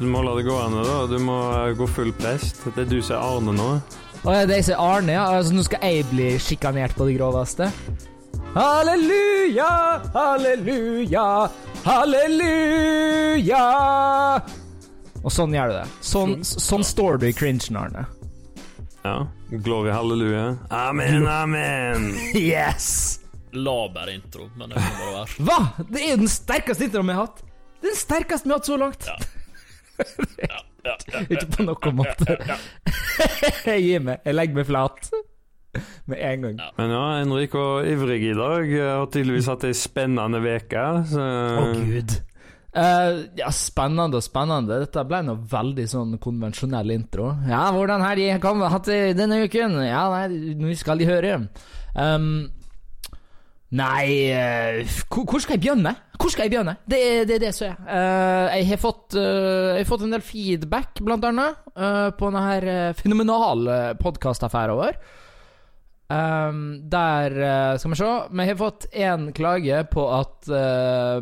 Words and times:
Du 0.00 0.06
må 0.08 0.22
la 0.24 0.32
det 0.32 0.46
gå 0.46 0.54
an, 0.56 0.78
da. 0.80 1.00
Du 1.10 1.18
må 1.20 1.34
eh, 1.52 1.74
gå 1.76 1.84
full 1.92 2.08
prest. 2.16 2.62
Det 2.72 2.86
er 2.86 2.88
du 2.88 3.02
som 3.04 3.18
er 3.18 3.20
Arne 3.20 3.52
nå. 3.52 3.66
Og 4.24 4.46
det 4.48 4.54
er 4.56 4.62
som 4.70 4.80
Arne, 4.80 5.12
ja. 5.12 5.26
Altså, 5.28 5.52
nå 5.52 5.64
skal 5.66 5.82
jeg 5.84 6.06
bli 6.08 6.28
sjikanert 6.40 6.94
på 6.96 7.04
det 7.04 7.18
groveste. 7.18 7.66
Halleluja, 8.54 9.66
halleluja, 10.14 11.24
halleluja. 11.84 13.60
Og 15.20 15.34
sånn 15.36 15.52
gjør 15.54 15.68
du 15.68 15.76
det. 15.76 15.84
Sånn, 16.12 16.32
sånn 16.48 16.86
står 16.86 17.20
du 17.20 17.26
i 17.28 17.34
cringen, 17.36 17.76
Arne. 17.76 18.06
Ja. 19.04 19.18
Glory 19.52 19.92
halleluja. 19.92 20.46
Amen, 20.72 21.26
amen. 21.28 22.08
Yes! 22.40 23.18
Laber 23.52 24.08
intro, 24.14 24.48
men 24.56 24.72
det 24.72 24.80
må 24.80 24.96
bare 24.96 25.12
være. 25.18 25.44
Hva?! 25.44 25.60
Det 25.90 26.00
er 26.00 26.14
jo 26.14 26.22
den 26.24 26.32
sterkeste 26.32 26.88
introen 26.88 27.12
vi 27.12 27.18
har 27.18 27.28
hatt. 27.28 27.44
Den 27.84 28.00
sterkeste 28.00 28.48
vi 28.48 28.54
har 28.54 28.62
hatt 28.62 28.72
så 28.72 28.80
langt. 28.80 29.04
Ja. 29.10 29.18
Ja, 30.40 30.60
ja, 30.84 30.94
ja, 31.12 31.24
Ikke 31.28 31.46
på 31.56 31.66
noen 31.66 31.98
måte. 32.00 32.38
Jeg 33.66 33.82
gir 33.88 34.06
meg. 34.06 34.22
Jeg 34.24 34.36
legger 34.36 34.60
meg 34.60 34.68
flat. 34.70 35.10
Med 36.10 36.18
en 36.18 36.46
gang. 36.46 36.56
Ja. 36.58 36.70
Men 36.80 36.94
ja, 36.96 37.02
Henrik 37.20 37.54
og 37.58 37.86
ivrig 37.86 38.22
i 38.32 38.34
dag. 38.34 38.72
Har 38.80 39.06
tydeligvis 39.12 39.50
hatt 39.52 39.68
ei 39.68 39.76
spennende 39.76 40.40
uke. 40.42 40.86
Så 41.12 41.22
Å, 41.22 41.68
gud. 41.76 42.16
Uh, 42.70 43.26
ja, 43.38 43.50
spennende 43.54 44.18
og 44.20 44.24
spennende. 44.24 44.80
Dette 44.84 45.02
ble 45.06 45.22
noe 45.26 45.42
veldig 45.50 45.86
sånn 45.90 46.14
konvensjonell 46.22 46.94
intro. 46.94 47.32
Ja, 47.50 47.64
hvordan 47.74 48.02
har 48.04 48.18
de 48.18 48.28
hatt 48.38 48.90
det 48.90 49.00
denne 49.18 49.42
uken? 49.44 49.78
Ja, 49.86 50.04
nei, 50.14 50.54
nå 50.58 50.74
skal 50.78 51.02
de 51.02 51.10
høre. 51.10 51.36
Um, 51.98 52.48
nei 53.70 54.06
eh, 54.34 54.96
hvor, 55.12 55.38
skal 55.38 55.56
jeg 55.56 55.62
begynne? 55.62 55.94
Hvor 56.18 56.32
skal 56.32 56.46
jeg 56.46 56.54
begynne? 56.54 56.74
Det 56.90 56.98
er 56.98 57.24
det, 57.28 57.36
er 57.38 57.44
det 57.46 57.54
som 57.56 57.70
er. 57.70 57.78
Eh, 57.86 58.58
jeg, 58.58 58.68
har 58.72 58.82
fått, 58.82 59.16
eh, 59.16 59.76
jeg 59.76 59.84
har 59.84 59.90
fått 59.92 60.04
en 60.06 60.14
del 60.16 60.26
feedback, 60.26 61.00
blant 61.06 61.26
annet, 61.28 61.62
eh, 61.76 62.10
på 62.18 62.30
denne 62.30 62.44
her 62.48 62.98
fenomenale 62.98 63.80
podkastaffæren 64.02 64.78
vår. 64.80 65.00
Um, 66.10 66.90
der 66.90 67.30
uh, 67.38 67.78
Skal 67.78 67.92
vi 67.92 67.98
se. 68.00 68.06
Vi 68.34 68.46
har 68.48 68.56
fått 68.58 68.88
én 68.90 69.28
klage 69.30 69.84
på 69.92 70.06
at 70.10 70.48
uh, 70.50 71.20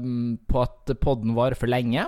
På 0.49 0.63
at 0.63 0.95
podden 1.03 1.35
varer 1.37 1.59
for 1.61 1.69
lenge. 1.69 2.07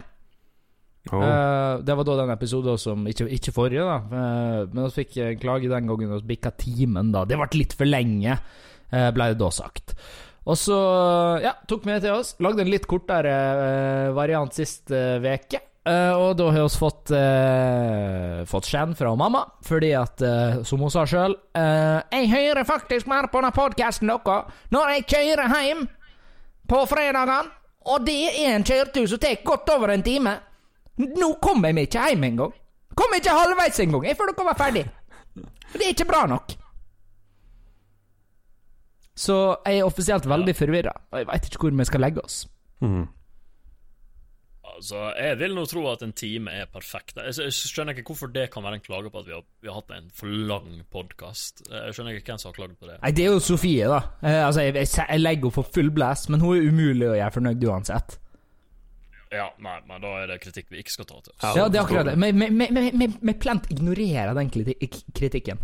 Oh. 1.11 1.21
Uh, 1.21 1.81
det 1.85 1.97
var 1.97 2.09
da 2.09 2.17
den 2.23 2.33
episoden 2.33 2.81
som 2.81 3.05
Ikke, 3.09 3.29
ikke 3.37 3.53
forrige, 3.53 3.85
da. 3.85 3.99
Uh, 4.09 4.73
men 4.73 4.87
vi 4.87 5.03
fikk 5.03 5.21
en 5.21 5.39
klage 5.43 5.69
den 5.69 5.93
gangen 5.93 6.17
og 6.17 6.25
bikka 6.29 6.55
timen, 6.61 7.13
da. 7.13 7.27
Det 7.29 7.37
ble 7.41 7.51
litt 7.61 7.77
for 7.77 7.89
lenge, 7.89 8.39
uh, 8.95 9.09
ble 9.13 9.31
det 9.35 9.41
da 9.41 9.53
sagt. 9.53 9.97
Og 10.49 10.57
så 10.57 10.77
ja, 11.45 11.53
tok 11.69 11.85
vi 11.85 11.93
det 11.93 12.05
til 12.07 12.17
oss. 12.17 12.33
Lagde 12.41 12.65
en 12.65 12.71
litt 12.73 12.87
kortere 12.89 13.35
uh, 13.35 14.13
variant 14.17 14.55
sist 14.57 14.91
uke. 14.91 15.61
og 15.85 16.37
da 16.37 16.47
har 16.53 16.65
vi 16.65 16.79
fått 16.81 17.13
uh, 17.13 18.41
Fått 18.49 18.69
skjenn 18.69 18.93
fra 18.97 19.15
mamma, 19.17 19.45
fordi 19.65 19.93
at, 19.97 20.21
uh, 20.25 20.61
som 20.65 20.81
hun 20.81 20.93
sa 20.93 21.07
sjøl 21.09 21.37
Jeg 21.57 22.29
hører 22.33 22.69
faktisk 22.69 23.09
mer 23.09 23.29
på 23.33 23.41
den 23.41 23.57
podkasten 23.57 24.13
deres 24.13 24.69
når 24.71 24.95
jeg 24.95 25.09
kjører 25.13 25.57
hjem 25.67 25.89
på 26.71 26.85
fredagene. 26.87 27.41
Og 27.91 28.05
det 28.05 28.19
er 28.29 28.55
en 28.55 28.65
kjøretur 28.67 29.09
som 29.09 29.21
tar 29.21 29.41
godt 29.45 29.73
over 29.73 29.95
en 29.95 30.05
time. 30.05 30.37
Nå 31.01 31.33
kommer 31.43 31.73
vi 31.73 31.87
ikke 31.89 32.09
hjem 32.11 32.27
engang. 32.29 32.53
Kommer 32.95 33.21
ikke 33.21 33.35
halvveis 33.35 33.81
engang. 33.81 34.05
Jeg 34.07 34.19
før 34.19 34.33
dere 34.33 34.49
var 34.51 34.59
ferdig. 34.59 34.85
Det 35.73 35.87
er 35.87 35.95
ikke 35.95 36.09
bra 36.11 36.27
nok. 36.29 36.60
Så 39.21 39.37
jeg 39.67 39.81
er 39.81 39.87
offisielt 39.87 40.29
veldig 40.29 40.55
forvirra, 40.57 40.93
og 41.13 41.21
jeg 41.21 41.29
veit 41.29 41.49
ikke 41.49 41.67
hvor 41.67 41.75
vi 41.77 41.89
skal 41.89 42.01
legge 42.07 42.23
oss. 42.25 42.45
Mm. 42.81 43.09
Altså, 44.71 45.01
Jeg 45.19 45.37
vil 45.43 45.53
nå 45.53 45.67
tro 45.69 45.83
at 45.91 46.03
en 46.07 46.13
time 46.17 46.53
er 46.57 46.69
perfekt. 46.73 47.19
Jeg, 47.19 47.35
jeg 47.45 47.53
skjønner 47.53 47.93
ikke 47.93 48.15
hvorfor 48.15 48.31
det 48.33 48.47
kan 48.55 48.65
være 48.65 48.79
en 48.79 48.85
klage 48.85 49.11
på 49.13 49.21
at 49.21 49.27
vi 49.29 49.35
har, 49.37 49.43
vi 49.61 49.69
har 49.69 49.77
hatt 49.77 49.93
en 49.93 50.09
for 50.17 50.33
lang 50.49 50.71
podkast. 50.95 51.61
Jeg 51.69 51.97
skjønner 51.97 52.17
ikke 52.17 52.33
hvem 52.33 52.41
som 52.41 52.49
har 52.49 52.57
klagd 52.57 52.79
på 52.81 52.89
det. 52.89 52.97
Nei, 53.03 53.11
det 53.19 53.27
er 53.27 53.35
jo 53.35 53.43
Sofie, 53.45 53.91
da. 53.93 54.01
Eh, 54.25 54.41
altså, 54.47 54.65
jeg, 54.65 54.79
jeg, 54.79 54.89
jeg 55.03 55.21
legger 55.21 55.51
henne 55.51 55.57
for 55.59 55.75
full 55.77 55.93
blast, 55.93 56.31
men 56.33 56.41
hun 56.41 56.57
er 56.57 56.71
umulig 56.71 57.11
å 57.11 57.19
gjøre 57.19 57.37
fornøyd 57.37 57.67
uansett. 57.69 58.17
Ja, 59.31 59.51
nei, 59.63 59.77
men 59.87 60.01
da 60.03 60.15
er 60.23 60.33
det 60.33 60.41
kritikk 60.43 60.73
vi 60.73 60.81
ikke 60.81 60.97
skal 60.97 61.07
ta 61.07 61.21
til 61.27 61.35
oss. 61.37 61.45
Ja, 61.61 61.69
det 61.69 61.79
er 61.79 61.85
akkurat 61.85 62.09
det. 62.09 63.13
Vi 63.21 63.35
plent 63.45 63.69
ignorerer 63.71 64.33
den 64.39 64.49
kritikken. 64.51 65.61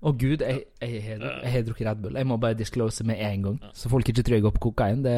Å 0.00 0.12
gud, 0.16 0.40
jeg, 0.40 0.62
jeg, 0.80 1.02
jeg, 1.04 1.18
jeg 1.20 1.52
har 1.52 1.62
drukket 1.66 1.86
Red 1.90 1.98
Bull. 2.00 2.14
Jeg 2.16 2.26
må 2.26 2.38
bare 2.40 2.56
disclose 2.56 3.04
med 3.04 3.18
en 3.20 3.42
gang, 3.42 3.58
så 3.76 3.90
folk 3.92 4.08
ikke 4.08 4.22
tror 4.24 4.38
jeg 4.38 4.42
går 4.46 4.54
på 4.56 4.62
kokain. 4.70 5.02
Det, 5.04 5.16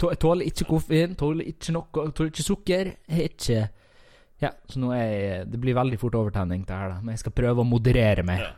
jeg 0.00 0.18
tåler 0.22 0.46
ikke 0.48 0.64
koffein, 0.70 1.16
tåler 1.18 1.50
ikke 1.50 1.74
noe, 1.76 2.06
tåler 2.16 2.30
ikke 2.32 2.46
sukker. 2.46 2.94
Jeg 3.08 3.18
er 3.18 3.34
ikke 3.34 3.68
Ja, 4.40 4.52
så 4.70 4.78
nå 4.78 4.92
er 4.94 5.08
jeg 5.10 5.50
Det 5.50 5.58
blir 5.60 5.74
veldig 5.74 5.98
fort 5.98 6.14
overtenning, 6.14 6.62
det 6.64 6.76
her, 6.78 6.88
da. 6.94 7.00
Men 7.02 7.16
jeg 7.16 7.24
skal 7.24 7.32
prøve 7.34 7.64
å 7.64 7.66
moderere 7.68 8.22
meg. 8.24 8.38
Ja. 8.40 8.52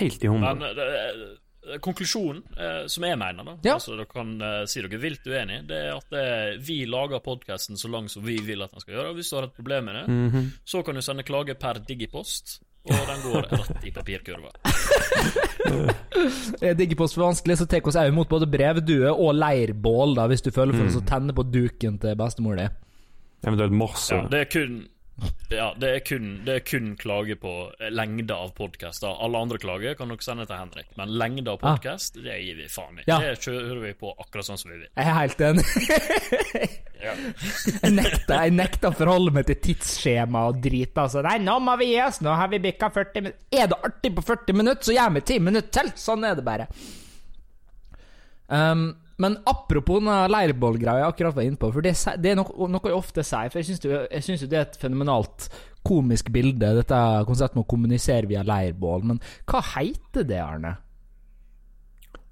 Helt 0.00 0.24
i 0.24 0.30
hundre. 0.32 0.54
Men 0.56 0.74
det, 0.78 0.86
det, 0.88 1.80
konklusjonen, 1.84 2.40
eh, 2.56 2.86
som 2.88 3.04
jeg 3.04 3.18
mener, 3.20 3.44
da 3.44 3.54
Ja. 3.68 3.74
altså 3.76 3.92
Dere 3.98 4.06
kan 4.08 4.30
eh, 4.40 4.64
si 4.66 4.80
dere 4.80 4.96
er 4.96 5.02
vilt 5.02 5.26
uenig, 5.28 5.58
det 5.68 5.76
er 5.84 5.92
at 5.98 6.16
eh, 6.16 6.56
vi 6.64 6.78
lager 6.88 7.20
podkasten 7.22 7.76
så 7.78 7.90
lang 7.92 8.08
som 8.08 8.24
vi 8.24 8.38
vil 8.42 8.62
at 8.64 8.72
den 8.72 8.80
skal 8.80 8.94
gjøre. 8.96 9.10
og 9.12 9.20
Hvis 9.20 9.30
du 9.30 9.36
har 9.36 9.44
et 9.50 9.54
problem 9.54 9.84
med 9.90 9.94
det, 10.00 10.04
Mhm. 10.08 10.50
så 10.64 10.82
kan 10.82 10.94
du 10.96 11.02
sende 11.02 11.22
klage 11.22 11.54
per 11.60 11.74
digipost, 11.86 12.62
og 12.88 13.02
den 13.10 13.20
går 13.26 13.50
rett 13.52 13.84
i 13.84 13.90
papirkurva. 13.92 14.48
Er 16.64 16.74
Digipost 16.78 17.14
for 17.14 17.24
vanskelig, 17.26 17.58
så 17.60 17.66
tar 17.68 17.80
vi 17.82 17.88
oss 17.90 17.96
også 17.96 18.08
imot 18.10 18.28
både 18.30 18.46
brevdue 18.50 19.10
og 19.12 19.34
leirbål, 19.36 20.14
da, 20.16 20.26
hvis 20.30 20.42
du 20.44 20.50
føler 20.50 20.72
for 20.76 20.84
Mm. 20.88 20.96
å 20.96 21.04
tenne 21.08 21.32
på 21.36 21.44
duken 21.52 21.98
til 22.00 22.16
bestemor 22.16 22.56
di. 22.56 22.68
Eventuelt 23.46 23.72
morse. 23.72 24.14
Ja, 24.14 24.26
det 24.28 24.40
er 24.40 24.44
kun 24.52 24.88
ja, 25.50 25.66
det 25.76 25.88
er 25.96 26.02
kun, 26.06 26.28
det 26.46 26.54
er 26.54 26.62
kun 26.64 26.92
klage 26.96 27.34
på 27.40 27.50
lengde 27.92 28.32
av 28.32 28.52
podkast. 28.56 29.04
Alle 29.04 29.40
andre 29.42 29.58
klager 29.60 29.96
kan 29.98 30.08
dere 30.08 30.24
sende 30.24 30.46
til 30.48 30.56
Henrik, 30.56 30.86
men 30.96 31.12
lengde 31.20 31.50
av 31.52 31.58
Ah. 31.60 31.74
podkast, 31.74 32.14
det 32.22 32.38
gir 32.40 32.56
vi 32.56 32.68
faen 32.72 33.00
i. 33.02 33.04
Ja. 33.10 33.18
Det 33.20 33.34
kjører 33.44 33.82
vi 33.82 33.92
på 34.00 34.14
akkurat 34.16 34.46
sånn 34.48 34.58
som 34.62 34.70
vi 34.72 34.78
vil. 34.78 34.88
Jeg 34.96 35.06
er 35.06 35.18
helt 35.18 35.44
enig. 35.50 35.66
Ja. 37.00 37.14
Jeg 37.16 37.94
nekter, 37.96 38.34
jeg 38.44 38.52
nekter 38.52 38.90
å 38.90 38.92
forholde 38.92 39.32
meg 39.32 39.46
til 39.48 39.56
tidsskjema 39.64 40.42
og 40.50 40.58
drit. 40.60 40.92
Altså. 41.00 41.22
Nei, 41.24 41.38
nå 41.40 41.54
må 41.64 41.72
vi 41.80 41.86
gi 41.94 42.00
oss, 42.04 42.18
nå 42.20 42.34
har 42.36 42.50
vi 42.52 42.58
bikka 42.60 42.90
40 42.92 43.22
minutter. 43.24 43.46
Er 43.56 43.70
det 43.72 43.78
artig 43.88 44.10
på 44.18 44.24
40 44.28 44.58
minutter, 44.58 44.84
så 44.84 44.92
gjør 44.92 45.14
vi 45.14 45.22
10 45.24 45.38
minutter 45.46 45.72
til. 45.78 45.88
Sånn 45.96 46.26
er 46.28 46.36
det 46.36 46.44
bare. 46.44 46.66
Um, 48.52 48.82
men 49.20 49.36
apropos 49.48 50.00
den 50.00 50.32
leirbålgreia 50.32 51.04
jeg 51.04 51.12
akkurat 51.12 51.36
var 51.36 51.46
inne 51.46 51.60
på, 51.60 51.68
for 51.74 51.84
det, 51.84 51.92
det 52.22 52.32
er 52.32 52.38
noe, 52.38 52.68
noe 52.72 52.88
jeg 52.88 52.96
ofte 52.96 53.24
sier. 53.26 53.52
For 53.52 53.60
jeg 53.60 54.24
syns 54.24 54.44
jo, 54.44 54.48
det 54.48 54.58
er 54.58 54.68
et 54.68 54.78
fenomenalt 54.80 55.50
komisk 55.86 56.30
bilde, 56.32 56.74
dette 56.76 57.00
konseptet 57.28 57.58
med 57.58 57.66
å 57.66 57.70
kommunisere 57.70 58.28
via 58.30 58.44
leirbål. 58.46 59.04
Men 59.12 59.20
hva 59.48 59.60
heter 59.74 60.24
det, 60.28 60.40
Arne? 60.40 60.76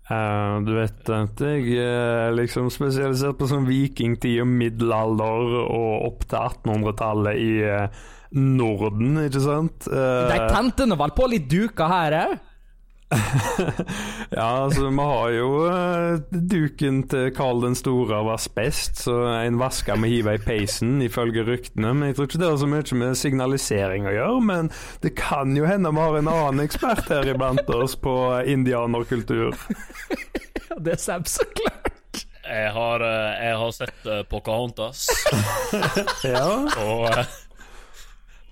Uh, 0.08 0.64
du 0.64 0.72
vet 0.72 1.10
at 1.12 1.40
jeg 1.44 1.74
er 1.84 2.32
liksom 2.32 2.70
spesialisert 2.72 3.36
på 3.36 3.48
sånn 3.50 3.66
vikingtid 3.68 4.40
og 4.40 4.48
middelalder 4.48 5.56
og 5.66 6.06
opp 6.06 6.24
til 6.24 6.38
1800-tallet 6.38 7.40
i 7.44 7.50
eh, 7.68 8.06
Norden, 8.40 9.18
ikke 9.26 9.42
sant? 9.44 9.84
Uh, 9.92 10.30
De 10.32 10.38
tente 10.48 10.88
nå 10.88 10.96
vel 10.96 11.12
på 11.16 11.28
litt 11.28 11.50
duker 11.52 11.92
her 11.92 12.16
òg? 12.22 12.38
ja, 14.30 14.64
altså 14.64 14.88
vi 14.88 15.04
har 15.10 15.30
jo 15.32 15.48
eh, 15.70 16.18
duken 16.50 17.00
til 17.08 17.30
Karl 17.36 17.62
den 17.64 17.76
store 17.78 18.18
av 18.20 18.28
asbest, 18.34 19.00
så 19.06 19.16
en 19.32 19.56
vasker 19.60 19.96
må 19.96 20.10
hiver 20.10 20.36
i 20.36 20.42
peisen, 20.42 20.98
ifølge 21.04 21.46
ryktene. 21.48 21.94
Men 21.94 22.10
jeg 22.10 22.18
tror 22.18 22.28
ikke 22.28 22.42
det 22.42 22.50
har 22.50 22.60
så 22.60 22.68
mye 22.68 23.00
med 23.00 23.20
signalisering 23.20 24.08
å 24.08 24.14
gjøre. 24.14 24.44
Men 24.50 24.70
det 25.04 25.14
kan 25.18 25.56
jo 25.56 25.68
hende 25.68 25.92
vi 25.94 26.04
har 26.04 26.18
en 26.20 26.32
annen 26.34 26.64
ekspert 26.66 27.08
her 27.12 27.32
iblant 27.32 27.72
oss 27.78 27.96
på 28.00 28.16
indianerkultur. 28.46 29.56
Ja, 30.68 30.76
det 30.84 30.98
er 30.98 30.98
Sam, 31.00 31.22
så 31.24 31.46
klart. 31.56 32.18
Jeg 32.44 32.72
har, 32.74 33.00
eh, 33.00 33.44
jeg 33.46 33.56
har 33.60 33.70
sett 33.72 34.08
eh, 34.08 34.18
Pocahontas 34.28 35.06
Ja, 36.28 36.44
og, 36.84 37.06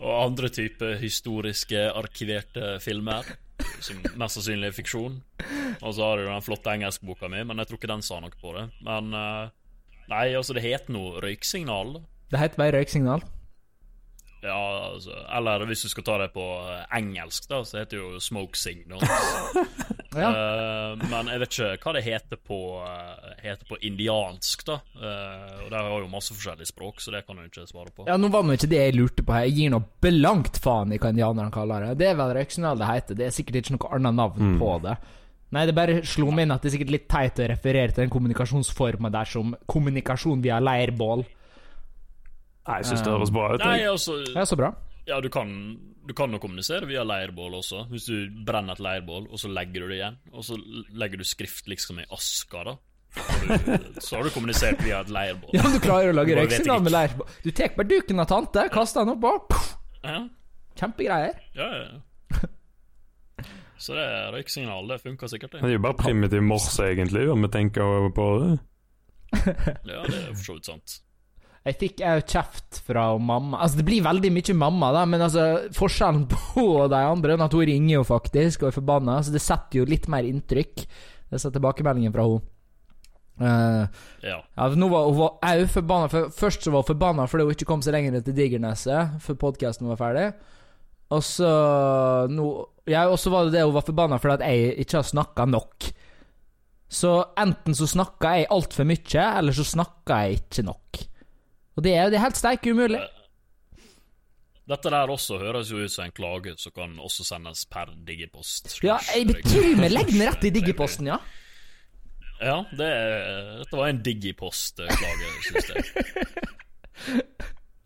og 0.00 0.14
andre 0.14 0.49
typer 0.49 0.97
historiske 1.00 1.82
arkiverte 1.93 2.79
filmer. 2.81 3.29
Som 3.85 4.00
mest 4.19 4.38
sannsynlig 4.38 4.70
er 4.70 4.75
fiksjon. 4.76 5.20
Og 5.81 5.94
så 5.94 6.03
har 6.03 6.19
du 6.20 6.26
den 6.26 6.44
flotte 6.44 6.73
engelskboka 6.73 7.31
mi, 7.32 7.43
men 7.47 7.61
jeg 7.62 7.70
tror 7.70 7.81
ikke 7.81 7.93
den 7.93 8.05
sa 8.05 8.19
noe 8.23 8.35
på 8.41 8.53
det. 8.56 8.67
Men 8.87 9.12
eh, 9.17 9.55
Nei, 10.11 10.26
altså, 10.38 10.55
det 10.55 10.62
heter 10.62 10.94
noe 10.94 11.20
røyksignal. 11.25 11.97
Det 12.31 12.38
heter 12.38 12.61
bare 12.61 12.76
røyksignal. 12.79 13.25
Ja, 14.47 14.63
altså 14.93 15.17
Eller 15.37 15.65
hvis 15.69 15.83
du 15.83 15.91
skal 15.91 16.07
ta 16.07 16.17
det 16.23 16.31
på 16.35 16.45
eh, 16.63 16.85
engelsk, 16.99 17.49
da, 17.51 17.63
så 17.67 17.81
heter 17.81 17.99
det 17.99 18.03
jo 18.03 18.21
smoke 18.23 18.59
signals'. 18.59 19.07
Ja. 20.17 20.31
uh, 20.33 21.03
men 21.11 21.29
jeg 21.29 21.41
vet 21.43 21.57
ikke 21.59 21.83
hva 21.83 21.93
det 21.93 22.03
heter 22.07 22.39
på, 22.41 22.59
eh, 22.89 23.33
heter 23.43 23.69
på 23.69 23.77
indiansk, 23.85 24.63
da. 24.65 24.79
Uh, 24.97 25.67
og 25.67 25.69
Der 25.75 25.77
har 25.77 25.91
jo 25.93 26.09
masse 26.09 26.33
forskjellige 26.33 26.71
språk, 26.71 27.03
så 27.05 27.13
det 27.13 27.21
kan 27.27 27.37
du 27.37 27.45
ikke 27.45 27.67
svare 27.69 27.93
på. 27.93 28.07
Ja, 28.09 28.17
nå 28.17 28.31
var 28.33 28.47
nå 28.47 28.57
ikke 28.57 28.71
det 28.71 28.81
jeg 28.81 28.97
lurte 28.97 29.27
på 29.27 29.37
her. 29.37 29.45
Jeg 29.51 29.59
gir 29.59 29.75
nå 29.75 29.83
belangt 30.01 30.57
faen 30.63 30.95
i 30.95 31.01
hva 31.03 31.13
indianerne 31.13 31.53
kaller 31.53 31.91
det. 31.91 31.99
Det 32.01 32.09
er 32.09 32.17
vel 32.17 32.33
røyksignal 32.39 32.81
det 32.81 32.89
heter. 32.89 33.21
Det 33.21 33.29
er 33.29 33.37
sikkert 33.37 33.61
ikke 33.61 33.77
noe 33.77 33.93
annet 33.99 34.19
navn 34.23 34.57
på 34.63 34.73
det. 34.87 34.97
Nei, 35.55 35.63
det 35.69 35.77
bare 35.77 36.01
slo 36.09 36.33
meg 36.35 36.47
inn 36.47 36.57
at 36.57 36.65
det 36.65 36.73
er 36.73 36.75
sikkert 36.75 36.95
litt 36.97 37.09
teit 37.11 37.39
å 37.39 37.51
referere 37.53 37.93
til 37.93 38.07
den 38.07 38.15
kommunikasjonsforma 38.17 39.13
der 39.15 39.29
som 39.31 39.53
kommunikasjon 39.71 40.41
via 40.43 40.59
leirbål. 40.65 41.23
Nei, 42.67 42.81
jeg 42.83 42.89
syns 42.91 43.03
det 43.07 43.13
høres 43.15 43.31
bra 43.35 43.49
ut. 43.55 43.63
Nei, 43.63 43.79
altså 43.87 44.17
Ja, 44.35 44.45
så 44.49 44.57
bra. 44.59 44.73
Ja, 45.07 45.21
du 45.23 45.29
kan, 45.31 45.51
du 46.09 46.13
kan 46.19 46.33
jo 46.35 46.41
kommunisere 46.43 46.87
via 46.91 47.05
leirbål 47.07 47.55
også. 47.61 47.85
Hvis 47.93 48.09
du 48.11 48.27
brenner 48.47 48.75
et 48.75 48.83
leirbål, 48.83 49.29
og 49.31 49.39
så 49.39 49.49
legger 49.53 49.85
du 49.85 49.93
det 49.93 50.01
igjen, 50.01 50.17
og 50.33 50.43
så 50.49 50.57
legger 50.99 51.23
du 51.23 51.25
skrift 51.25 51.69
liksom 51.71 52.01
i 52.03 52.07
aska, 52.11 52.65
da. 52.67 52.75
Så, 53.17 53.37
du, 53.47 53.87
så 54.05 54.17
har 54.19 54.27
du 54.27 54.31
kommunisert 54.35 54.83
via 54.85 54.99
et 55.05 55.13
leirbål. 55.15 55.55
Ja, 55.55 55.63
men 55.63 55.77
du 55.77 55.81
klarer 55.85 56.11
å 56.11 56.17
lage 56.19 56.35
Bare 56.35 56.43
vet 56.49 56.57
røyksignal 56.57 56.83
med 56.89 56.93
leirbål. 56.97 57.31
Du 57.47 57.51
tar 57.55 57.77
bare 57.79 57.89
duken 57.95 58.25
av 58.25 58.29
tante, 58.35 58.67
kaster 58.75 59.07
den 59.07 59.15
oppå. 59.15 59.37
Ja, 60.03 60.19
Kjempegreier. 60.77 61.39
ja, 61.57 61.71
ja. 61.85 62.43
Så 63.79 63.93
det 63.93 64.03
er 64.09 64.31
røyksignal, 64.33 64.87
det 64.89 64.97
funker 65.03 65.29
sikkert, 65.29 65.53
Det 65.53 65.61
det. 65.61 65.69
er 65.69 65.75
jo 65.77 65.83
bare 65.85 65.97
primitiv 66.01 66.43
morse, 66.43 66.83
egentlig, 66.91 67.27
om 67.31 67.43
vi 67.45 67.49
tenker 67.53 68.07
på 68.17 68.27
det. 68.43 68.53
Ja, 69.85 70.01
det 70.09 70.17
er 70.17 70.31
for 70.33 70.45
så 70.47 70.55
vidt 70.57 70.71
sant. 70.71 70.95
Jeg 71.67 71.79
fikk 71.81 72.03
òg 72.07 72.21
kjeft 72.31 72.81
fra 72.87 73.09
mamma. 73.19 73.59
Altså, 73.65 73.81
det 73.81 73.87
blir 73.89 74.05
veldig 74.07 74.31
mye 74.31 74.55
mamma, 74.55 74.93
da, 74.95 75.05
men 75.11 75.25
altså, 75.27 75.47
forskjellen 75.75 76.27
på 76.35 76.67
de 76.93 77.01
andre 77.01 77.35
er 77.35 77.47
at 77.47 77.57
hun 77.59 77.67
ringer 77.67 77.97
jo 77.97 78.05
faktisk 78.07 78.63
og 78.63 78.71
er 78.71 78.77
forbanna, 78.77 79.17
så 79.27 79.35
det 79.35 79.43
setter 79.43 79.81
jo 79.81 79.89
litt 79.89 80.07
mer 80.13 80.29
inntrykk. 80.29 80.85
Det 81.27 81.41
er 81.41 81.57
tilbakemeldingen 81.57 82.15
fra 82.15 82.29
henne. 82.29 82.45
Uh, 83.37 83.85
Ja. 84.25 84.39
ja, 84.57 84.67
nå 84.73 84.87
var 84.89 85.11
hun 85.11 85.19
var 85.19 85.35
òg 85.45 85.67
forbanna. 85.69 86.09
For 86.09 86.31
først 86.33 86.65
så 86.65 86.73
var 86.73 86.85
hun 86.85 86.93
forbanna 86.95 87.27
fordi 87.29 87.45
hun 87.45 87.57
ikke 87.57 87.69
kom 87.69 87.83
seg 87.85 87.93
lenger 87.93 88.23
til 88.25 88.37
Digerneset 88.37 89.19
før 89.21 89.37
podkasten 89.43 89.91
var 89.91 90.01
ferdig. 90.01 90.31
Og 91.12 91.23
så 91.23 91.51
nå 92.33 92.47
Ja, 92.87 93.09
og 93.11 93.19
så 93.19 93.31
var 93.35 93.45
det 93.47 93.57
det 93.59 93.67
hun 93.67 93.75
var 93.75 93.85
forbanna 93.85 94.21
fordi 94.23 94.39
at 94.39 94.47
jeg 94.47 94.79
ikke 94.87 95.01
har 95.01 95.11
snakka 95.11 95.47
nok. 95.51 95.91
Så 96.89 97.12
enten 97.43 97.75
så 97.75 97.89
snakka 97.91 98.37
jeg 98.39 98.49
altfor 98.55 98.87
mye, 98.87 99.27
eller 99.27 99.53
så 99.53 99.67
snakka 99.67 100.21
jeg 100.23 100.39
ikke 100.41 100.65
nok. 100.69 101.01
Og 101.76 101.84
det 101.84 101.94
er, 101.94 102.11
det 102.11 102.19
er 102.19 102.25
helt 102.25 102.38
steike 102.40 102.73
umulig. 102.73 103.00
Dette 104.67 104.90
der 104.90 105.11
også 105.12 105.38
høres 105.38 105.69
jo 105.70 105.84
ut 105.84 105.93
som 105.93 106.08
en 106.08 106.14
klage 106.14 106.56
som 106.58 106.75
kan 106.75 106.96
også 106.99 107.26
sendes 107.28 107.67
per 107.70 107.93
digipost. 108.08 108.81
Ja, 108.82 108.96
jeg 109.14 109.28
betyr 109.31 109.76
meg 109.78 109.93
legg 109.94 110.11
den 110.11 110.25
rett 110.26 110.46
i 110.49 110.50
digiposten, 110.55 111.12
ja. 111.12 111.20
Ja, 112.43 112.58
det 112.76 112.88
dette 113.62 113.78
var 113.78 113.88
en 113.88 114.02
digipost-klage, 114.05 115.31
syns 115.46 115.70
jeg. 115.70 115.84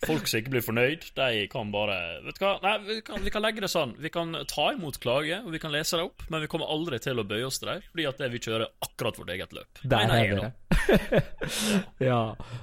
Folk 0.06 0.24
som 0.30 0.40
ikke 0.40 0.54
blir 0.54 0.64
fornøyd, 0.64 1.04
de 1.18 1.42
kan 1.52 1.68
bare 1.74 1.96
Vet 2.24 2.38
du 2.38 2.44
hva, 2.46 2.54
nei, 2.64 2.72
vi 2.86 2.94
kan, 3.04 3.20
vi 3.20 3.32
kan 3.34 3.44
legge 3.44 3.60
det 3.60 3.68
sånn. 3.68 3.92
Vi 4.00 4.08
kan 4.12 4.32
ta 4.48 4.70
imot 4.72 4.96
klage, 5.02 5.42
og 5.44 5.52
vi 5.52 5.60
kan 5.60 5.74
lese 5.74 6.00
det 6.00 6.06
opp, 6.08 6.24
men 6.32 6.40
vi 6.40 6.48
kommer 6.50 6.72
aldri 6.72 6.98
til 7.04 7.20
å 7.20 7.26
bøye 7.28 7.44
oss 7.50 7.60
til 7.60 7.74
dem, 7.74 7.84
fordi 7.92 8.08
at 8.08 8.22
det 8.24 8.30
vi 8.32 8.40
kjører 8.40 8.70
akkurat 8.88 9.20
vårt 9.20 9.34
eget 9.36 9.52
løp. 9.52 9.84
Der 9.84 10.14
er 10.16 10.32
det. 10.40 10.69
ja. 12.10 12.20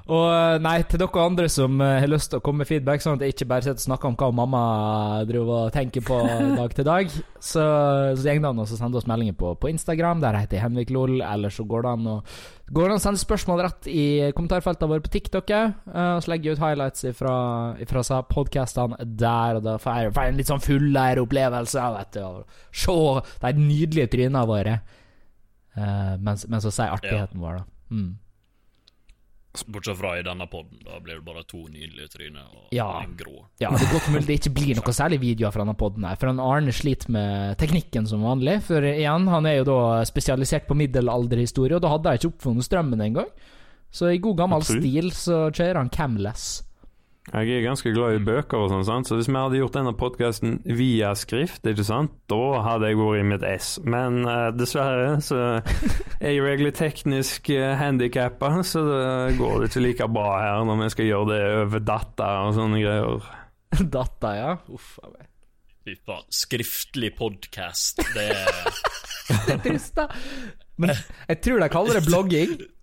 Og 0.08 0.26
eh, 0.32 0.58
nei, 0.64 0.76
til 0.88 1.02
dere 1.02 1.24
andre 1.24 1.48
som 1.52 1.80
eh, 1.84 1.98
har 2.02 2.12
lyst 2.12 2.32
til 2.32 2.40
å 2.40 2.44
komme 2.44 2.64
med 2.64 2.70
feedback, 2.70 3.04
sånn 3.04 3.18
at 3.18 3.26
jeg 3.26 3.36
ikke 3.36 3.50
bare 3.52 3.66
sitter 3.66 3.82
og 3.82 3.88
snakker 3.88 4.12
om 4.12 4.18
hva 4.20 4.30
mamma 4.42 4.62
driver 5.28 5.68
og 5.68 5.74
tenker 5.76 6.06
på 6.08 6.20
dag 6.60 6.76
til 6.76 6.88
dag, 6.88 7.12
så, 7.38 7.64
så 8.18 8.28
går 8.28 8.44
det 8.44 8.52
an 8.52 8.64
å 8.64 8.68
sende 8.70 9.00
oss 9.00 9.08
meldinger 9.10 9.38
på, 9.38 9.54
på 9.60 9.72
Instagram. 9.72 10.24
Der 10.24 10.40
heter 10.40 10.60
jeg 10.60 10.66
Henrik 10.66 10.94
Loll. 10.94 11.20
Eller 11.26 11.54
så 11.54 11.68
går 11.68 11.86
det 11.86 11.98
an 11.98 12.14
å 12.18 12.20
Går 12.68 12.92
an 12.92 12.98
å 12.98 13.00
sende 13.00 13.20
spørsmål 13.22 13.62
rett 13.64 13.86
i 13.88 14.02
kommentarfeltene 14.36 14.92
våre 14.92 15.04
på 15.06 15.12
TikTok 15.14 15.54
òg. 15.56 15.78
Uh, 15.88 16.18
så 16.20 16.34
legger 16.34 16.50
jeg 16.50 16.58
ut 16.58 16.64
highlights 16.66 17.06
fra, 17.16 18.18
podkastene 18.28 18.98
der, 19.08 19.56
og 19.56 19.64
da 19.64 19.78
får 19.80 20.02
jeg, 20.04 20.12
en 20.26 20.42
litt 20.42 20.52
sånn 20.52 20.66
fullere 20.66 21.24
opplevelse 21.24 21.80
av 21.80 21.96
vet 21.96 22.20
du, 22.20 22.60
se 22.76 22.98
de 23.46 23.54
nydelige 23.62 24.12
trynene 24.18 24.44
våre. 24.52 24.76
Uh, 25.80 26.20
mens, 26.20 26.44
mens 26.52 26.68
å 26.68 26.74
si 26.76 26.92
artigheten 26.92 27.40
vår, 27.40 27.62
da. 27.62 27.77
Mm. 27.92 28.18
Bortsett 29.68 29.98
fra 29.98 30.12
i 30.20 30.22
denne 30.22 30.46
podden, 30.52 30.78
da 30.86 31.00
blir 31.02 31.18
det 31.18 31.26
bare 31.26 31.42
to 31.50 31.64
nydelige 31.66 32.12
tryner 32.14 32.46
og 32.46 32.68
Ja. 32.76 33.02
en 33.02 33.16
grå. 33.18 33.48
Ja, 33.60 33.72
det 33.72 33.88
er 33.88 33.94
godt 33.94 34.10
mulig 34.14 34.28
det 34.28 34.36
ikke 34.40 34.54
blir 34.54 34.76
noe 34.78 34.94
særlig 34.94 35.20
videoer 35.20 35.52
fra 35.52 35.64
denne 35.66 35.74
podden 35.76 36.06
her. 36.06 36.16
For 36.16 36.28
han 36.30 36.40
Arne 36.40 36.70
sliter 36.72 37.10
med 37.10 37.58
teknikken 37.58 38.06
som 38.08 38.22
vanlig. 38.22 38.62
For 38.62 38.82
igjen, 38.86 39.28
han 39.28 39.46
er 39.50 39.58
jo 39.58 39.64
da 39.64 40.06
spesialisert 40.06 40.68
på 40.68 40.78
middelalderhistorie, 40.78 41.74
og 41.76 41.82
da 41.82 41.90
hadde 41.90 42.14
jeg 42.14 42.20
ikke 42.22 42.34
oppfunnet 42.36 42.68
strømmen 42.70 43.02
engang. 43.02 43.32
Så 43.90 44.14
i 44.14 44.20
god 44.22 44.38
gammel 44.38 44.62
stil 44.62 45.10
så 45.16 45.50
kjører 45.50 45.78
han 45.82 45.90
camless. 45.90 46.62
Jeg 47.28 47.50
er 47.52 47.66
ganske 47.66 47.92
glad 47.92 48.16
i 48.16 48.22
bøker 48.24 48.62
og 48.64 48.70
sånn, 48.72 48.86
sant? 48.88 49.10
så 49.10 49.18
hvis 49.18 49.28
vi 49.28 49.36
hadde 49.36 49.60
gjort 49.60 49.76
denne 49.76 49.92
podkasten 50.00 50.54
via 50.80 51.10
skrift, 51.20 51.66
ikke 51.68 51.84
sant, 51.84 52.14
da 52.32 52.62
hadde 52.64 52.88
jeg 52.88 53.00
vært 53.02 53.20
i 53.20 53.26
mitt 53.28 53.44
ess. 53.44 53.74
Men 53.84 54.22
uh, 54.24 54.48
dessverre 54.56 55.18
så 55.26 55.42
er 56.24 56.38
jo 56.38 56.48
jeg 56.48 56.64
litt 56.64 56.80
teknisk 56.80 57.52
uh, 57.52 57.74
handikappa, 57.82 58.54
så 58.64 58.86
det 58.88 59.36
går 59.42 59.60
det 59.60 59.72
ikke 59.74 59.84
like 59.84 60.08
bra 60.16 60.30
her 60.40 60.64
når 60.70 60.80
vi 60.86 60.90
skal 60.96 61.10
gjøre 61.10 61.30
det 61.34 61.42
over 61.66 61.84
data 61.92 62.30
og 62.46 62.56
sånne 62.62 62.80
greier. 62.86 63.28
data, 63.98 64.34
ja. 64.38 64.56
Uff 64.72 64.96
a 65.04 65.12
meg. 65.12 65.28
Fy 65.88 65.98
faen. 66.08 66.32
Skriftlig 66.36 67.12
podkast, 67.20 68.02
det 68.16 68.30
er 68.32 68.72
Det 69.48 69.58
er 69.58 69.62
trist, 69.64 70.00
da. 70.00 70.08
Men 70.80 70.96
jeg 71.28 71.44
tror 71.44 71.60
de 71.60 71.72
kaller 71.76 72.00
det 72.00 72.08
blogging. 72.08 72.58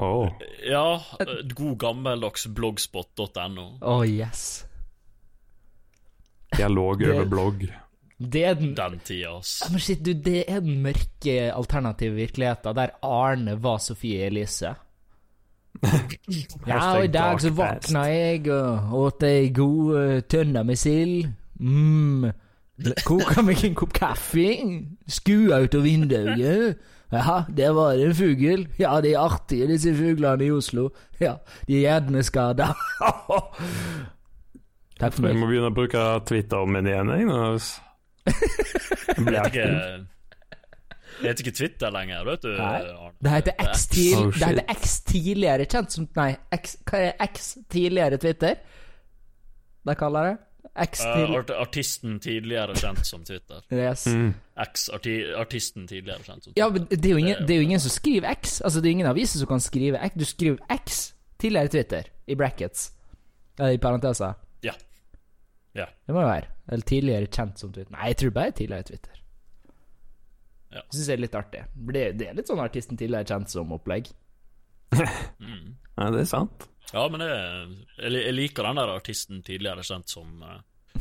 Åh, 0.00 0.32
Ja, 0.64 1.02
eh, 1.20 1.34
god 1.54 1.78
gammeldags 1.82 2.46
bloggspot.no. 2.56 3.66
Oh, 3.80 4.02
yes. 4.06 4.64
dialog 6.56 7.02
over 7.02 7.24
blogg. 7.30 7.66
Det 8.20 8.44
er 8.44 8.54
den 8.54 8.74
Den 8.76 8.98
tida, 9.04 9.36
ass. 9.38 9.62
Men 9.70 9.80
shit, 9.80 10.02
du, 10.04 10.12
det 10.12 10.44
er 10.48 10.60
den 10.60 10.82
mørke 10.84 11.36
alternative 11.54 12.14
virkeligheten 12.14 12.76
der 12.76 12.90
Arne 13.02 13.54
var 13.62 13.78
Sofie 13.78 14.26
Elise. 14.26 14.74
Ja, 16.66 16.96
og 16.96 17.04
i 17.04 17.08
dag 17.08 17.40
så 17.40 17.50
våkna 17.54 18.02
jeg 18.10 18.48
og 18.52 18.94
åt 18.98 19.22
ei 19.24 19.48
god 19.54 19.94
uh, 19.96 20.20
tønne 20.28 20.64
med 20.66 20.76
sild. 20.76 21.30
Mm. 21.60 22.26
Koka 23.06 23.42
meg 23.46 23.62
en 23.64 23.76
kopp 23.78 23.94
kaffe. 23.96 24.48
Skua 25.08 25.62
ut 25.64 25.74
av 25.78 25.86
vinduet. 25.86 26.82
Ja, 27.10 27.40
der 27.50 27.72
var 27.74 27.96
det 27.98 28.04
en 28.06 28.14
fugl. 28.14 28.68
Ja, 28.78 28.92
de 29.02 29.16
er 29.16 29.24
artige, 29.24 29.66
disse 29.66 29.90
fuglene 29.98 30.44
i 30.46 30.50
Oslo. 30.54 30.90
Ja, 31.20 31.32
de 31.66 31.80
er 31.80 31.88
hjerneskada. 31.88 32.68
Takk 35.00 35.14
for 35.16 35.24
Jeg 35.26 35.32
meg. 35.34 35.40
må 35.40 35.46
begynne 35.48 35.70
å 35.72 35.74
bruke 35.74 36.00
Twitter 36.28 36.66
min 36.70 36.86
igjen, 36.90 37.08
jeg. 37.16 37.24
nå. 37.26 37.38
Jeg 38.30 39.24
blir 39.24 39.38
heter 39.40 39.50
ikke 39.50 39.66
Det 41.20 41.26
heter 41.30 41.42
ikke 41.46 41.56
Twitter 41.56 41.90
lenger, 41.94 42.20
vet 42.28 42.42
du. 42.44 42.50
Nei. 42.56 42.80
Det 43.20 43.30
heter 43.34 43.54
X 43.66 43.86
til, 43.92 44.18
Oh, 44.20 44.26
Det 44.36 44.46
heter 44.52 44.66
X 44.76 44.80
tidligere 45.08 45.64
kjent 45.68 45.90
som 45.96 46.04
Nei, 46.16 46.30
X, 46.60 46.62
hva 46.88 46.96
er 47.08 47.14
X 47.26 47.34
tidligere 47.72 48.16
Twitter? 48.22 48.54
De 49.88 49.94
kaller 49.98 50.22
det? 50.30 50.36
X 50.76 51.00
Eh, 51.04 51.16
til... 51.16 51.34
art 51.36 51.50
artisten 51.50 52.18
tidligere 52.22 52.74
kjent 52.78 53.06
som 53.06 53.24
Twitter. 53.24 53.60
Yes. 53.72 54.06
Mm. 54.06 54.34
X-artisten 54.64 55.88
tidligere 55.88 56.22
kjent 56.22 56.44
som 56.44 56.52
Twitter. 56.52 56.62
Ja, 56.62 56.68
men 56.70 56.86
det 56.90 57.04
er, 57.04 57.10
jo 57.10 57.16
ingen, 57.16 57.36
det 57.46 57.54
er 57.54 57.58
jo 57.60 57.66
ingen 57.68 57.80
som 57.80 57.90
skriver 57.90 58.30
X. 58.38 58.60
Altså, 58.60 58.80
det 58.80 58.88
er 58.88 58.96
ingen 58.98 59.10
aviser 59.10 59.38
som 59.42 59.50
kan 59.50 59.60
skrive 59.60 59.98
X. 60.06 60.14
Du 60.18 60.24
skriver 60.24 60.58
X 60.86 61.00
tidligere 61.38 61.68
Twitter 61.68 62.02
i 62.26 62.34
brackets. 62.38 62.92
Eller 63.58 63.76
i 63.76 63.78
parenteser. 63.82 64.32
Ja. 64.62 64.72
Ja. 65.74 65.84
Det 66.06 66.14
må 66.14 66.20
jo 66.22 66.28
være. 66.30 66.46
Eller 66.70 66.86
tidligere 66.86 67.26
kjent 67.26 67.58
som 67.58 67.72
Twitter. 67.72 67.92
Nei, 67.92 68.06
jeg 68.12 68.16
tror 68.16 68.30
bare 68.30 68.50
tidligere 68.50 68.82
Twitter. 68.82 69.16
Ja. 70.70 70.80
Syns 70.94 71.08
jeg 71.08 71.16
er 71.16 71.22
litt 71.24 71.34
artig. 71.34 71.64
Det, 71.74 72.02
det 72.18 72.28
er 72.30 72.36
litt 72.38 72.50
sånn 72.50 72.62
artisten 72.62 72.98
tidligere 72.98 73.26
kjent 73.26 73.50
som 73.50 73.72
opplegg. 73.76 74.10
Mm. 75.40 75.76
Ja, 75.96 76.08
det 76.10 76.20
er 76.24 76.26
sant. 76.28 76.64
Ja, 76.92 77.04
men 77.08 77.22
det, 77.22 77.30
jeg, 78.00 78.12
jeg 78.18 78.34
liker 78.34 78.66
den 78.66 78.80
der 78.80 78.92
artisten 78.96 79.44
tidligere 79.46 79.84
kjent 79.86 80.10
som 80.10 80.42
eh, 80.42 80.58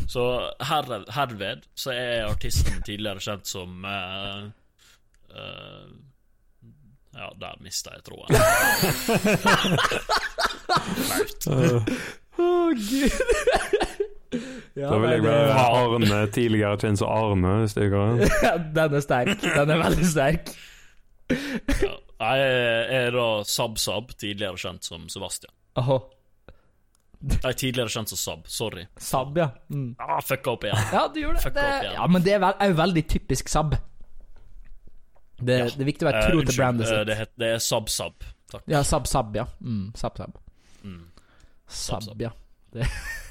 Så 0.09 0.25
her, 0.69 0.91
herved 1.15 1.65
så 1.77 1.95
er 1.95 2.27
artisten 2.29 2.83
tidligere 2.85 3.23
kjent 3.23 3.49
som 3.49 3.85
uh, 3.85 4.45
uh, 5.33 5.89
Ja, 7.17 7.31
der 7.41 7.57
mista 7.65 7.95
jeg 7.97 8.05
tråden. 8.05 8.37
Flaut. 11.09 11.49
Å, 12.39 12.71
gud! 12.71 13.11
ja, 14.77 14.87
da 14.87 14.97
vil 15.01 15.11
jeg 15.11 15.23
bare 15.25 15.55
ha 15.57 15.63
være 15.73 15.97
Arne, 15.97 16.19
tidligere 16.31 16.77
kjent 16.79 17.01
som 17.01 17.09
Arne, 17.11 17.55
hvis 17.65 17.75
det 17.75 17.89
går. 17.91 18.21
Ja, 18.45 18.53
den 18.77 18.95
er 18.95 19.03
sterk. 19.03 19.41
Den 19.43 19.73
er 19.73 19.81
veldig 19.81 20.07
sterk. 20.07 20.53
Ja. 21.81 21.95
Jeg 22.19 22.47
er 22.99 23.13
da 23.15 23.27
Sab-Sab, 23.47 24.13
tidligere 24.19 24.59
kjent 24.59 24.87
som 24.87 25.05
Sebastian. 25.11 25.53
Åhå. 25.77 25.99
er 27.43 27.51
tidligere 27.53 27.89
kjent 27.89 28.09
som 28.09 28.17
Sab. 28.17 28.47
Sorry. 28.47 28.85
Sab, 28.97 29.37
ja. 29.37 29.49
Mm. 29.69 29.95
Ah, 29.99 30.21
fucka 30.21 30.51
opp 30.51 30.63
igjen. 30.63 30.77
Ja, 30.93 31.07
du 31.13 31.19
gjorde 31.21 31.35
det. 31.37 31.43
Fuck 31.43 31.53
det 31.53 31.65
igjen. 31.81 31.93
ja, 31.93 32.07
men 32.07 32.23
det 32.23 32.33
er 32.33 32.45
òg 32.49 32.75
veldig 32.79 33.03
typisk 33.11 33.49
Sab. 33.49 33.75
Det, 35.39 35.57
Ja. 35.59 35.65
det 35.65 35.79
er 35.81 35.85
viktig 35.87 36.03
å 36.07 36.11
være 36.11 36.21
tro 36.27 36.39
tro 36.39 36.45
til 36.49 36.57
brandet 36.57 36.87
eh, 36.87 36.93
sitt. 36.97 37.07
det, 37.07 37.27
det 37.39 37.47
er 37.55 37.59
Sab-Sab. 37.63 38.23
Takk. 38.51 38.63
Ja, 38.67 38.81
Sab 38.83 39.05
Sab, 39.07 39.35
ja. 39.35 39.45
Mm, 39.61 39.91
sab 39.95 40.17
Sab. 40.17 40.37
Mm. 40.83 41.05
Sab, 41.67 42.03
Sab. 42.03 42.21
ja. 42.21 42.31
Det 42.73 42.83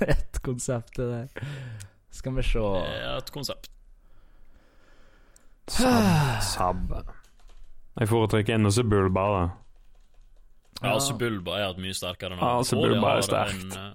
er 0.02 0.10
et 0.16 0.38
konsept, 0.42 0.96
det 0.96 1.04
der. 1.06 1.44
Skal 2.10 2.34
vi 2.34 2.42
se 2.42 2.58
Det 2.58 2.94
er 3.04 3.18
et 3.20 3.28
konsept. 3.30 3.68
Sab. 5.68 6.42
Sab. 6.42 6.94
Jeg 8.00 8.08
foretrekker 8.08 8.54
ennå 8.56 8.70
Sebulba, 8.72 9.26
da. 10.80 10.92
Ja, 10.94 10.98
Subulba 11.02 11.56
er 11.58 11.70
et 11.72 11.78
mye 11.82 11.94
sterkere 11.96 12.36
navn. 12.36 12.44
Ja, 12.44 12.58
det 12.62 12.66
Sebulba 12.70 13.16
er 13.16 13.22
sterkt. 13.26 13.64
En, 13.64 13.72
eh, 13.78 13.94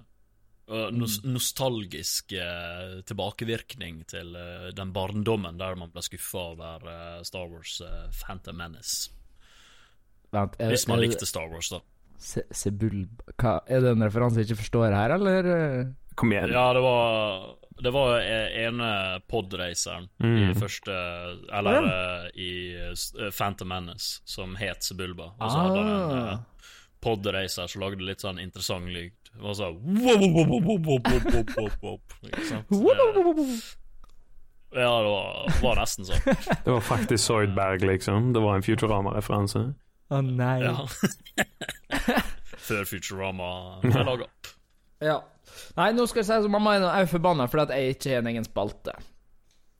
uh, 0.68 0.90
nostalgisk 1.24 2.32
uh, 2.36 3.00
tilbakevirkning 3.08 4.04
til 4.08 4.34
uh, 4.36 4.70
den 4.76 4.92
barndommen 4.92 5.58
der 5.60 5.76
man 5.80 5.90
ble 5.92 6.02
skuffa 6.04 6.38
over 6.54 6.84
uh, 6.88 7.22
Star 7.24 7.46
Wars 7.48 7.80
uh, 7.84 8.08
Phantom 8.12 8.56
Menace. 8.56 9.10
Vent, 10.34 10.56
er, 10.58 10.68
Hvis 10.74 10.88
man 10.88 10.98
er- 10.98 11.06
likte 11.08 11.26
Star 11.28 11.48
Wars, 11.52 11.68
da. 11.70 11.80
Se- 12.18 12.46
Sebulba 12.54 13.32
Hva, 13.36 13.58
Er 13.68 13.80
det 13.84 13.90
en 13.96 14.02
referanse 14.06 14.38
jeg 14.40 14.48
ikke 14.50 14.62
forstår 14.62 14.92
her, 14.94 15.14
eller? 15.18 15.44
eh? 15.54 15.84
Kom 16.16 16.30
igjen. 16.32 16.52
Ja, 16.54 16.72
det 16.72 16.82
var 16.82 17.56
Det 17.82 17.90
var 17.92 18.20
e- 18.22 18.66
ene 18.68 19.20
podraceren 19.28 20.04
i 20.22 20.26
Mm. 20.46 20.54
første 20.54 20.92
Eller 21.52 21.72
ja. 21.82 22.28
i 22.38 22.50
uh, 22.73 22.73
Phantom 23.30 23.68
Menace, 23.68 24.20
som 24.28 24.56
het 24.58 24.84
Sebulba. 24.86 25.32
Og 25.38 25.50
så 25.50 25.58
ah. 25.58 25.62
hadde 25.66 25.82
han 25.82 25.92
en 25.92 26.40
uh, 26.40 26.72
podracer 27.04 27.70
som 27.70 27.84
lagde 27.84 28.06
litt 28.06 28.24
sånn 28.24 28.40
interessant 28.42 28.90
lyd. 28.92 29.16
Og 29.42 29.56
så 29.58 29.70
Ja, 34.74 34.90
det 35.02 35.10
var, 35.10 35.52
var 35.62 35.78
nesten 35.78 36.06
sånn. 36.08 36.22
det 36.64 36.70
var 36.70 36.82
faktisk 36.82 37.22
Soydberg, 37.22 37.84
liksom. 37.86 38.32
Det 38.34 38.42
var 38.42 38.58
en 38.58 38.66
Futurama-referanse. 38.66 39.62
Å 40.10 40.18
oh, 40.18 40.24
nei. 40.24 40.56
Ja. 40.64 40.74
Før 42.64 42.88
Futurama 42.88 43.52
ble 43.84 44.02
laga 44.02 44.26
opp. 44.26 44.50
Ja. 45.04 45.20
Nei, 45.78 45.92
nå 45.94 46.06
skal 46.10 46.22
jeg 46.22 46.28
si 46.30 46.38
som 46.46 46.54
mamma 46.54 46.76
er 46.90 47.08
forbanna 47.10 47.46
fordi 47.50 47.66
at 47.66 47.74
jeg 47.76 47.96
ikke 47.96 48.14
har 48.14 48.22
en 48.24 48.30
egen 48.32 48.46
spalte. 48.46 48.94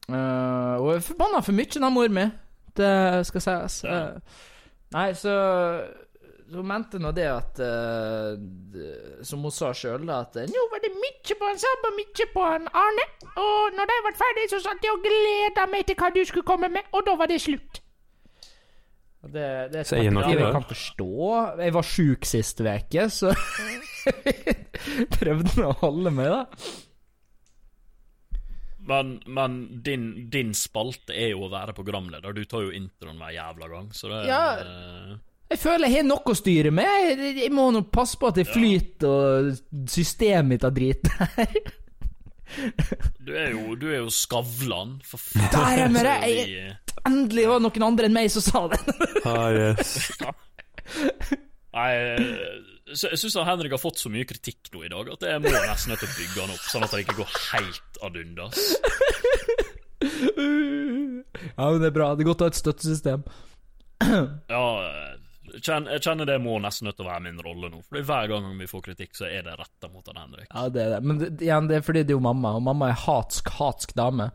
Uh, 0.04 0.76
og 0.82 0.88
er 0.94 1.04
forbanna 1.04 1.40
for 1.44 1.56
mye, 1.56 1.70
da, 1.80 1.90
mor 1.92 2.12
mi. 2.12 2.26
Det 2.76 3.26
skal 3.28 3.44
sies. 3.44 3.84
Ja. 3.84 4.00
Eh, 4.00 4.40
nei, 4.94 5.10
så 5.18 5.34
hun 6.54 6.66
mente 6.68 7.00
nå 7.00 7.10
det 7.16 7.24
at 7.30 7.60
uh, 7.62 8.34
Som 9.26 9.46
hun 9.46 9.54
sa 9.54 9.72
sjøl, 9.74 10.04
at 10.12 10.36
eh, 10.38 10.50
nå 10.50 10.66
var 10.72 10.82
det 10.84 10.92
mye 10.92 11.38
på 11.38 11.48
han 11.48 11.60
Sabba, 11.60 11.92
mye 11.96 12.26
på 12.34 12.44
han 12.44 12.68
Arne. 12.68 13.06
Og 13.40 13.78
når 13.78 13.90
de 13.90 14.02
var 14.08 14.18
ferdig, 14.20 14.50
så 14.52 14.60
satt 14.62 14.84
jeg 14.84 14.92
og 14.92 15.02
gleda 15.06 15.66
meg 15.72 15.88
til 15.88 15.98
hva 15.98 16.12
du 16.14 16.20
skulle 16.28 16.46
komme 16.46 16.70
med, 16.72 16.86
og 16.92 17.06
da 17.08 17.16
var 17.18 17.30
det 17.30 17.40
slutt. 17.42 17.80
Det, 19.24 19.44
det 19.72 19.78
er 19.80 19.86
Sier 19.88 20.04
jeg 20.04 20.50
kan 20.52 20.66
forstå. 20.68 21.12
Jeg 21.64 21.74
var 21.74 21.86
sjuk 21.88 22.26
sist 22.28 22.60
uke, 22.60 23.06
så 23.08 23.32
prøvde 25.16 25.64
å 25.64 25.72
holde 25.80 26.12
meg, 26.12 26.28
da. 26.28 26.74
Men, 28.86 29.14
men 29.26 29.82
din, 29.82 30.30
din 30.30 30.50
spalte 30.56 31.14
er 31.16 31.30
jo 31.32 31.46
å 31.46 31.52
være 31.52 31.72
programleder. 31.76 32.34
Du 32.36 32.44
tar 32.48 32.66
jo 32.66 32.74
introen 32.74 33.16
hver 33.20 33.32
jævla 33.36 33.70
gang, 33.70 33.86
så 33.96 34.10
det 34.12 34.18
Ja. 34.28 34.42
Er, 34.60 35.14
Jeg 35.54 35.60
føler 35.60 35.88
jeg 35.88 36.02
har 36.02 36.08
nok 36.08 36.28
å 36.32 36.36
styre 36.36 36.72
med. 36.74 37.22
Jeg, 37.38 37.52
må 37.54 37.70
nå 37.72 37.84
passe 37.92 38.18
på 38.20 38.28
at 38.28 38.40
det 38.40 38.46
flyter, 38.48 39.08
og 39.08 39.88
systemet 39.92 40.50
mitt 40.50 40.66
har 40.66 40.74
drit 40.76 41.08
der. 41.08 41.72
Du 43.24 43.32
er 43.32 43.54
jo, 43.54 43.74
du 43.78 43.88
er 43.88 44.02
jo 44.02 44.10
Skavlan, 44.12 44.98
for 45.04 45.18
faen. 45.18 45.48
Der 45.54 45.84
er 45.86 45.92
med 45.92 46.06
det. 46.06 46.76
Endelig 47.08 47.48
var 47.48 47.58
det 47.60 47.66
noen 47.68 47.86
andre 47.88 48.08
enn 48.10 48.16
meg 48.16 48.30
som 48.32 48.44
sa 48.44 48.66
det. 48.72 48.80
Ah, 49.24 49.48
yes. 49.52 50.12
Nei, 51.74 51.94
så 52.94 53.10
jeg 53.10 53.18
syns 53.18 53.36
Henrik 53.48 53.72
har 53.74 53.82
fått 53.82 53.98
så 53.98 54.10
mye 54.12 54.26
kritikk 54.28 54.70
nå 54.74 54.84
i 54.86 54.92
dag 54.92 55.08
at 55.16 55.24
jeg 55.26 55.42
må 55.42 55.50
nesten 55.50 55.90
nødt 55.94 56.04
til 56.04 56.10
å 56.12 56.18
bygge 56.20 56.44
han 56.44 56.54
opp, 56.54 56.68
sånn 56.70 56.86
at 56.86 56.94
han 56.94 57.02
ikke 57.02 57.18
går 57.18 57.38
helt 57.50 58.02
ad 58.06 58.20
undas. 58.22 58.62
Ja, 61.54 61.70
men 61.70 61.80
det 61.80 61.88
er 61.88 61.94
bra. 61.94 62.10
Det 62.14 62.24
er 62.24 62.28
godt 62.28 62.42
å 62.42 62.46
ha 62.48 62.52
et 62.52 62.58
støttesystem. 62.58 63.22
Ja, 64.52 64.64
jeg 65.54 66.00
kjenner, 66.02 66.26
det 66.26 66.36
må 66.42 66.56
nesten 66.62 66.88
nødt 66.88 66.96
til 66.98 67.06
å 67.06 67.10
være 67.12 67.24
min 67.28 67.40
rolle 67.44 67.70
nå. 67.70 67.80
Fordi 67.86 68.02
hver 68.08 68.30
gang 68.32 68.46
vi 68.58 68.66
får 68.68 68.82
kritikk, 68.88 69.12
så 69.16 69.28
er 69.28 69.46
det 69.46 69.54
retta 69.58 69.90
mot 69.90 70.06
han 70.10 70.18
Henrik. 70.18 70.48
Ja, 70.50 70.66
det 70.72 70.82
er 70.82 70.94
det. 70.96 71.02
Men 71.06 71.20
det, 71.20 71.28
igjen, 71.46 71.68
det 71.70 71.78
er 71.78 71.86
fordi 71.86 72.02
det 72.02 72.14
er 72.14 72.18
jo 72.18 72.24
mamma, 72.26 72.56
og 72.58 72.64
mamma 72.66 72.90
er 72.90 72.98
hatsk, 73.04 73.52
hatsk 73.58 73.94
dame. 73.98 74.30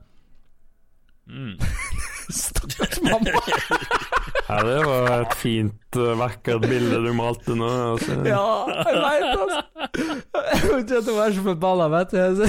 Mm. 1.29 1.57
Stakkars 2.41 3.01
mamma. 3.05 3.35
Ja, 4.49 4.63
det 4.65 4.77
var 4.81 5.11
et 5.13 5.33
fint, 5.37 5.97
uh, 5.99 6.15
vakkert 6.17 6.63
bilde 6.65 6.97
du 7.05 7.11
malte 7.13 7.53
nå. 7.53 7.67
Altså. 7.91 8.15
Ja, 8.25 8.45
jeg 8.73 9.03
veit 9.03 9.27
altså. 9.29 9.59
Jeg 9.99 10.61
kommer 10.63 10.87
til 10.89 10.97
å 10.97 11.17
være 11.19 11.35
så 11.35 11.43
forbanna, 11.45 11.89
vet 11.93 12.15
du. 12.15 12.43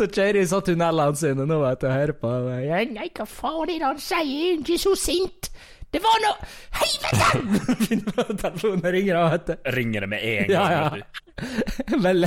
Så 0.00 0.08
kjører 0.08 0.40
i 0.40 0.48
så 0.50 0.58
tunnelene 0.66 1.20
sine 1.20 1.46
nå, 1.46 1.60
vet 1.62 1.84
du, 1.84 1.86
og 1.86 1.94
hører 1.94 2.16
på. 2.18 2.32
Ja, 2.66 2.82
nei, 2.90 3.06
hva 3.14 3.28
faen 3.30 3.68
er 3.68 3.76
det 3.76 3.86
han 3.86 4.02
sier? 4.02 4.26
Jeg 4.26 4.56
er 4.56 4.64
ikke 4.64 4.80
så 4.82 4.96
sint. 4.98 5.52
Det 5.88 6.02
var 6.04 6.18
noe 6.20 6.48
Helvete! 6.76 8.34
Telefonen 8.42 8.84
ringer 8.92 9.20
av, 9.22 9.30
vet 9.32 9.46
du. 9.48 9.54
Ringer 9.78 10.04
det 10.04 10.10
med 10.12 10.26
en 10.34 10.50
gang. 10.50 10.58
Ja, 10.58 10.90
ja. 10.90 11.24
Vel, 12.04 12.26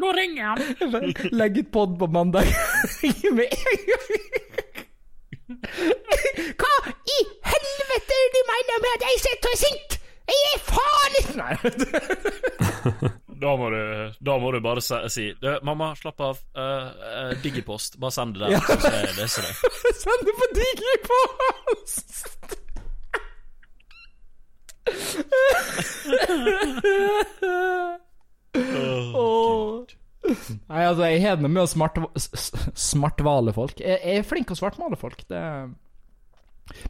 nå 0.00 0.12
ringer 0.16 0.54
han! 0.54 1.10
legg 1.34 1.58
ut 1.60 1.72
pod 1.74 1.98
på 1.98 2.08
mandag. 2.14 2.46
Med 3.36 3.50
en 3.50 3.82
gang. 3.90 4.61
Hva 6.60 6.74
i 7.16 7.18
helvete 7.52 8.12
er 8.18 8.22
det 8.22 8.32
du 8.36 8.40
mener 8.52 8.76
med 8.84 8.92
at 8.96 9.02
jeg 9.08 9.16
sitter 9.26 9.48
og 9.48 9.54
er 9.56 9.60
sint? 9.64 9.90
Jeg 10.32 10.40
er 10.52 10.60
faen 10.68 11.12
ikke 11.20 11.36
Nei. 11.40 11.54
Da 13.42 13.50
må 13.58 13.66
du, 13.74 13.78
da 14.22 14.36
må 14.38 14.52
du 14.54 14.60
bare 14.62 14.78
si, 14.86 14.94
si 15.10 15.24
du, 15.42 15.48
'Mamma, 15.66 15.88
slapp 15.98 16.20
av. 16.22 16.38
Uh, 16.54 16.62
uh, 16.62 17.32
Digipost. 17.42 17.98
Bare 17.98 18.14
send 18.14 18.34
det 18.36 18.40
der, 18.44 18.50
Ja. 18.54 18.60
så 18.62 18.92
jeg 18.94 19.16
leser 19.18 19.42
det'. 19.42 19.56
Send 20.04 20.20
det 20.28 20.34
på 20.38 20.46
Digipost! 20.60 22.08
Åh. 29.14 29.86
Nei, 30.22 30.82
altså, 30.86 31.06
jeg 31.10 31.22
har 31.24 31.38
det 31.40 31.50
med 31.50 31.62
å 31.64 31.68
smart, 31.70 31.98
smartvale 32.78 33.54
folk. 33.56 33.80
Jeg, 33.82 33.98
jeg 33.98 34.22
er 34.22 34.26
flink 34.26 34.48
til 34.50 34.56
å 34.56 34.60
svartmale 34.60 34.98
folk. 35.00 35.24
Det 35.30 35.42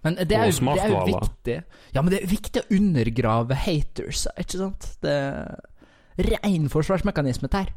Men 0.04 0.18
det 0.20 0.36
er, 0.36 0.50
jo, 0.50 0.72
det 0.72 0.84
er 0.84 0.92
jo 0.92 1.04
viktig. 1.08 1.58
Ja, 1.94 2.02
men 2.02 2.12
det 2.12 2.22
er 2.22 2.30
viktig 2.30 2.62
å 2.62 2.68
undergrave 2.76 3.58
haters, 3.64 4.26
ikke 4.36 4.60
sant? 4.60 4.90
Det 5.04 5.14
er 5.16 6.32
rein 6.32 6.68
forsvarsmekanisme 6.72 7.48
der. 7.52 7.72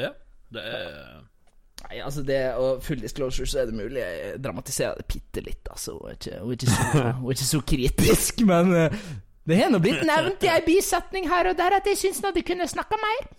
Ja, 0.00 0.14
det 0.54 0.62
er 0.64 1.26
Nei, 1.80 1.96
altså 2.04 2.22
det 2.22 2.36
Og 2.60 2.82
full 2.84 3.00
disclosure, 3.02 3.48
så 3.48 3.62
er 3.62 3.70
det 3.70 3.74
mulig 3.74 4.02
jeg 4.02 4.36
dramatiserer 4.44 5.00
det 5.00 5.06
bitte 5.10 5.42
litt, 5.44 5.66
altså. 5.72 5.96
Hun 5.96 6.12
er 6.12 6.52
ikke, 6.54 6.68
så, 6.70 7.04
ikke 7.34 7.48
så 7.48 7.60
kritisk, 7.72 8.42
men 8.46 8.74
eh, 8.76 8.98
det 9.48 9.58
har 9.58 9.70
nå 9.72 9.80
blitt 9.82 10.04
nevnt 10.06 10.44
i 10.44 10.50
ei 10.52 10.60
bisetning 10.66 11.28
her 11.30 11.50
og 11.50 11.56
der 11.58 11.78
at 11.80 11.88
jeg 11.88 11.98
syns 11.98 12.20
nå 12.22 12.30
de 12.36 12.44
kunne 12.46 12.68
snakka 12.70 12.98
mer. 13.00 13.30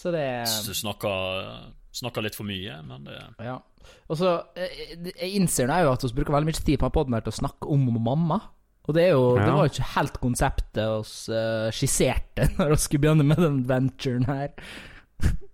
Så 0.00 0.12
det 0.14 0.24
Du 0.64 0.72
snakker, 0.76 1.50
snakker 1.92 2.24
litt 2.24 2.38
for 2.38 2.48
mye, 2.48 2.78
men 2.86 3.04
det 3.08 3.18
Ja. 3.44 3.58
Og 4.12 4.18
så 4.20 4.32
eh, 4.56 4.96
Jeg 5.08 5.34
innser 5.38 5.68
nå 5.68 5.80
jo 5.84 5.92
at 5.92 6.04
vi 6.04 6.14
bruker 6.16 6.36
veldig 6.36 6.50
mye 6.50 6.64
tid 6.64 6.80
på 6.80 6.92
podden 6.94 7.16
her 7.16 7.24
til 7.26 7.34
å 7.34 7.40
snakke 7.40 7.68
om 7.68 7.88
mamma. 8.00 8.40
Og 8.88 8.96
det 8.96 9.08
er 9.08 9.12
jo 9.12 9.34
Det 9.38 9.50
var 9.50 9.66
jo 9.66 9.72
ikke 9.74 9.90
helt 9.96 10.16
konseptet 10.22 10.80
vi 10.80 11.34
uh, 11.36 11.68
skisserte 11.74 12.48
når 12.58 12.74
vi 12.74 12.80
skulle 12.84 13.04
begynne 13.04 13.28
med 13.28 13.42
den 13.44 13.60
venturen 13.68 14.26
her. 14.30 14.56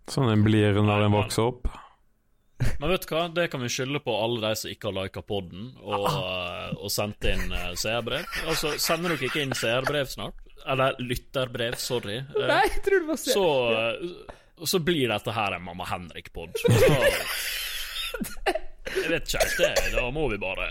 Sånn 0.06 0.30
en 0.30 0.46
blir 0.46 0.78
når 0.78 1.08
en 1.08 1.16
vokser 1.16 1.50
opp. 1.50 1.66
Men 2.80 2.88
vet 2.88 3.04
du 3.04 3.10
hva, 3.12 3.26
det 3.36 3.50
kan 3.52 3.60
vi 3.60 3.68
skylde 3.68 4.00
på 4.00 4.14
alle 4.16 4.40
de 4.46 4.56
som 4.56 4.70
ikke 4.70 4.88
har 4.88 4.96
lika 4.96 5.22
podden 5.26 5.74
og, 5.82 6.06
eh, 6.08 6.70
og 6.78 6.92
sendt 6.92 7.26
inn 7.28 7.50
uh, 7.52 7.74
seerbrev. 7.76 8.24
Altså, 8.46 8.72
sender 8.80 9.12
dere 9.12 9.28
ikke 9.28 9.42
inn 9.44 9.52
seerbrev 9.58 10.08
snart? 10.08 10.45
Eller 10.66 10.96
lytterbrev, 10.98 11.74
sorry. 11.78 12.16
eh, 12.16 12.46
Nei, 12.50 12.62
jeg 12.70 12.82
tror 12.86 13.02
det 13.02 13.08
var 13.10 13.20
så, 13.22 13.46
eh, 13.78 14.66
så 14.66 14.80
blir 14.82 15.12
dette 15.12 15.34
her 15.36 15.56
en 15.58 15.66
Mamma 15.66 15.86
Henrik-pod. 15.90 16.56
Jeg 18.96 19.10
vet 19.10 19.26
ikke 19.26 19.40
helt 19.42 19.58
det. 19.60 19.92
Da 19.96 20.04
må 20.14 20.28
vi 20.30 20.36
bare 20.40 20.66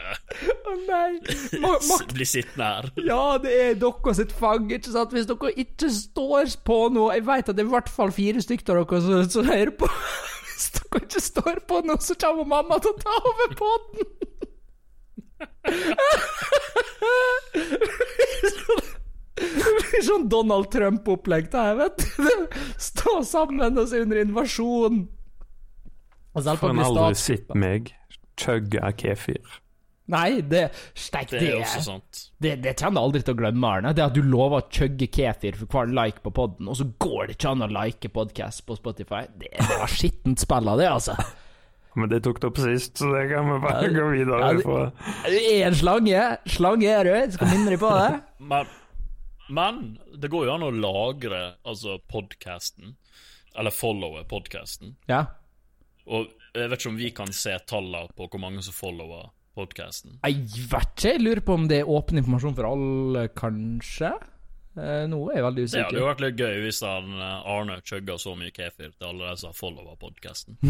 Å 0.72 0.76
nei! 0.88 1.20
Ma 1.62 1.74
bli 2.14 2.26
sittende 2.28 2.68
her. 2.72 2.88
Ja, 3.06 3.38
det 3.44 3.52
er 3.54 3.76
dere 3.80 4.14
sitt 4.18 4.32
fang, 4.36 4.70
ikke 4.72 4.94
sant? 4.94 5.14
Hvis 5.14 5.28
dere 5.30 5.52
ikke 5.62 5.90
står 5.94 6.56
på 6.68 6.78
noe 6.96 7.14
Jeg 7.18 7.26
vet 7.28 7.52
at 7.52 7.58
det 7.58 7.66
er 7.66 7.70
i 7.70 7.76
hvert 7.76 7.92
fall 7.92 8.12
fire 8.16 8.42
stykker 8.44 8.80
av 8.82 8.88
dere 8.90 9.28
som, 9.30 9.46
hører 9.52 9.74
på. 9.78 9.92
Hvis 10.48 10.70
dere 10.80 11.04
ikke 11.04 11.24
står 11.28 11.62
på 11.70 11.82
noe, 11.86 12.00
så 12.02 12.18
kommer 12.24 12.48
mamma 12.56 12.80
til 12.84 12.96
å 12.96 13.00
ta 13.04 13.16
over 13.34 13.50
podden. 13.60 14.06
Blir 19.36 20.04
sånn 20.06 20.30
Donald 20.32 20.70
Trump-opplegg, 20.72 21.50
det 21.52 21.66
her, 21.68 21.76
vet 21.82 22.06
du. 22.16 22.58
Stå 22.80 23.20
sammen 23.28 23.78
og 23.82 23.90
se 23.92 24.00
under 24.06 24.22
invasjon. 24.24 25.04
En 26.36 26.82
aldri 26.84 27.14
sett 27.20 27.54
meg 27.56 27.94
chugge 28.40 28.82
kefir. 29.00 29.62
Nei, 30.12 30.42
det 30.46 30.68
Steik, 30.94 31.32
Det 31.32 31.40
er 31.48 31.64
også 31.64 31.80
sant. 31.82 32.20
det, 32.44 32.52
det 32.62 32.76
kommer 32.78 33.08
aldri 33.08 33.24
til 33.26 33.34
å 33.34 33.40
glemme, 33.40 33.66
Arne. 33.66 33.94
Det 33.98 34.04
at 34.06 34.14
du 34.14 34.22
lover 34.22 34.62
å 34.62 34.68
chugge 34.70 35.08
kefir 35.10 35.58
for 35.58 35.66
hver 35.72 35.90
like 35.96 36.22
på 36.22 36.30
podden, 36.36 36.68
og 36.70 36.78
så 36.78 36.86
går 37.02 37.32
det 37.32 37.38
ikke 37.40 37.56
an 37.56 37.66
å 37.66 37.70
like 37.74 38.12
podcast 38.14 38.62
på 38.68 38.78
Spotify. 38.78 39.24
Det, 39.34 39.50
det 39.58 39.80
var 39.82 39.90
skittent 39.90 40.44
spill 40.44 40.70
av 40.70 40.78
det, 40.84 40.92
altså. 40.92 41.18
Men 41.96 42.12
det 42.12 42.22
tok 42.28 42.42
det 42.44 42.50
opp 42.52 42.58
sist, 42.60 43.00
så 43.00 43.10
det 43.16 43.24
kan 43.32 43.48
vi 43.50 43.58
bare 43.64 43.90
gå 43.96 44.06
videre 44.12 44.40
Ja, 44.44 44.62
fra. 44.62 44.82
Du 45.26 45.38
er 45.40 45.62
en 45.72 45.78
slange. 45.80 46.24
Slange 46.54 46.92
er 46.92 47.08
du. 47.08 47.14
Skal 47.40 47.54
minne 47.56 47.72
deg 47.74 47.80
på 47.82 47.94
det. 47.96 48.10
Men, 49.50 49.98
det 50.18 50.30
går 50.34 50.48
jo 50.48 50.54
an 50.56 50.64
å 50.66 50.72
lagre 50.74 51.42
altså 51.68 52.00
podkasten, 52.12 52.96
eller 53.56 53.72
followe 53.72 54.24
podkasten. 54.30 54.96
Ja. 55.10 55.24
Og 56.06 56.28
jeg 56.56 56.70
vet 56.72 56.80
ikke 56.80 56.92
om 56.92 56.98
vi 57.00 57.10
kan 57.16 57.32
se 57.36 57.54
tallene 57.68 58.10
på 58.16 58.28
hvor 58.30 58.42
mange 58.42 58.64
som 58.66 58.74
follower 58.76 59.30
podkasten. 59.56 60.18
Jeg 60.26 60.42
vet 60.72 60.90
ikke. 60.96 61.12
Jeg 61.16 61.22
lurer 61.24 61.44
på 61.46 61.56
om 61.56 61.68
det 61.72 61.82
er 61.84 61.92
åpen 61.92 62.20
informasjon 62.20 62.56
for 62.58 62.68
alle, 62.74 63.28
kanskje? 63.38 64.12
Eh, 64.76 65.06
nå 65.08 65.20
er 65.32 65.38
jeg 65.40 65.46
veldig 65.46 65.66
Det 65.72 65.84
hadde 65.86 66.02
jo 66.02 66.08
vært 66.10 66.24
litt 66.26 66.42
gøy 66.42 66.58
hvis 66.66 66.82
han 66.84 67.14
eh, 67.16 67.46
Arne 67.54 67.78
chugga 67.88 68.18
så 68.20 68.34
mye 68.36 68.52
kefir 68.52 68.90
til 68.92 69.08
alle 69.08 69.30
de 69.30 69.38
som 69.40 69.54
har 69.54 69.60
follower 69.62 69.96
podkasten. 70.02 70.58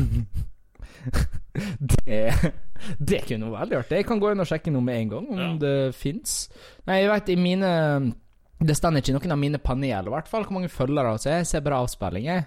Det, 2.06 2.20
det 3.00 3.22
kunne 3.26 3.48
vært 3.50 3.62
veldig 3.64 3.78
artig. 3.80 3.98
Jeg 4.02 4.06
kan 4.10 4.20
gå 4.22 4.30
inn 4.34 4.44
og 4.44 4.48
sjekke 4.50 4.72
noe 4.76 4.84
med 4.86 5.00
en 5.00 5.12
gang, 5.14 5.28
om 5.32 5.40
Ja. 5.40 5.48
det 5.62 5.96
fins. 5.98 6.34
Nei, 6.86 7.00
jeg 7.02 7.10
vet 7.14 7.30
i 7.32 7.38
mine 7.40 7.70
Det 8.60 8.76
står 8.78 9.00
ikke 9.02 9.12
i 9.12 9.16
noen 9.18 9.36
av 9.36 9.40
mine 9.40 9.60
paneler, 9.60 10.08
i 10.08 10.14
hvert 10.14 10.30
fall, 10.32 10.46
hvor 10.48 10.56
mange 10.56 10.72
følgere. 10.72 11.18
har 11.18 11.30
jeg 11.30 11.48
ser 11.50 11.64
bra 11.66 11.82
avspilling, 11.84 12.30
jeg. 12.30 12.46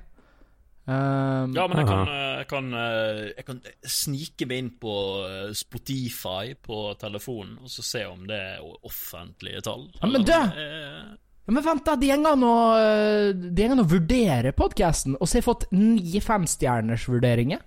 Um, 0.89 1.53
Ja, 1.53 1.67
men 1.69 1.83
jeg 1.83 1.87
kan, 1.87 2.09
eh, 2.09 2.39
jeg 2.39 2.47
kan, 2.49 2.69
eh, 2.73 3.19
jeg 3.37 3.45
kan 3.45 3.59
snike 3.85 4.47
meg 4.49 4.59
inn 4.63 4.71
på 4.81 4.95
eh, 5.29 5.51
Spotify 5.53 6.55
på 6.65 6.95
telefonen 6.97 7.59
og 7.61 7.69
så 7.69 7.85
se 7.85 8.07
om 8.09 8.23
det 8.27 8.39
er 8.55 8.63
offentlige 8.89 9.61
tall. 9.67 9.91
Ja, 10.01 10.09
men 10.09 10.25
du! 10.25 10.33
Ja, 10.33 11.53
men 11.53 11.65
vent, 11.65 11.85
da. 11.85 11.97
De 11.97 12.09
går 12.09 12.31
an 12.33 12.45
å, 12.45 13.85
vurdere 13.89 14.55
podkasten, 14.57 15.17
og 15.17 15.29
så 15.29 15.37
har 15.37 15.43
jeg 15.43 15.49
fått 15.51 15.69
ni 15.77 16.21
femstjerners 16.25 17.05
vurderinger. 17.09 17.61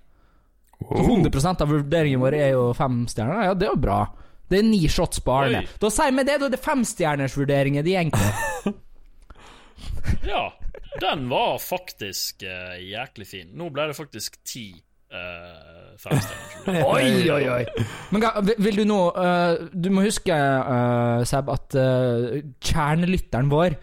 Så 0.82 1.06
100% 1.06 1.62
av 1.62 1.70
vurderingen 1.70 2.22
vår 2.22 2.36
er 2.40 2.52
jo 2.56 2.68
femstjerner. 2.74 3.46
Ja, 3.46 3.54
det 3.54 3.68
er 3.68 3.74
jo 3.74 3.82
bra. 3.82 4.00
Det 4.52 4.60
er 4.60 4.66
ni 4.68 4.82
shots 4.92 5.22
på 5.24 5.32
Arne. 5.32 5.62
Oi. 5.64 5.78
Da 5.80 5.90
sier 5.92 6.12
vi 6.12 6.24
det, 6.28 6.38
da 6.42 6.48
er 6.48 6.52
det 6.52 6.60
femstjerners 6.62 7.36
vurderinger 7.40 7.86
de 7.86 7.98
går. 8.12 8.72
Ja, 10.22 10.52
den 11.00 11.24
var 11.30 11.56
faktisk 11.62 12.44
uh, 12.46 12.76
jæklig 12.78 13.26
fin. 13.26 13.52
Nå 13.58 13.70
ble 13.74 13.88
det 13.90 13.96
faktisk 13.96 14.36
ti 14.46 14.66
uh. 15.12 15.80
Oi, 16.94 17.30
oi, 17.30 17.42
oi. 17.52 17.86
Men 18.14 18.24
vil- 18.62 18.78
du 18.80 18.84
nå 18.88 19.00
uh, 19.12 19.68
Du 19.72 19.90
må 19.94 20.04
huske, 20.06 20.32
uh, 20.32 21.22
Seb, 21.28 21.50
at 21.52 21.76
kjernelytteren 22.62 23.50
vår 23.52 23.76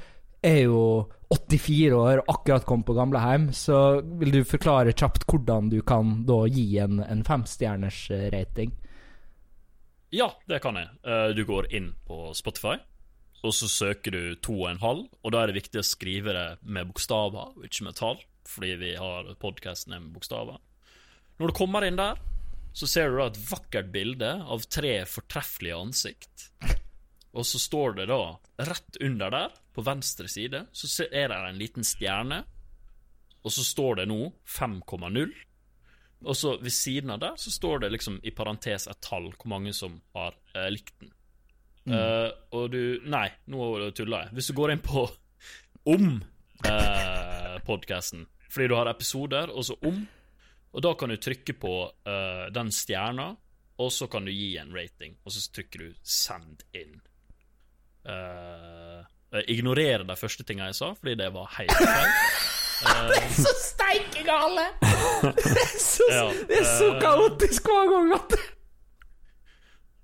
er 0.46 0.62
jo 0.66 0.82
84 1.30 1.94
år 1.94 2.22
og 2.24 2.32
akkurat 2.34 2.66
kom 2.66 2.82
på 2.88 2.96
gamleheim, 2.98 3.50
så 3.54 4.00
vil 4.22 4.40
du 4.40 4.48
forklare 4.48 4.96
kjapt 4.98 5.28
hvordan 5.30 5.70
du 5.70 5.82
kan 5.86 6.24
da 6.26 6.40
gi 6.50 6.80
en, 6.82 7.04
en 7.06 7.26
femstjerners 7.28 8.06
rating? 8.34 8.74
Ja, 10.10 10.32
det 10.50 10.62
kan 10.64 10.78
jeg. 10.80 10.90
Eh, 11.06 11.32
du 11.38 11.44
går 11.46 11.70
inn 11.76 11.92
på 12.08 12.32
Spotify, 12.38 12.80
og 13.46 13.54
så 13.54 13.70
søker 13.70 14.16
du 14.16 14.36
to 14.42 14.58
og 14.66 15.32
da 15.32 15.44
er 15.44 15.52
det 15.52 15.60
viktig 15.62 15.82
å 15.82 15.86
skrive 15.86 16.34
det 16.34 16.48
med 16.64 16.90
bokstaver, 16.90 17.54
ikke 17.64 17.86
med 17.86 17.96
tall, 18.00 18.18
fordi 18.50 18.74
vi 18.82 18.96
har 18.98 19.30
podkasten 19.40 19.94
med 19.94 20.10
bokstaver. 20.16 20.58
Når 21.38 21.52
du 21.52 21.56
kommer 21.56 21.86
inn 21.86 22.00
der, 22.00 22.18
så 22.74 22.88
ser 22.90 23.10
du 23.10 23.20
da 23.20 23.30
et 23.30 23.42
vakkert 23.52 23.92
bilde 23.94 24.32
av 24.42 24.66
tre 24.72 25.06
fortreffelige 25.10 25.78
ansikt. 25.78 26.50
Og 27.38 27.46
så 27.46 27.62
står 27.62 28.00
det 28.00 28.08
da, 28.10 28.24
rett 28.66 28.98
under 29.06 29.34
der, 29.34 29.58
på 29.76 29.86
venstre 29.86 30.28
side, 30.28 30.66
så 30.74 31.06
er 31.06 31.30
det 31.30 31.38
en 31.38 31.60
liten 31.62 31.86
stjerne, 31.86 32.42
og 33.46 33.54
så 33.54 33.64
står 33.64 34.02
det 34.02 34.08
nå 34.10 34.24
5,0. 34.50 35.30
Og 36.28 36.36
så 36.36 36.58
ved 36.60 36.74
siden 36.76 37.14
av 37.14 37.22
der 37.22 37.38
så 37.40 37.52
står 37.52 37.86
det 37.86 37.94
liksom 37.94 38.20
i 38.28 38.34
parentes 38.36 38.90
et 38.92 39.02
tall 39.04 39.30
hvor 39.32 39.52
mange 39.54 39.72
som 39.76 40.02
har 40.18 40.36
eh, 40.56 40.68
likt 40.74 40.96
den. 41.00 41.14
Eh, 41.90 42.30
og 42.54 42.70
du 42.74 43.00
Nei, 43.10 43.28
nå 43.50 43.90
tuller 43.96 44.26
jeg. 44.26 44.36
Hvis 44.38 44.52
du 44.52 44.58
går 44.60 44.76
inn 44.76 44.84
på 44.84 45.06
om 45.94 46.08
uh, 46.20 47.56
podkasten, 47.66 48.26
fordi 48.50 48.68
du 48.70 48.76
har 48.78 48.90
episoder, 48.92 49.54
og 49.54 49.66
så 49.66 49.78
om, 49.88 50.02
og 50.70 50.84
da 50.86 50.94
kan 51.00 51.10
du 51.10 51.18
trykke 51.18 51.56
på 51.58 51.74
eh, 51.88 52.46
den 52.54 52.70
stjerna, 52.74 53.32
og 53.80 53.90
så 53.94 54.10
kan 54.12 54.28
du 54.28 54.34
gi 54.34 54.52
en 54.62 54.74
rating, 54.76 55.16
og 55.24 55.34
så 55.34 55.42
trykker 55.56 55.86
du 55.86 55.94
'send 56.04 56.66
inn'. 56.76 57.00
Uh, 58.06 59.06
ignorere 59.48 60.04
de 60.04 60.16
første 60.18 60.44
tinga 60.44 60.70
jeg 60.70 60.76
sa, 60.76 60.94
fordi 60.94 61.16
det 61.16 61.34
var 61.34 61.50
helt 61.58 61.74
feil. 61.78 62.14
Så 63.40 63.52
steike 63.60 64.24
gale! 64.28 64.66
Det 65.22 65.58
er 65.58 65.76
så, 65.80 66.08
det 66.48 66.62
er 66.62 66.68
så 66.68 66.88
eh, 66.94 67.00
kaotisk 67.04 67.68
hver 67.68 67.90
gang 67.92 68.14
at 68.16 68.36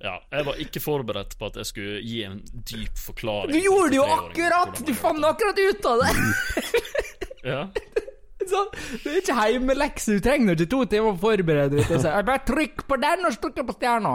Ja, 0.06 0.16
jeg 0.36 0.46
var 0.46 0.58
ikke 0.62 0.82
forberedt 0.84 1.38
på 1.40 1.48
at 1.50 1.56
jeg 1.62 1.70
skulle 1.70 2.02
gi 2.04 2.18
en 2.28 2.42
dyp 2.68 3.00
forklaring. 3.00 3.56
Du 3.56 3.62
gjorde 3.64 3.94
det 3.94 4.00
jo 4.02 4.08
akkurat! 4.18 4.82
Du 4.86 4.92
fant 4.98 5.24
akkurat 5.26 5.62
ut 5.64 5.88
av 5.90 6.04
det! 6.04 6.12
det. 6.14 7.54
Ja. 7.56 7.62
Så, 8.46 8.60
det 9.02 9.10
er 9.10 9.16
ikke 9.24 9.36
heimelekse. 9.40 10.20
Du 10.20 10.22
trenger 10.22 10.54
ikke 10.54 10.68
to 10.70 10.84
timer 10.92 11.16
å 11.16 11.18
forberede 11.18 11.80
deg. 11.80 11.90
«Jeg 11.96 12.26
Bare 12.28 12.44
trykk 12.46 12.84
på 12.86 12.98
den, 13.02 13.24
og 13.26 13.34
så 13.34 13.42
trykker 13.48 13.66
på 13.66 13.74
stjerna. 13.80 14.12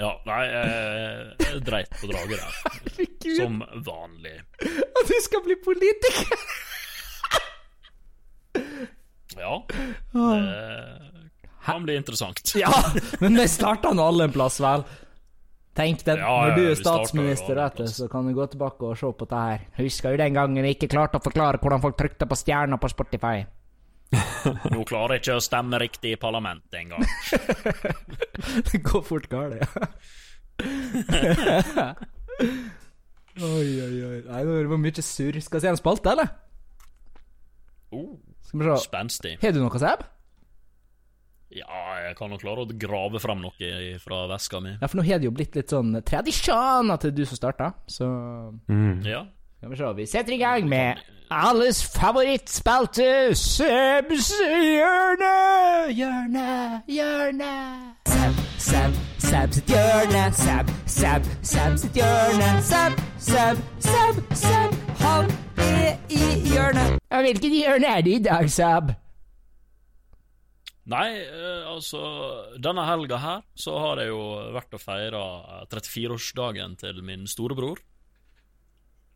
ja, 0.00 0.10
nei, 0.26 0.40
jeg, 0.48 1.28
jeg 1.44 1.60
dreit 1.68 1.92
på 2.00 2.10
draget 2.10 2.40
der. 2.40 2.56
Herregud, 2.64 3.36
Som 3.38 3.60
vanlig. 3.86 4.34
at 4.64 5.12
du 5.12 5.14
skal 5.28 5.44
bli 5.46 5.58
politiker! 5.62 6.34
Ja. 9.38 9.64
Det 9.68 11.50
kan 11.64 11.84
bli 11.84 11.96
interessant. 12.00 12.40
Ja, 12.56 12.72
men 13.20 13.36
vi 13.36 13.48
starta 13.48 13.92
nå 13.92 14.06
alle 14.08 14.24
en 14.28 14.32
plass, 14.32 14.56
vel? 14.60 14.84
Tenk 15.78 16.00
det, 16.04 16.16
Ja, 16.18 16.32
når 16.48 16.56
du 16.56 16.64
er 16.72 16.74
statsminister, 16.74 17.60
du, 17.76 17.84
så 17.86 18.08
kan 18.10 18.26
du 18.26 18.32
gå 18.34 18.46
tilbake 18.50 18.82
og 18.88 18.96
se 18.98 19.12
på 19.14 19.28
det 19.30 19.42
her. 19.44 19.60
Husker 19.78 20.16
jo 20.16 20.18
den 20.18 20.34
gangen 20.34 20.64
jeg 20.66 20.74
ikke 20.74 20.88
klarte 20.90 21.20
å 21.20 21.22
forklare 21.22 21.60
hvordan 21.62 21.84
folk 21.84 21.96
trykte 22.00 22.26
på 22.26 22.38
stjerna 22.40 22.80
på 22.82 22.90
Spotify. 22.90 23.44
Nå 24.72 24.82
klarer 24.88 25.18
jeg 25.18 25.22
ikke 25.22 25.36
å 25.38 25.44
stemme 25.44 25.78
riktig 25.78 26.16
i 26.16 26.18
parlamentet 26.18 26.80
engang. 26.80 27.04
Det 28.72 28.80
går 28.82 29.04
fort 29.06 29.28
galt, 29.30 29.60
ja. 29.60 29.68
oi, 33.38 33.68
oi, 33.84 33.98
oi. 34.08 34.18
Nei, 34.26 34.40
det 34.42 34.66
var 34.72 34.80
mye 34.82 35.04
surr. 35.04 35.38
Skal 35.44 35.60
vi 35.60 35.62
se 35.62 35.70
en 35.70 35.78
spalte, 35.78 36.10
eller? 36.16 36.32
Oh, 37.94 38.16
Skal 38.48 38.60
vi 38.64 38.70
se. 38.72 38.78
spenstig. 38.88 39.34
Har 39.42 39.52
du 39.52 39.60
noe, 39.62 39.78
Seb? 39.82 40.06
Ja, 41.56 41.64
jeg 42.04 42.16
kan 42.18 42.28
nok 42.28 42.42
klare 42.42 42.64
å 42.66 42.78
grave 42.78 43.20
frem 43.24 43.40
noe 43.40 43.98
fra 44.04 44.26
veska 44.28 44.60
mi. 44.60 44.74
Ja, 44.82 44.86
for 44.86 45.00
nå 45.00 45.04
har 45.06 45.18
det 45.20 45.28
jo 45.30 45.32
blitt 45.32 45.54
litt 45.56 45.72
sånn 45.72 45.94
tradisjon 46.04 46.92
at 46.92 47.00
det 47.06 47.12
er 47.14 47.16
du 47.16 47.24
som 47.28 47.36
starter, 47.40 47.72
så 47.88 48.08
Mm. 48.68 49.00
Ja. 49.06 49.24
Skal 49.58 49.70
vi 49.70 49.76
se. 49.76 49.92
Vi 49.96 50.06
setter 50.06 50.32
i 50.34 50.38
gang 50.38 50.68
med 50.68 50.98
alles 51.30 51.80
favorittspalte, 51.96 53.34
Sebs 53.34 54.28
hjørne! 54.38 55.32
Hjørne, 55.96 56.82
hjørne. 56.86 57.50
Seb, 58.06 58.34
Seb, 58.58 58.94
Seb 59.18 59.52
sitt 59.52 59.66
hjørne. 59.72 60.22
Seb, 60.32 60.70
Seb, 60.86 61.24
Seb 61.42 61.76
sitt 61.78 61.96
hjørne. 61.98 62.52
Seb, 62.62 62.92
Seb, 63.18 63.58
Seb, 63.80 64.22
Seb. 64.34 64.78
Han 65.00 65.26
i 66.12 66.22
hjørnet. 66.52 66.98
Ja, 67.08 67.20
hvilket 67.24 67.54
hjørne 67.54 67.92
er 67.98 68.02
det 68.06 68.16
i 68.18 68.24
dag, 68.24 68.48
Saab? 68.52 68.94
Nei, 70.88 71.08
eh, 71.20 71.64
altså 71.68 72.00
Denne 72.64 72.84
helga 72.88 73.18
her 73.20 73.42
så 73.60 73.74
har 73.82 74.00
jeg 74.00 74.08
jo 74.08 74.20
vært 74.56 74.76
og 74.78 74.80
feira 74.80 75.22
34-årsdagen 75.68 76.78
til 76.80 77.02
min 77.04 77.26
storebror. 77.28 77.82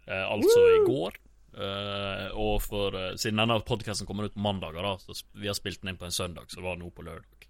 Eh, 0.07 0.25
altså 0.27 0.67
i 0.75 0.83
går. 0.89 1.17
Eh, 1.53 2.27
og 2.41 2.59
for 2.65 2.97
eh, 2.97 3.15
siden 3.21 3.41
denne 3.41 3.59
podkasten 3.69 4.09
kommer 4.09 4.29
ut 4.29 4.37
på 4.37 4.45
mandager, 4.45 4.85
da, 4.85 4.97
så 5.01 5.17
vi 5.37 5.49
har 5.49 5.57
spilt 5.57 5.83
den 5.83 5.93
inn 5.93 6.01
på 6.01 6.09
en 6.09 6.15
søndag, 6.15 6.49
så 6.49 6.61
det 6.61 6.67
var 6.69 6.79
nå 6.81 6.93
på 6.93 7.05
lørdag. 7.09 7.49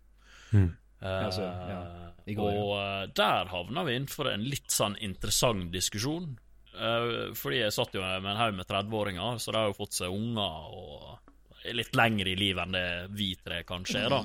Mm. 0.53 0.71
Eh, 1.03 1.25
Altså, 1.27 1.43
ja, 1.43 1.83
i 2.31 2.35
går, 2.39 2.57
og 2.63 2.73
eh, 2.79 3.05
der 3.19 3.51
havna 3.51 3.83
vi 3.87 3.97
innenfor 3.99 4.31
en 4.31 4.47
litt 4.47 4.71
sånn 4.71 4.95
interessant 5.03 5.71
diskusjon. 5.75 6.37
Eh, 6.73 7.33
fordi 7.37 7.61
jeg 7.61 7.75
satt 7.75 7.97
jo 7.97 8.03
med 8.05 8.31
en 8.33 8.41
haug 8.41 8.57
med 8.57 8.69
30-åringer, 8.69 9.41
så 9.43 9.53
de 9.53 9.61
har 9.61 9.73
jo 9.73 9.77
fått 9.77 9.99
seg 9.99 10.15
unger 10.15 10.73
og 10.73 11.67
er 11.69 11.77
litt 11.79 11.95
lengre 11.97 12.33
i 12.33 12.39
livet 12.39 12.65
enn 12.65 12.75
det 12.75 12.87
vi 13.15 13.35
tre 13.39 13.63
kanskje 13.67 14.07
er, 14.07 14.13
da. 14.13 14.23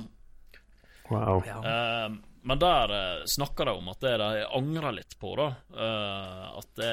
Wow. 1.08 1.40
Ja. 1.46 1.60
men 2.42 2.58
der 2.60 2.90
uh, 2.92 3.22
snakka 3.24 3.64
de 3.64 3.72
om 3.78 3.86
at 3.88 4.02
det 4.04 4.10
de 4.20 4.42
angrer 4.58 4.92
litt 4.92 5.14
på, 5.16 5.30
da 5.40 5.46
eh, 5.72 6.42
At 6.58 6.68
det, 6.76 6.90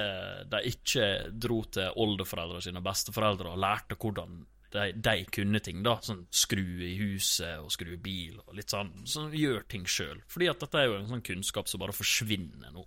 de 0.53 0.61
ikke 0.71 1.07
dro 1.31 1.57
til 1.67 1.99
oldeforeldre 1.99 2.61
sine 2.63 2.79
og 2.79 2.85
besteforeldre 2.87 3.51
og 3.51 3.59
lærte 3.59 3.97
hvordan 3.99 4.37
de, 4.71 4.85
de 4.95 5.25
kunne 5.31 5.59
ting. 5.63 5.83
da 5.83 5.97
Sånn 6.03 6.25
skru 6.31 6.63
i 6.83 6.95
huset 6.99 7.59
og 7.59 7.71
skru 7.75 7.93
i 7.95 8.01
bil 8.01 8.39
og 8.45 8.55
litt 8.57 8.71
sånn. 8.71 8.91
sånn 9.07 9.35
gjør 9.35 9.67
ting 9.71 9.85
sjøl. 9.87 10.21
Fordi 10.31 10.49
at 10.51 10.63
dette 10.63 10.81
er 10.81 10.89
jo 10.89 10.97
en 10.99 11.11
sånn 11.11 11.25
kunnskap 11.25 11.71
som 11.71 11.83
bare 11.83 11.95
forsvinner 11.95 12.71
nå. 12.75 12.85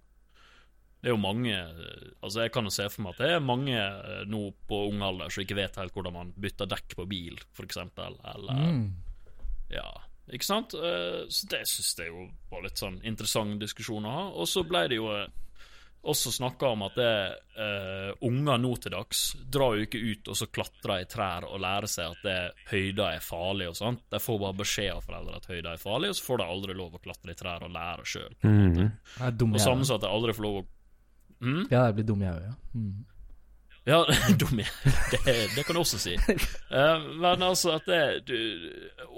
Det 0.99 1.11
er 1.11 1.15
jo 1.15 1.21
mange 1.23 1.55
Altså 1.55 2.43
Jeg 2.43 2.53
kan 2.55 2.67
jo 2.67 2.73
se 2.75 2.89
for 2.91 3.05
meg 3.05 3.15
at 3.15 3.23
det 3.23 3.31
er 3.37 3.45
mange 3.45 3.77
eh, 3.79 4.23
nå 4.27 4.43
på 4.69 4.81
ung 4.89 5.03
alder 5.07 5.31
som 5.31 5.45
ikke 5.45 5.59
vet 5.59 5.79
helt 5.79 5.95
hvordan 5.95 6.17
man 6.17 6.33
bytter 6.35 6.71
dekk 6.71 6.97
på 6.99 7.07
bil, 7.11 7.39
for 7.55 7.69
eksempel. 7.69 8.19
mm. 8.19 8.87
ja, 9.73 9.89
ikke 10.33 10.49
sant? 10.49 10.75
Eh, 10.75 11.27
Så 11.31 11.51
det 11.51 11.65
syns 11.71 11.95
jeg 11.99 12.11
jo 12.11 12.29
var 12.51 12.65
litt 12.67 12.81
sånn 12.81 12.99
interessant 13.07 13.61
diskusjon 13.63 14.09
å 14.09 14.17
ha. 14.17 14.25
Og 14.35 14.51
så 14.51 14.65
ble 14.67 14.89
det 14.91 14.99
jo 14.99 15.13
eh, 15.15 15.29
også 16.09 16.33
snakka 16.33 16.73
om 16.73 16.85
at 16.87 16.95
det, 16.97 17.15
uh, 17.59 18.13
unger 18.25 18.61
nå 18.63 18.71
til 18.81 18.95
dags 18.95 19.23
drar 19.51 19.75
jo 19.77 19.87
ikke 19.89 19.99
ut 19.99 20.31
og 20.31 20.39
så 20.39 20.47
klatrer 20.47 21.03
i 21.03 21.09
trær 21.11 21.45
og 21.49 21.59
lærer 21.61 21.91
seg 21.91 22.15
at 22.15 22.23
det, 22.25 22.37
høyder 22.71 23.19
er 23.19 23.25
farlig 23.25 23.67
og 23.73 23.77
sånt. 23.77 24.05
De 24.11 24.21
får 24.23 24.39
bare 24.45 24.59
beskjed 24.61 24.93
av 24.95 25.03
foreldre 25.05 25.41
at 25.41 25.51
høyder 25.51 25.73
er 25.75 25.83
farlig, 25.83 26.13
og 26.13 26.19
så 26.21 26.29
får 26.29 26.41
de 26.41 26.49
aldri 26.55 26.79
lov 26.79 26.97
å 26.97 27.03
klatre 27.03 27.35
i 27.35 27.39
trær 27.39 27.67
og 27.67 27.75
lære 27.75 28.07
sjøl. 28.09 28.39
Dum 29.35 29.57
Og 29.59 29.63
samme 29.65 29.89
som 29.89 29.99
at 29.99 30.07
de 30.07 30.13
aldri 30.13 30.37
får 30.39 30.47
lov 30.47 30.61
å 30.63 30.67
mm? 31.41 31.63
Ja, 31.71 31.87
jeg 31.89 31.99
blir 31.99 32.09
dum 32.09 32.23
i 32.23 32.29
hodet, 32.31 32.51
ja. 32.51 32.57
Mm. 32.75 33.07
Ja, 33.89 34.03
dum 34.41 34.61
jeg. 34.61 34.69
Det, 35.25 35.35
det 35.57 35.65
kan 35.65 35.77
du 35.77 35.81
også 35.81 35.99
si. 36.01 36.13
Uh, 36.19 37.07
men 37.23 37.43
altså 37.43 37.73
at 37.79 37.89
det 37.89 38.03
du, 38.29 38.37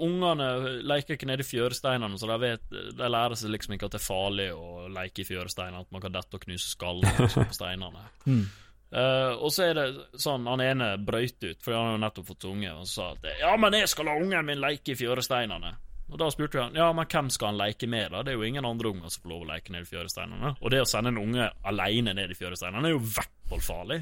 Ungene 0.05 0.79
leker 0.87 1.17
ikke 1.17 1.27
nede 1.27 1.43
i 1.43 1.47
fjøresteinene, 1.47 2.19
så 2.19 2.29
de 2.29 2.37
vet 2.39 2.63
De 2.71 3.09
lærer 3.11 3.35
seg 3.39 3.51
liksom 3.51 3.75
ikke 3.75 3.89
at 3.89 3.97
det 3.97 3.99
er 3.99 4.05
farlig 4.05 4.47
å 4.55 4.87
leke 4.93 5.23
i 5.23 5.27
fjøresteinene, 5.27 5.83
at 5.83 5.91
man 5.91 6.03
kan 6.03 6.15
dette 6.15 6.39
og 6.39 6.45
knuse 6.45 6.71
skallen 6.71 7.19
liksom, 7.19 7.49
på 7.51 7.61
steinene. 7.61 8.07
Mm. 8.31 8.43
Uh, 8.91 9.37
og 9.39 9.53
så 9.55 9.69
er 9.69 9.77
det 9.77 9.83
sånn 10.19 10.43
Han 10.51 10.59
ene 10.59 10.89
brøyt 10.99 11.37
ut, 11.45 11.61
for 11.63 11.71
han 11.71 11.85
har 11.87 11.93
jo 11.95 11.99
nettopp 12.03 12.25
fått 12.27 12.45
unge, 12.49 12.73
og 12.75 12.89
sa 12.91 13.13
at 13.13 13.23
Ja, 13.39 13.53
men 13.57 13.77
jeg 13.77 13.87
skal 13.87 14.09
la 14.09 14.17
ungen 14.19 14.45
min 14.49 14.59
leke 14.59 14.91
i 14.91 14.97
fjøresteinene. 14.99 15.71
Og 16.11 16.17
da 16.19 16.27
spurte 16.33 16.57
vi 16.57 16.63
han 16.65 16.75
ja, 16.75 16.89
men 16.93 17.07
hvem 17.07 17.29
skal 17.31 17.53
han 17.53 17.59
leke 17.61 17.87
med, 17.87 18.09
da? 18.11 18.21
Det 18.27 18.33
er 18.33 18.39
jo 18.39 18.43
ingen 18.47 18.65
andre 18.67 18.89
unger 18.91 19.09
som 19.13 19.23
får 19.23 19.31
lov 19.31 19.45
å 19.45 19.49
leke 19.53 19.71
ned 19.71 19.85
i 19.85 19.89
fjøresteinene. 19.93 20.55
Og 20.59 20.71
det 20.73 20.81
å 20.83 20.87
sende 20.89 21.13
en 21.13 21.21
unge 21.21 21.49
alene 21.71 22.13
ned 22.17 22.33
i 22.33 22.35
fjøresteinene 22.35 22.89
er 22.89 22.95
jo 22.97 22.99
i 22.99 23.11
hvert 23.15 23.37
fall 23.51 23.63
farlig. 23.63 24.01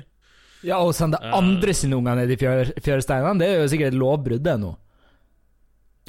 Ja, 0.66 0.82
å 0.84 0.90
sende 0.92 1.20
uh, 1.22 1.36
andre 1.38 1.72
sine 1.78 1.96
unger 2.02 2.18
ned 2.20 2.34
i 2.34 2.38
fjør, 2.42 2.74
fjøresteinene, 2.84 3.40
det 3.40 3.48
er 3.54 3.62
jo 3.62 3.68
sikkert 3.72 3.94
et 3.94 4.00
lovbrudd, 4.02 4.44
det 4.44 4.58
nå. 4.60 4.74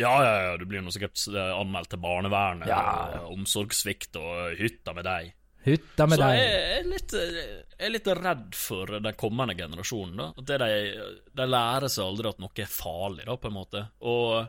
Ja, 0.01 0.15
ja, 0.25 0.33
ja, 0.49 0.53
du 0.57 0.65
blir 0.65 0.81
jo 0.81 0.93
sikkert 0.95 1.21
eh, 1.29 1.51
anmeldt 1.61 1.91
til 1.93 2.01
barnevernet, 2.01 2.69
Ja. 2.71 2.81
og 3.21 3.35
omsorgssvikt 3.35 4.17
og 4.17 4.55
hytta 4.57 4.95
med 4.97 5.05
deg. 5.05 5.35
Hytta 5.67 6.07
med 6.09 6.17
Så 6.17 6.25
deg. 6.25 6.39
jeg 6.41 6.79
er 6.79 6.87
litt, 6.89 7.13
jeg 7.13 7.85
er 7.85 7.93
litt 7.93 8.07
redd 8.17 8.55
for 8.57 8.95
den 8.97 9.19
kommende 9.21 9.53
generasjonen. 9.59 10.17
da 10.17 10.29
At 10.41 10.47
det 10.49 10.57
de, 10.63 11.11
de 11.37 11.47
lærer 11.53 11.93
seg 11.93 12.07
aldri 12.07 12.31
at 12.33 12.41
noe 12.41 12.65
er 12.65 12.71
farlig, 12.73 13.27
da, 13.29 13.37
på 13.37 13.51
en 13.51 13.59
måte. 13.59 13.83
Og 14.01 14.49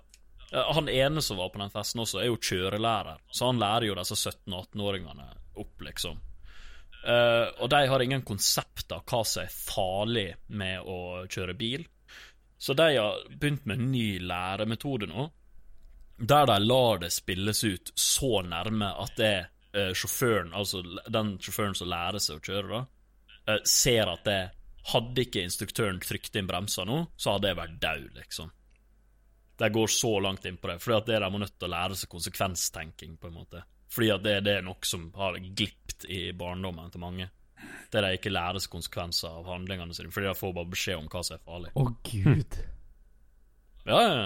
han 0.51 0.89
ene 0.89 1.21
som 1.21 1.37
var 1.37 1.49
på 1.49 1.61
den 1.61 1.71
festen 1.71 2.03
også, 2.03 2.19
er 2.19 2.27
jo 2.27 2.39
kjørelærer, 2.41 3.21
så 3.31 3.51
han 3.51 3.61
lærer 3.61 3.87
jo 3.87 3.95
disse 3.95 4.17
17-18-åringene 4.19 5.27
opp, 5.61 5.81
liksom. 5.85 6.19
Uh, 7.01 7.47
og 7.63 7.69
de 7.73 7.85
har 7.89 8.03
ingen 8.03 8.21
konsept 8.21 8.91
av 8.93 9.05
hva 9.09 9.23
som 9.25 9.45
er 9.45 9.53
farlig 9.53 10.27
med 10.53 10.85
å 10.85 11.25
kjøre 11.31 11.55
bil. 11.57 11.87
Så 12.61 12.75
de 12.77 12.91
har 12.93 13.23
begynt 13.31 13.65
med 13.65 13.79
en 13.79 13.91
ny 13.93 14.19
læremetode 14.19 15.09
nå, 15.09 15.25
der 16.21 16.45
de 16.45 16.59
lar 16.61 17.01
det 17.01 17.09
spilles 17.15 17.63
ut 17.63 17.89
så 17.97 18.43
nærme 18.45 18.91
at 19.01 19.15
det 19.17 19.35
uh, 19.73 19.89
sjåføren, 19.97 20.53
altså 20.53 20.83
den 21.09 21.37
sjåføren 21.41 21.77
som 21.79 21.89
lærer 21.89 22.21
seg 22.21 22.37
å 22.37 22.45
kjøre, 22.45 22.81
da, 22.81 22.81
uh, 23.49 23.61
ser 23.65 24.11
at 24.11 24.27
det 24.27 24.41
Hadde 24.81 25.21
ikke 25.21 25.43
instruktøren 25.45 25.99
trykt 26.01 26.33
inn 26.39 26.47
bremser 26.49 26.87
nå, 26.89 27.03
så 27.13 27.35
hadde 27.35 27.51
jeg 27.51 27.57
vært 27.59 27.75
død, 27.83 28.05
liksom. 28.15 28.47
De 29.62 29.69
går 29.69 29.91
så 29.93 30.15
langt 30.24 30.45
inn 30.50 30.58
på 30.58 30.71
det, 30.71 30.80
fordi 30.82 30.97
at 30.97 31.10
det 31.12 31.19
de 31.21 31.30
må 31.30 31.41
nødt 31.43 31.54
til 31.60 31.67
å 31.69 31.74
lære 31.76 31.97
seg 32.00 32.10
konsekvenstenking, 32.10 33.13
på 33.21 33.30
en 33.30 33.36
måte. 33.38 33.62
Fordi 33.91 34.10
at 34.15 34.24
det, 34.26 34.36
det 34.47 34.58
er 34.58 34.65
noe 34.65 34.88
som 34.88 35.10
har 35.19 35.38
glipt 35.38 36.06
i 36.10 36.32
barndommen 36.34 36.89
til 36.93 37.04
mange. 37.04 37.28
Det 37.91 38.02
de 38.02 38.13
ikke 38.17 38.32
seg 38.63 38.71
konsekvenser 38.74 39.36
av 39.41 39.50
handlingene 39.52 39.93
sine, 39.93 40.10
fordi 40.13 40.32
de 40.32 40.38
får 40.39 40.54
bare 40.56 40.71
beskjed 40.71 40.97
om 41.04 41.10
hva 41.12 41.21
som 41.28 41.36
er 41.38 41.43
farlig. 41.45 41.74
Å, 41.78 41.89
gud. 42.10 42.62
Ja, 43.82 43.97
ja. 44.06 44.26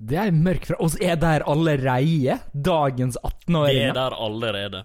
Det 0.00 0.16
er 0.20 0.34
mørkt 0.36 0.66
fra 0.68 0.76
oss. 0.84 0.94
Er 1.00 1.14
der 1.16 1.40
allerede? 1.48 2.34
Dagens 2.52 3.16
Vi 3.16 3.24
er 3.24 3.30
18-åringer? 3.30 3.94
der 3.96 4.16
allerede. 4.16 4.82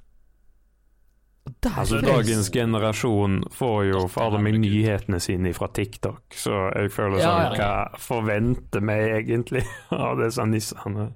Altså, 1.45 1.99
dagens 2.01 2.49
generasjon 2.53 3.39
får 3.53 3.79
jo 3.91 3.99
fader 4.09 4.41
meg 4.41 4.57
nyhetene 4.61 5.19
sine 5.21 5.51
fra 5.53 5.67
TikTok, 5.73 6.23
så 6.33 6.67
jeg 6.73 6.91
føler 6.93 7.21
Ja, 7.21 7.25
sånn 7.29 7.43
ja. 7.45 7.51
Hva 7.59 8.01
forventer 8.01 8.85
vi 8.85 8.97
egentlig 9.13 9.63
av 9.93 10.17
disse 10.21 10.45
nissene? 10.49 11.07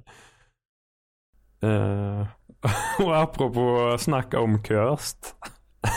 Uh, 1.65 2.29
og 3.03 3.11
apropos 3.17 4.05
snakke 4.05 4.39
om 4.39 4.59
Kørst 4.63 5.33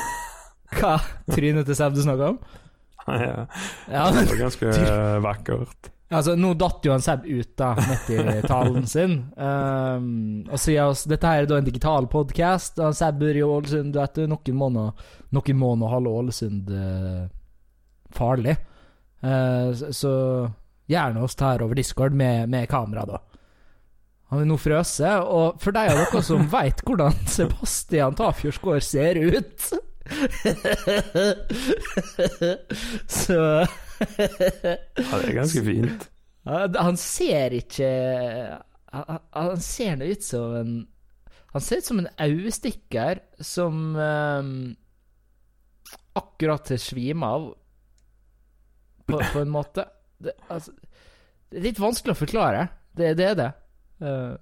Hva? 0.78 0.96
Trynet 1.30 1.68
til 1.68 1.78
Seb 1.78 1.94
du 1.94 2.02
snakker 2.02 2.32
om? 2.32 2.40
ja, 3.06 3.44
Ja, 3.90 4.08
Det 4.14 4.24
var 4.30 4.40
ganske 4.46 4.72
vakkert. 5.22 5.92
Altså, 6.12 6.34
nå 6.36 6.52
datt 6.60 6.84
jo 6.84 6.92
han 6.92 7.04
Seb 7.04 7.24
ut 7.24 7.52
da, 7.58 7.72
midt 7.78 8.10
i 8.12 8.40
talen 8.44 8.86
sin. 8.90 9.16
Um, 9.36 10.42
og 10.48 10.60
siden 10.60 10.92
oss, 10.92 11.06
dette 11.08 11.28
her 11.28 11.44
er 11.44 11.50
da 11.50 11.60
en 11.60 11.68
digital 11.68 12.08
podkast. 12.12 12.82
Seb 12.98 13.20
bor 13.22 13.38
i 13.38 13.44
Ålesund, 13.46 13.96
du. 13.96 14.26
Noen 14.28 14.58
måneder 14.58 15.08
noen 15.32 15.58
måneder 15.58 16.04
nå 16.04 16.16
Ålesund 16.20 16.72
uh, 16.76 17.24
farlig. 18.12 18.58
Uh, 19.24 19.72
så, 19.78 19.92
så 19.96 20.14
gjerne 20.90 21.22
oss 21.24 21.38
tar 21.38 21.64
over 21.64 21.78
Discord 21.78 22.12
med, 22.12 22.50
med 22.52 22.68
kamera, 22.70 23.06
da. 23.08 23.22
Han 24.32 24.44
er 24.44 24.48
nå 24.48 24.56
frøse, 24.56 25.08
og 25.28 25.60
for 25.60 25.76
de 25.76 25.80
av 25.92 25.98
dere 25.98 26.20
som 26.24 26.46
veit 26.48 26.80
hvordan 26.88 27.12
Sebastian 27.28 28.14
Tafjordsgaard 28.16 28.84
ser 28.84 29.18
ut 29.20 29.72
Så 33.12 33.66
Ja, 34.02 35.18
det 35.18 35.28
er 35.28 35.36
ganske 35.36 35.62
fint. 35.66 36.08
Han 36.44 36.96
ser 36.98 37.54
ikke 37.54 37.88
Han, 38.92 39.18
han- 39.30 39.60
ser 39.62 39.96
nå 40.00 40.08
ut 40.10 40.24
som 40.26 40.54
en 40.58 40.72
Han 41.54 41.62
ser 41.62 41.78
ut 41.82 41.86
som 41.86 42.00
en 42.02 42.08
auestikker 42.18 43.20
som 43.40 43.96
um, 43.96 44.54
akkurat 46.18 46.72
svima 46.80 47.28
av, 47.36 47.44
på, 49.06 49.18
på 49.20 49.40
en 49.40 49.50
måte. 49.52 49.84
Det, 50.18 50.32
altså, 50.48 50.72
det 51.52 51.60
er 51.60 51.66
litt 51.66 51.80
vanskelig 51.80 52.14
å 52.16 52.20
forklare. 52.22 52.62
Det, 52.96 53.12
det 53.20 53.26
er 53.30 53.36
det. 53.36 53.50
Uh. 54.00 54.34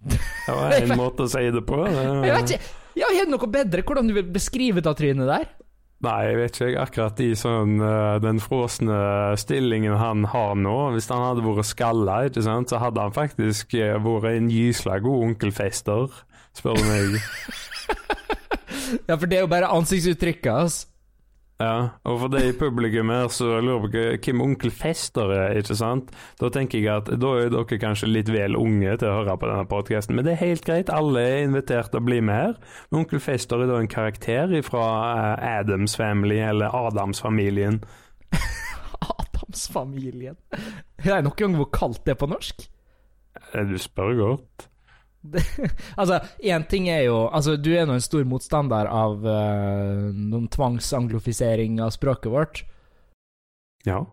Det 0.00 0.56
var 0.56 0.74
en 0.78 0.96
måte 1.04 1.26
å 1.26 1.30
si 1.30 1.44
det 1.52 1.62
på. 1.68 1.82
Det, 1.84 2.04
jeg 2.26 2.36
vet 2.38 2.54
ikke 2.56 2.76
ja, 2.98 3.06
Har 3.14 3.28
du 3.28 3.34
noe 3.36 3.50
bedre? 3.52 3.84
Hvordan 3.86 4.08
du 4.10 4.16
vil 4.16 4.30
beskrive 4.34 4.82
det 4.84 4.94
trynet 4.98 5.28
der? 5.30 5.50
Nei, 6.00 6.20
jeg 6.30 6.36
vet 6.38 6.58
ikke. 6.64 6.80
Akkurat 6.80 7.18
i 7.20 7.28
sånn 7.36 7.74
eh, 7.84 8.14
den 8.24 8.40
frosne 8.40 9.00
stillingen 9.40 9.98
han 10.00 10.24
har 10.32 10.54
nå 10.56 10.76
Hvis 10.94 11.10
han 11.12 11.20
hadde 11.26 11.44
vært 11.44 11.68
skalla, 11.68 12.22
ikke 12.30 12.44
sant, 12.46 12.72
så 12.72 12.80
hadde 12.80 13.04
han 13.04 13.12
faktisk 13.16 13.76
eh, 13.76 13.98
vært 14.00 14.30
en 14.32 14.48
gysla 14.52 14.96
god 15.04 15.26
onkelfester, 15.28 16.22
spør 16.56 16.80
du 16.80 16.88
meg. 16.88 17.20
Ja, 19.06 19.14
for 19.14 19.26
det 19.30 19.36
er 19.38 19.44
jo 19.44 19.50
bare 19.50 19.68
ansiktsuttrykket 19.70 20.50
hans. 20.50 20.76
Ja, 21.60 21.90
og 22.08 22.14
for 22.22 22.32
de 22.32 22.40
i 22.48 22.54
publikum 22.56 23.10
her 23.12 23.26
så 23.28 23.58
lurer 23.60 23.82
på 23.84 24.04
hvem 24.24 24.40
onkel 24.40 24.70
Fester 24.72 25.28
er, 25.34 25.58
ikke 25.60 25.74
sant? 25.76 26.08
Da 26.40 26.48
tenker 26.54 26.80
jeg 26.80 26.88
at 27.02 27.10
da 27.20 27.32
er 27.36 27.50
dere 27.52 27.78
kanskje 27.82 28.08
litt 28.08 28.30
vel 28.32 28.56
unge 28.56 28.94
til 28.96 29.10
å 29.10 29.18
høre 29.18 29.34
på 29.42 29.50
denne 29.50 29.66
podkasten, 29.68 30.16
men 30.16 30.24
det 30.24 30.32
er 30.38 30.40
helt 30.46 30.64
greit, 30.64 30.88
alle 30.94 31.20
er 31.20 31.42
invitert 31.44 31.92
til 31.92 32.00
å 32.00 32.06
bli 32.06 32.22
med 32.24 32.38
her. 32.38 32.54
Men 32.88 33.02
onkel 33.02 33.20
Fester 33.20 33.60
er 33.60 33.68
da 33.68 33.76
en 33.82 33.90
karakter 33.92 34.54
fra 34.64 34.86
Adams 35.36 35.98
Family, 36.00 36.40
eller 36.48 36.72
Adams-familien. 36.80 37.82
Adamsfamilien. 39.10 40.40
Har 41.04 41.18
jeg 41.18 41.28
noen 41.28 41.38
gang 41.44 41.60
hvor 41.60 41.68
kalt 41.76 42.00
det 42.08 42.16
på 42.20 42.30
norsk? 42.30 42.64
Eh, 43.52 43.64
Du 43.68 43.76
spør 43.80 44.16
godt. 44.16 44.69
Det, 45.22 45.42
altså, 46.00 46.20
én 46.40 46.62
ting 46.70 46.86
er 46.88 47.02
jo 47.04 47.26
Altså, 47.28 47.56
du 47.60 47.68
er 47.76 47.84
nå 47.84 47.98
en 47.98 48.04
stor 48.04 48.24
motstander 48.24 48.88
av 48.88 49.18
uh, 49.26 50.06
noen 50.16 50.46
tvangsanglofisering 50.48 51.80
av 51.84 51.92
språket 51.92 52.32
vårt, 52.32 52.62
Ja. 53.84 54.06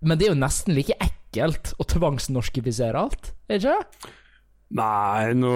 men 0.00 0.16
det 0.18 0.28
er 0.28 0.32
jo 0.34 0.40
nesten 0.40 0.72
like 0.76 0.96
ekkelt 1.04 1.74
å 1.76 1.84
tvangsnorskifisere 1.84 2.96
alt, 2.96 3.34
er 3.48 3.58
det 3.58 3.60
ikke 3.60 3.76
det? 3.76 4.14
Nei, 4.78 5.32
nå 5.32 5.52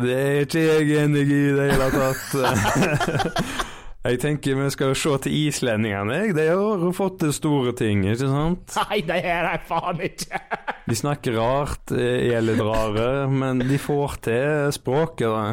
Det 0.00 0.12
er 0.16 0.38
ikke 0.46 0.60
jeg 0.64 1.02
enig 1.04 1.24
i 1.28 1.40
i 1.50 1.56
det 1.56 1.66
hele 1.72 1.88
tatt. 1.92 3.64
jeg 4.04 4.20
tenker 4.20 4.58
vi 4.58 4.66
skal 4.72 4.92
se 4.98 5.14
til 5.24 5.36
islendingene. 5.48 6.18
De 6.36 6.44
har 6.50 6.82
fått 6.96 7.22
til 7.22 7.32
store 7.32 7.72
ting, 7.78 8.02
ikke 8.04 8.28
sant? 8.28 8.74
Nei, 8.90 8.98
det 9.08 9.20
er 9.24 9.46
de 9.48 9.60
faen 9.68 10.02
ikke! 10.10 10.40
De 10.84 10.96
snakker 10.98 11.38
rart, 11.38 11.94
eh, 11.96 12.26
er 12.36 12.42
litt 12.44 12.60
rare, 12.60 13.24
men 13.32 13.62
de 13.64 13.78
får 13.80 14.18
til 14.26 14.72
språket. 14.76 15.30
da. 15.32 15.44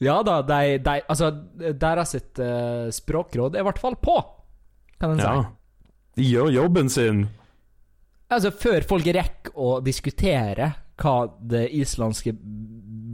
Ja 0.00 0.14
da, 0.24 0.38
de, 0.48 0.78
de 0.80 0.94
Altså, 1.12 1.28
deres 1.76 2.14
sitt 2.16 2.40
eh, 2.40 2.88
språkråd 2.88 3.58
er 3.58 3.60
i 3.60 3.66
hvert 3.68 3.82
fall 3.82 3.98
på, 4.00 4.16
kan 4.96 5.12
en 5.12 5.20
si. 5.20 5.28
Ja. 5.28 5.44
De 6.16 6.24
gjør 6.24 6.48
jobben 6.56 6.88
sin. 6.92 7.26
Altså, 8.32 8.54
før 8.56 8.88
folk 8.88 9.12
rekker 9.12 9.52
å 9.60 9.74
diskutere 9.84 10.72
hva 11.02 11.16
det 11.52 11.66
islandske 11.76 12.32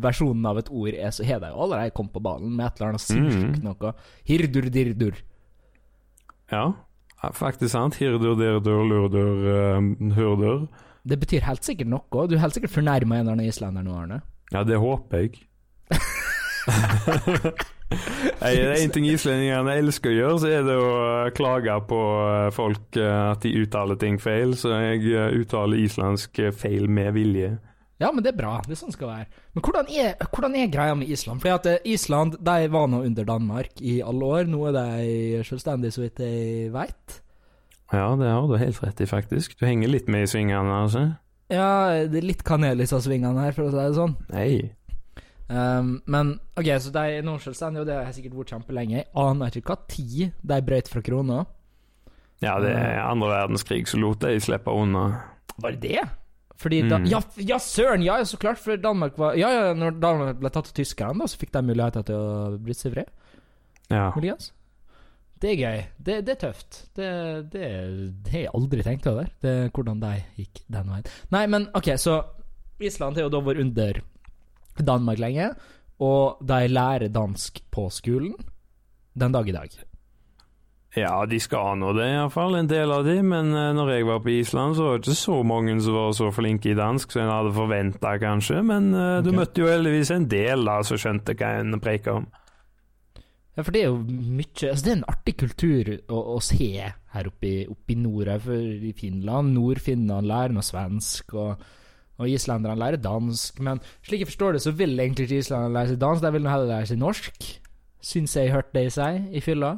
versjonen 0.02 0.46
av 0.48 0.60
et 0.60 0.68
ord 0.70 0.94
er, 0.94 1.10
så 1.14 1.26
har 1.26 1.40
de 1.42 1.52
jo 1.52 1.62
allerede 1.64 1.94
kommet 1.96 2.14
på 2.14 2.22
ballen 2.24 2.54
med 2.56 2.66
et 2.66 2.78
eller 2.78 2.92
annet 2.92 3.04
sinnssykt 3.04 3.64
noe. 3.64 3.94
Hirdur 4.28 4.68
dirdur. 4.74 5.22
Ja, 6.52 6.64
faktisk 7.36 7.72
sant. 7.74 7.98
Hirdur, 8.00 8.36
dirdur, 8.38 8.84
lurdur, 8.88 9.48
uh, 9.48 10.14
hurdur. 10.16 10.68
Det 11.08 11.18
betyr 11.20 11.46
helt 11.46 11.64
sikkert 11.64 11.90
noe. 11.92 12.26
Du 12.28 12.36
er 12.36 12.44
helt 12.44 12.56
sikkert 12.56 12.74
fornærma 12.74 13.18
en 13.18 13.24
eller 13.24 13.38
annen 13.38 13.48
islender 13.48 13.84
nå, 13.84 13.96
Arne. 13.96 14.22
Ja, 14.52 14.64
det 14.64 14.80
håper 14.80 15.24
jeg. 15.24 15.44
Nei, 18.38 18.50
det 18.52 18.64
er 18.66 18.82
en 18.82 18.92
ting 18.92 19.06
islendingene 19.08 19.78
elsker 19.80 20.12
å 20.12 20.16
gjøre, 20.16 20.40
så 20.42 20.50
er 20.52 20.66
det 20.66 20.74
å 20.76 20.88
eh, 21.24 21.30
klage 21.36 21.76
på 21.88 22.00
eh, 22.20 22.48
folk 22.52 22.98
at 23.00 23.44
de 23.44 23.54
uttaler 23.62 23.96
ting 24.00 24.18
feil. 24.20 24.52
Så 24.60 24.74
jeg 24.76 25.40
uttaler 25.40 25.80
islandsk 25.80 26.42
feil 26.60 26.88
med 26.92 27.14
vilje. 27.16 27.54
Ja, 27.98 28.12
men 28.14 28.22
det 28.22 28.30
er 28.30 28.38
bra. 28.38 28.56
Det 28.62 28.76
er 28.76 28.78
sånn 28.78 28.94
skal 28.94 29.10
være. 29.10 29.44
Men 29.56 29.64
hvordan 29.66 29.88
er, 29.90 30.12
hvordan 30.30 30.54
er 30.54 30.70
greia 30.70 30.94
med 30.94 31.10
Island? 31.10 31.42
Fordi 31.42 31.54
at 31.56 31.66
eh, 31.66 31.88
Island 31.94 32.36
de 32.46 32.68
var 32.70 32.86
nå 32.90 33.02
under 33.08 33.26
Danmark 33.26 33.82
i 33.82 33.98
alle 34.06 34.28
år. 34.38 34.50
Nå 34.50 34.68
er 34.70 34.76
de 34.76 35.40
selvstendige, 35.48 35.96
så 35.96 36.04
vidt 36.04 36.22
jeg 36.22 36.70
veit. 36.74 37.18
Ja, 37.90 38.12
det 38.20 38.28
har 38.30 38.46
du 38.46 38.54
helt 38.60 38.82
rett 38.84 39.02
i, 39.02 39.08
faktisk. 39.08 39.56
Du 39.58 39.66
henger 39.66 39.90
litt 39.90 40.10
med 40.12 40.28
i 40.28 40.30
svingene, 40.30 40.82
altså. 40.84 41.08
Ja, 41.50 42.04
det 42.06 42.20
er 42.20 42.28
litt 42.28 42.44
kanel 42.46 42.76
i 42.76 42.84
disse 42.84 43.00
svingene 43.02 43.46
her, 43.48 43.56
for 43.56 43.66
å 43.66 43.72
si 43.72 43.80
det 43.80 43.96
sånn. 43.96 44.14
Nei. 44.30 44.50
Um, 45.48 45.94
men 46.04 46.34
OK, 46.60 46.68
så 46.84 46.92
de 46.92 47.04
er 47.16 47.24
nå 47.24 47.38
selvstendige, 47.40 47.82
og 47.82 47.88
det 47.88 47.96
har 47.96 48.10
jeg 48.10 48.18
sikkert 48.18 48.36
vært 48.36 48.52
kjempelenge. 48.54 48.98
Jeg 49.00 49.08
aner 49.24 49.58
ikke 49.58 49.72
hva 49.72 49.78
tid 49.88 50.36
de 50.52 50.60
brøt 50.68 50.92
fra 50.92 51.02
krona. 51.02 51.42
Ja, 52.44 52.58
det 52.62 52.70
er 52.76 53.00
andre 53.02 53.32
verdenskrig 53.32 53.88
som 53.90 54.04
lot 54.04 54.20
de 54.22 54.36
slippe 54.44 54.70
unna. 54.70 55.08
Var 55.58 55.74
det 55.74 55.96
det? 55.96 56.04
Fordi 56.58 56.80
da, 56.90 56.98
Mm. 56.98 57.06
ja, 57.06 57.20
ja, 57.36 57.58
søren! 57.62 58.02
Ja, 58.02 58.16
så 58.26 58.36
klart, 58.36 58.58
for 58.58 58.76
Danmark 58.76 59.16
var 59.18 59.36
Ja, 59.38 59.48
ja, 59.54 59.74
når 59.78 60.00
Danmark 60.02 60.40
ble 60.40 60.50
tatt 60.50 60.66
av 60.72 60.74
tyskerne, 60.74 61.18
da, 61.22 61.28
så 61.30 61.38
fikk 61.38 61.52
de 61.54 61.62
muligheter 61.62 62.02
til 62.08 62.16
å 62.18 62.58
bryte 62.58 62.80
seg 62.82 62.92
fri. 62.96 63.04
Ja. 63.90 64.08
Muligens. 64.16 64.50
Det 65.38 65.52
er 65.52 65.60
gøy. 65.62 65.84
Det, 66.02 66.16
det 66.26 66.32
er 66.34 66.40
tøft. 66.42 66.80
Det, 66.98 67.08
det, 67.52 67.68
det 68.24 68.32
har 68.32 68.40
jeg 68.42 68.54
aldri 68.58 68.82
tenkt 68.82 69.06
over, 69.06 69.28
det, 69.40 69.52
hvordan 69.72 70.00
de 70.02 70.10
gikk 70.36 70.64
den 70.66 70.90
veien. 70.90 71.06
Nei, 71.30 71.44
men 71.46 71.68
OK, 71.78 71.92
så 71.96 72.16
Island 72.82 73.14
har 73.16 73.28
jo 73.28 73.30
da 73.36 73.40
vært 73.46 73.62
under 73.62 74.00
Danmark 74.82 75.18
lenge, 75.22 75.52
og 76.02 76.42
de 76.46 76.58
lærer 76.68 77.08
dansk 77.14 77.62
på 77.74 77.86
skolen 77.94 78.34
den 79.18 79.32
dag 79.34 79.48
i 79.48 79.54
dag. 79.54 79.78
Ja, 80.96 81.26
de 81.28 81.36
skal 81.36 81.76
nå 81.76 81.92
det, 81.98 82.06
iallfall. 82.14 82.56
En 82.56 82.68
del 82.70 82.92
av 82.94 83.04
de. 83.04 83.18
Men 83.20 83.52
uh, 83.52 83.70
når 83.76 83.92
jeg 83.92 84.08
var 84.08 84.22
på 84.24 84.32
Island, 84.38 84.76
så 84.76 84.86
var 84.86 84.98
det 84.98 85.04
ikke 85.04 85.20
så 85.20 85.38
mange 85.46 85.76
som 85.84 85.96
var 85.98 86.12
så 86.16 86.30
flinke 86.32 86.72
i 86.72 86.76
dansk 86.78 87.12
som 87.12 87.26
en 87.26 87.32
hadde 87.34 87.54
forventa, 87.56 88.14
kanskje. 88.22 88.62
Men 88.64 88.90
eh, 88.96 89.18
du 89.24 89.32
møtte 89.36 89.62
jo 89.62 89.68
heldigvis 89.68 90.14
en 90.14 90.28
del 90.30 90.64
da 90.68 90.80
som 90.86 91.00
skjønte 91.00 91.36
hva 91.38 91.56
en 91.60 91.80
preika 91.82 92.16
om. 92.22 92.28
Ja, 93.58 93.64
for 93.66 93.74
det 93.74 93.80
er 93.82 93.88
jo 93.90 93.98
mye 94.06 94.68
altså 94.70 94.84
Det 94.84 94.90
er 94.92 94.96
en 95.00 95.08
artig 95.10 95.32
kultur 95.40 95.88
å, 95.90 96.18
å 96.36 96.38
se 96.46 96.68
her 96.78 97.26
oppe 97.26 97.48
i, 97.48 97.64
oppe 97.66 97.90
i 97.92 97.98
nord. 97.98 98.28
her, 98.30 98.42
For 98.44 98.86
i 98.88 98.92
Finland, 98.96 99.50
Nord-Finland 99.56 100.30
lærer 100.30 100.54
noe 100.54 100.64
svensk, 100.64 101.34
og, 101.34 101.64
og 102.22 102.30
islenderne 102.30 102.78
lærer 102.78 103.02
dansk. 103.02 103.58
Men 103.66 103.82
slik 104.06 104.22
jeg 104.22 104.30
forstår 104.30 104.56
det, 104.56 104.62
så 104.64 104.72
vil 104.78 104.94
egentlig 104.94 105.26
ikke 105.26 105.42
islenderne 105.42 105.74
lære 105.74 105.92
seg 105.92 106.00
dansk, 106.04 106.24
de 106.24 106.32
vil 106.38 106.48
heller 106.48 106.70
lære 106.70 106.90
seg 106.92 107.02
norsk. 107.02 107.50
Syns 108.08 108.38
jeg 108.38 108.54
hørte 108.54 108.78
det 108.78 108.86
i 108.86 108.94
seg 108.94 109.28
i 109.34 109.42
fylla. 109.42 109.74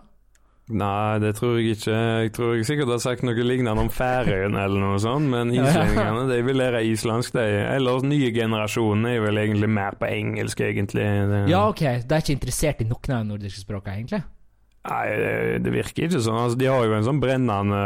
Nei, 0.70 1.18
det 1.22 1.34
tror 1.38 1.58
jeg 1.58 1.76
ikke. 1.76 1.94
Jeg 2.24 2.32
tror 2.36 2.54
jeg 2.54 2.66
sikkert 2.68 2.92
har 2.94 3.02
sagt 3.02 3.24
noe 3.26 3.46
lignende 3.46 3.82
om 3.82 3.90
Færøyene 3.92 4.64
eller 4.64 4.82
noe 4.82 4.98
sånt, 5.02 5.30
men 5.32 5.52
islendingene 5.54 6.26
de 6.30 6.40
vil 6.46 6.60
lære 6.60 6.82
islandsk, 6.92 7.34
de. 7.36 7.46
Eller 7.76 8.04
nye 8.06 8.32
generasjoner 8.34 9.16
er 9.16 9.24
vel 9.26 9.40
egentlig 9.42 9.70
mer 9.70 9.98
på 10.00 10.10
engelsk, 10.10 10.62
egentlig. 10.66 11.06
Ja, 11.50 11.64
OK, 11.68 11.82
de 11.82 12.14
er 12.16 12.22
ikke 12.24 12.36
interessert 12.38 12.84
i 12.84 12.90
noen 12.90 13.16
av 13.16 13.24
de 13.24 13.32
nordiske 13.32 13.64
språkene, 13.64 13.98
egentlig. 14.00 14.22
Nei, 14.80 15.08
det, 15.60 15.72
virker 15.74 16.06
ikke 16.06 16.22
sånn. 16.24 16.38
Altså, 16.40 16.56
de 16.56 16.68
har 16.70 16.86
jo 16.88 16.94
en 16.96 17.04
sånn 17.04 17.18
brennende 17.20 17.80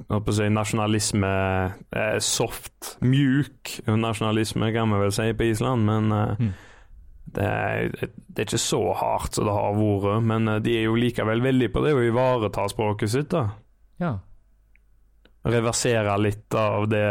eh, 0.00 0.30
si, 0.32 0.46
nasjonalisme 0.48 1.32
eh, 1.92 2.14
Soft, 2.24 2.94
mjuk 3.04 3.74
nasjonalisme, 3.84 4.70
kan 4.72 4.94
vi 4.94 5.02
vel 5.02 5.12
si 5.12 5.28
på 5.36 5.50
Island, 5.50 5.84
men 5.90 6.14
eh, 6.14 6.38
Mm. 6.44 6.54
Det, 7.34 7.46
er, 7.46 8.12
det 8.28 8.42
er 8.42 8.46
ikke 8.48 8.60
så 8.62 8.80
hardt 8.98 9.36
som 9.38 9.48
det 9.48 9.54
har 9.56 9.74
vært. 9.78 10.22
Men 10.30 10.48
eh, 10.48 10.60
de 10.64 10.76
er 10.78 10.86
jo 10.88 10.94
likevel 10.98 11.42
veldig 11.44 11.70
på 11.74 11.82
det 11.84 11.94
å 11.96 12.04
ivareta 12.04 12.68
språket 12.70 13.12
sitt, 13.14 13.30
da. 13.34 13.48
Ja. 14.02 14.12
Reversere 15.44 16.14
litt 16.22 16.54
av 16.56 16.86
det 16.88 17.04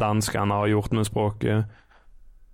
danskene 0.00 0.60
har 0.62 0.70
gjort 0.72 0.94
med 0.96 1.08
språket. 1.08 1.74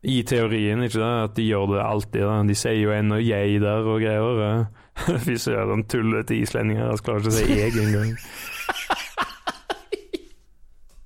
I 0.02 0.16
teorien, 0.26 0.82
ikke 0.82 0.98
det? 0.98 1.10
At 1.28 1.36
de 1.36 1.44
gjør 1.46 1.76
det 1.76 1.82
alltid. 1.84 2.22
Da. 2.26 2.38
De 2.48 2.56
sier 2.58 2.80
jo 2.80 2.90
en 2.90 3.12
og 3.14 3.20
'jeg' 3.22 3.60
der 3.62 3.86
og 3.86 4.00
greier. 4.02 4.40
eh. 4.48 5.18
Fy 5.26 5.36
søren, 5.38 5.84
tullete 5.86 6.34
islendinger. 6.34 6.90
Jeg 6.90 7.04
klarer 7.06 7.20
ikke 7.20 7.30
å 7.30 7.38
si 7.38 7.44
'jeg' 7.54 7.78
engang. 7.86 8.16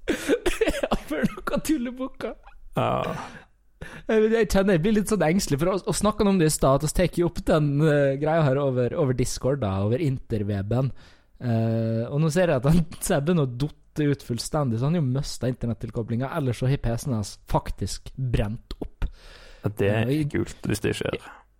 ja, 0.80 0.88
bare 1.10 1.26
noen 1.28 1.60
tullebukker. 1.66 2.34
Ja. 2.76 3.14
Jeg, 4.06 4.28
jeg 4.32 4.48
kjenner 4.52 4.76
jeg 4.76 4.82
blir 4.84 4.94
litt 4.98 5.10
sånn 5.12 5.24
engstelig, 5.26 5.58
for 5.62 5.72
å, 5.72 5.76
å 5.90 5.94
snakke 5.96 6.26
om 6.26 6.38
det 6.40 6.48
i 6.50 6.54
stad, 6.54 6.84
vi 6.86 6.90
tar 6.94 7.24
opp 7.26 7.38
den 7.48 7.66
uh, 7.82 8.14
greia 8.20 8.42
her 8.46 8.58
over, 8.62 8.94
over 8.98 9.12
Discord, 9.18 9.58
da, 9.64 9.72
over 9.86 9.98
interweben. 10.02 10.92
Uh, 11.42 12.04
og 12.08 12.20
nå 12.22 12.30
ser 12.32 12.46
jeg 12.52 12.62
at 12.62 12.68
han 12.70 12.84
Sebben 13.04 13.42
har 13.42 13.50
dotter 13.64 14.12
ut 14.12 14.22
fullstendig, 14.24 14.78
så 14.80 14.84
han 14.88 14.96
har 14.96 15.02
jo 15.04 15.10
mista 15.14 15.44
internettilkoblinga. 15.50 16.30
Ellers 16.36 16.58
så 16.60 16.68
har 16.70 16.82
PC-en 16.84 17.16
hans 17.18 17.32
faktisk 17.50 18.00
brent 18.16 18.76
opp. 18.78 19.08
Ja, 19.64 19.68
det 19.80 19.90
er 19.96 20.14
kult 20.30 20.60
hvis 20.68 20.84
det 20.84 20.92
skjer. 21.00 21.16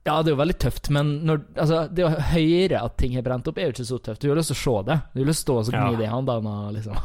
Ja, 0.06 0.20
det 0.22 0.30
er 0.30 0.36
jo 0.36 0.38
veldig 0.38 0.58
tøft, 0.62 0.86
men 0.94 1.08
når, 1.26 1.40
altså, 1.58 1.80
det 1.90 2.04
å 2.06 2.12
høre 2.30 2.78
at 2.86 2.94
ting 3.00 3.16
har 3.18 3.24
brent 3.26 3.48
opp, 3.50 3.58
er 3.58 3.66
jo 3.66 3.72
ikke 3.74 3.88
så 3.88 3.98
tøft. 3.98 4.22
Du 4.22 4.30
har 4.30 4.38
lyst 4.38 4.52
til 4.52 4.60
å 4.60 4.62
se 4.62 4.76
det. 4.86 4.96
Du 5.16 5.18
har 5.18 5.26
lyst 5.32 5.42
til 5.48 5.56
å 5.56 5.64
stå 5.66 5.66
og 5.66 5.74
gni 5.74 5.96
Ja. 5.96 5.98
det 5.98 6.06
i 6.06 6.12
håndene 6.12 6.52
og 6.62 6.70
liksom 6.76 6.94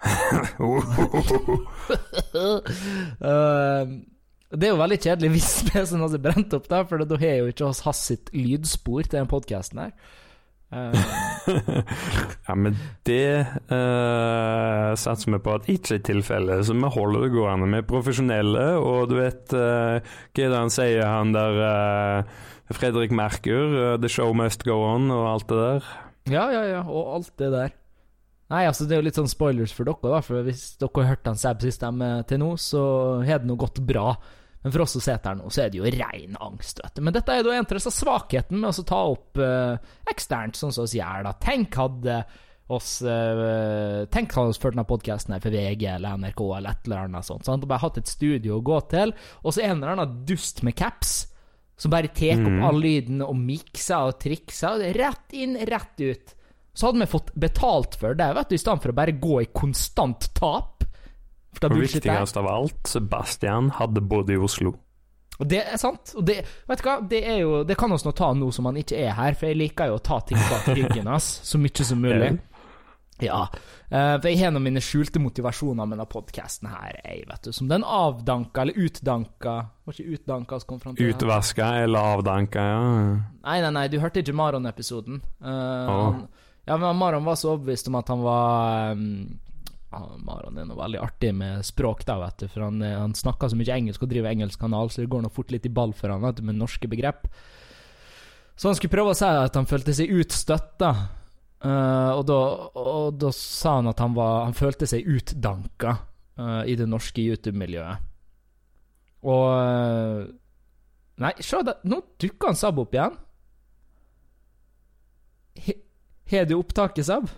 Eh, 3.20 3.84
Det 4.50 4.66
er 4.66 4.72
jo 4.72 4.80
veldig 4.80 4.98
kjedelig 4.98 5.34
hvis 5.36 5.50
PC-en 5.68 6.02
hans 6.02 6.16
er 6.16 6.22
brent 6.24 6.56
opp, 6.56 6.66
da, 6.70 6.82
for 6.88 7.02
da 7.06 7.18
har 7.22 7.36
jo 7.38 7.52
ikke 7.52 7.68
oss 7.68 7.84
hatt 7.86 7.98
sitt 7.98 8.32
lydspor 8.34 9.06
til 9.06 9.20
den 9.20 9.30
podkasten 9.30 9.84
her. 9.84 9.94
Uh. 10.70 10.94
ja, 12.46 12.54
men 12.54 12.76
det 13.06 13.42
uh, 13.42 14.90
satser 14.98 15.34
vi 15.34 15.40
på 15.42 15.54
at 15.56 15.66
ikke 15.70 15.96
er 15.96 16.04
tilfellet, 16.06 16.62
så 16.66 16.76
vi 16.78 16.92
holder 16.94 17.26
det 17.26 17.32
gående. 17.34 17.70
Vi 17.72 17.80
er 17.80 17.88
profesjonelle, 17.90 18.66
og 18.78 19.10
du 19.10 19.16
vet 19.18 19.54
uh, 19.54 19.98
hva 19.98 20.44
er 20.44 20.54
det 20.54 20.60
han 20.60 20.74
sier, 20.74 21.02
han 21.06 21.34
der 21.34 21.58
eh, 21.66 22.38
Fredrik 22.74 23.10
Merkur, 23.14 23.98
'The 23.98 24.10
show 24.10 24.34
must 24.34 24.66
go 24.66 24.78
on', 24.86 25.10
og 25.14 25.26
alt 25.32 25.50
det 25.50 25.58
der. 25.58 25.92
ja, 26.30 26.44
ja, 26.54 26.64
ja, 26.76 26.82
og 26.86 27.14
alt 27.18 27.32
det 27.38 27.50
der. 27.54 27.74
Nei, 28.50 28.64
altså, 28.66 28.86
det 28.86 28.96
er 28.96 29.02
jo 29.02 29.06
litt 29.06 29.18
sånn 29.18 29.30
spoilers 29.30 29.74
for 29.74 29.86
dere, 29.86 30.10
da, 30.10 30.20
for 30.26 30.42
hvis 30.46 30.74
dere 30.78 31.02
har 31.02 31.14
hørt 31.14 31.26
han 31.30 31.38
Sab 31.38 31.62
sist 31.62 31.82
til 31.82 32.42
nå, 32.42 32.50
så 32.58 32.82
har 33.26 33.42
det 33.42 33.50
nå 33.50 33.54
gått 33.58 33.78
bra. 33.86 34.14
Men 34.62 34.72
for 34.72 34.82
oss 34.84 34.92
som 34.92 35.00
sitter 35.00 35.30
her 35.30 35.38
nå, 35.40 35.48
så 35.50 35.62
er 35.64 35.70
det 35.72 35.78
jo 35.80 35.90
ren 35.94 36.36
angst, 36.40 36.80
vet 36.84 36.94
du. 36.94 37.00
Men 37.06 37.14
dette 37.16 37.32
er 37.32 37.42
jo 37.42 37.50
en 37.56 37.64
av 37.64 37.94
svakheten 37.96 38.60
med 38.60 38.68
å 38.78 38.84
ta 38.84 38.98
opp 39.08 39.38
eh, 39.40 39.76
eksternt, 40.12 40.58
sånn 40.60 40.72
som 40.76 40.84
vi 40.84 40.98
gjør, 41.00 41.24
da. 41.24 41.32
Tenk 41.40 41.74
hadde 41.80 42.18
oss 42.70 43.00
eh, 43.02 44.04
Tenk 44.12 44.34
hadde 44.36 44.52
oss 44.52 44.60
ført 44.62 44.76
denne 44.76 44.84
podkasten 44.86 45.34
for 45.42 45.50
VG 45.50 45.86
eller 45.96 46.20
NRK 46.20 46.42
eller 46.58 46.70
et 46.76 46.84
eller 46.86 47.08
annet 47.08 47.26
sånt. 47.26 47.44
Sant? 47.48 47.64
Og 47.64 47.70
bare 47.72 47.82
hatt 47.82 47.98
et 47.98 48.06
studio 48.12 48.58
å 48.60 48.62
gå 48.68 48.78
til, 48.92 49.14
og 49.42 49.54
så 49.56 49.64
en 49.64 49.78
eller 49.80 49.96
annen 49.96 50.20
dust 50.28 50.62
med 50.66 50.76
caps 50.78 51.16
som 51.80 51.90
bare 51.94 52.10
tar 52.12 52.36
opp 52.36 52.44
Mhm. 52.44 52.62
all 52.68 52.76
lyden 52.84 53.22
og 53.24 53.34
mikser 53.40 54.10
og 54.12 54.18
trikser. 54.20 54.76
og 54.76 54.96
Rett 55.00 55.32
inn, 55.32 55.56
rett 55.56 56.00
ut. 56.04 56.34
Så 56.76 56.86
hadde 56.86 57.00
vi 57.00 57.06
fått 57.06 57.32
betalt 57.34 57.96
for 57.96 58.14
det, 58.14 58.34
vet 58.36 58.48
du, 58.50 58.54
i 58.54 58.58
stedet 58.58 58.82
for 58.82 58.92
å 58.92 58.94
bare 58.94 59.12
gå 59.18 59.40
i 59.42 59.46
konstant 59.46 60.28
tap. 60.34 60.79
For 61.54 61.66
det 61.66 61.74
Og 61.74 61.82
viktigst 61.82 62.38
av 62.38 62.46
alt, 62.46 62.78
Sebastian 62.86 63.72
hadde 63.80 64.02
bodd 64.06 64.30
i 64.30 64.38
Oslo. 64.38 64.76
Og 65.40 65.48
det 65.48 65.62
er 65.64 65.80
sant. 65.80 66.12
Og 66.20 66.24
det, 66.28 66.42
vet 66.68 66.82
du 66.82 66.86
hva, 66.86 66.98
det 67.10 67.22
er 67.24 67.38
jo 67.40 67.62
Det 67.64 67.76
kan 67.80 67.92
vi 67.92 67.96
nå 68.04 68.12
ta 68.16 68.30
nå 68.36 68.50
som 68.52 68.68
han 68.68 68.78
ikke 68.80 69.00
er 69.00 69.16
her, 69.16 69.36
for 69.38 69.48
jeg 69.48 69.58
liker 69.58 69.90
jo 69.90 69.98
å 69.98 70.04
ta 70.04 70.20
ting 70.28 70.40
bak 70.50 70.68
ryggen 70.76 71.08
hans 71.10 71.32
så 71.48 71.60
mye 71.60 71.86
som 71.86 72.02
mulig. 72.04 72.34
Ja. 73.20 73.42
Eh, 73.90 74.14
for 74.20 74.28
jeg 74.30 74.38
har 74.40 74.52
noen 74.54 74.64
mine 74.68 74.82
skjulte 74.84 75.20
motivasjoner 75.22 75.84
med 75.84 75.98
denne 75.98 76.06
podkasten 76.08 76.70
her, 76.72 77.00
jeg, 77.02 77.24
vet 77.28 77.48
du. 77.48 77.50
Som 77.52 77.68
den 77.68 77.84
avdanka, 77.84 78.62
eller 78.62 78.78
utdanka 78.80 79.56
Var 79.84 79.96
ikke 79.96 80.16
utdanka 80.16 80.60
vi 80.60 80.68
kom 80.70 80.80
fram 80.80 80.96
til? 80.96 81.10
Utvaska 81.12 81.72
eller 81.82 82.14
avdanka, 82.16 82.64
ja. 82.64 82.86
Nei, 83.42 83.58
nei, 83.64 83.74
nei, 83.76 83.86
du 83.92 83.98
hørte 84.00 84.22
ikke 84.22 84.36
Maron-episoden. 84.40 85.20
Uh, 85.42 85.92
oh. 85.92 86.20
Ja, 86.68 86.76
men 86.78 86.96
Maron 86.96 87.26
var 87.26 87.36
så 87.40 87.54
overbevist 87.54 87.88
om 87.90 87.98
at 87.98 88.08
han 88.12 88.24
var 88.24 88.96
um, 88.96 89.40
ja, 89.90 90.00
Maron 90.22 90.58
er 90.58 90.68
noe 90.68 90.78
veldig 90.78 91.00
artig 91.02 91.32
med 91.34 91.64
språk, 91.66 92.04
da, 92.06 92.18
vet 92.22 92.44
du. 92.44 92.48
For 92.52 92.66
han, 92.66 92.82
eh, 92.86 92.98
han 92.98 93.14
snakker 93.16 93.50
så 93.50 93.58
mye 93.58 93.74
engelsk 93.74 94.04
og 94.06 94.12
driver 94.12 94.30
engelsk 94.30 94.60
kanal, 94.62 94.90
så 94.90 95.02
det 95.02 95.10
går 95.10 95.24
nå 95.24 95.32
fort 95.34 95.50
litt 95.54 95.66
i 95.66 95.72
ball 95.74 95.94
for 95.96 96.12
han, 96.12 96.22
vet 96.22 96.38
du, 96.38 96.44
med 96.46 96.60
norske 96.60 96.90
begrep. 96.90 97.26
Så 98.54 98.68
han 98.70 98.76
skulle 98.78 98.92
prøve 98.92 99.14
å 99.14 99.18
si 99.18 99.26
at 99.26 99.56
han 99.58 99.68
følte 99.68 99.96
seg 99.96 100.12
utstøtt, 100.14 100.76
da. 100.82 100.92
Eh, 101.60 102.10
og, 102.14 102.22
da 102.28 102.38
og 102.80 103.18
da 103.20 103.32
sa 103.36 103.78
han 103.80 103.90
at 103.90 104.00
han, 104.00 104.14
var, 104.16 104.44
han 104.46 104.56
følte 104.56 104.88
seg 104.88 105.08
utdanka 105.10 105.96
uh, 106.40 106.62
i 106.64 106.76
det 106.78 106.86
norske 106.88 107.20
YouTube-miljøet. 107.20 108.06
Og 109.28 109.48
uh, 109.52 110.22
Nei, 111.20 111.34
se 111.44 111.58
da, 111.66 111.74
nå 111.84 111.98
dukker 112.16 112.48
han 112.48 112.56
Sab 112.56 112.78
opp 112.80 112.94
igjen. 112.96 113.18
Har 116.30 116.46
du 116.48 116.54
opptaket, 116.56 117.04
Sab? 117.04 117.28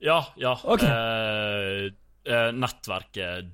Ja, 0.00 0.20
ja. 0.40 0.54
Okay. 0.64 0.88
Eh, 0.88 1.90
eh, 2.24 2.50
nettverket 2.56 3.50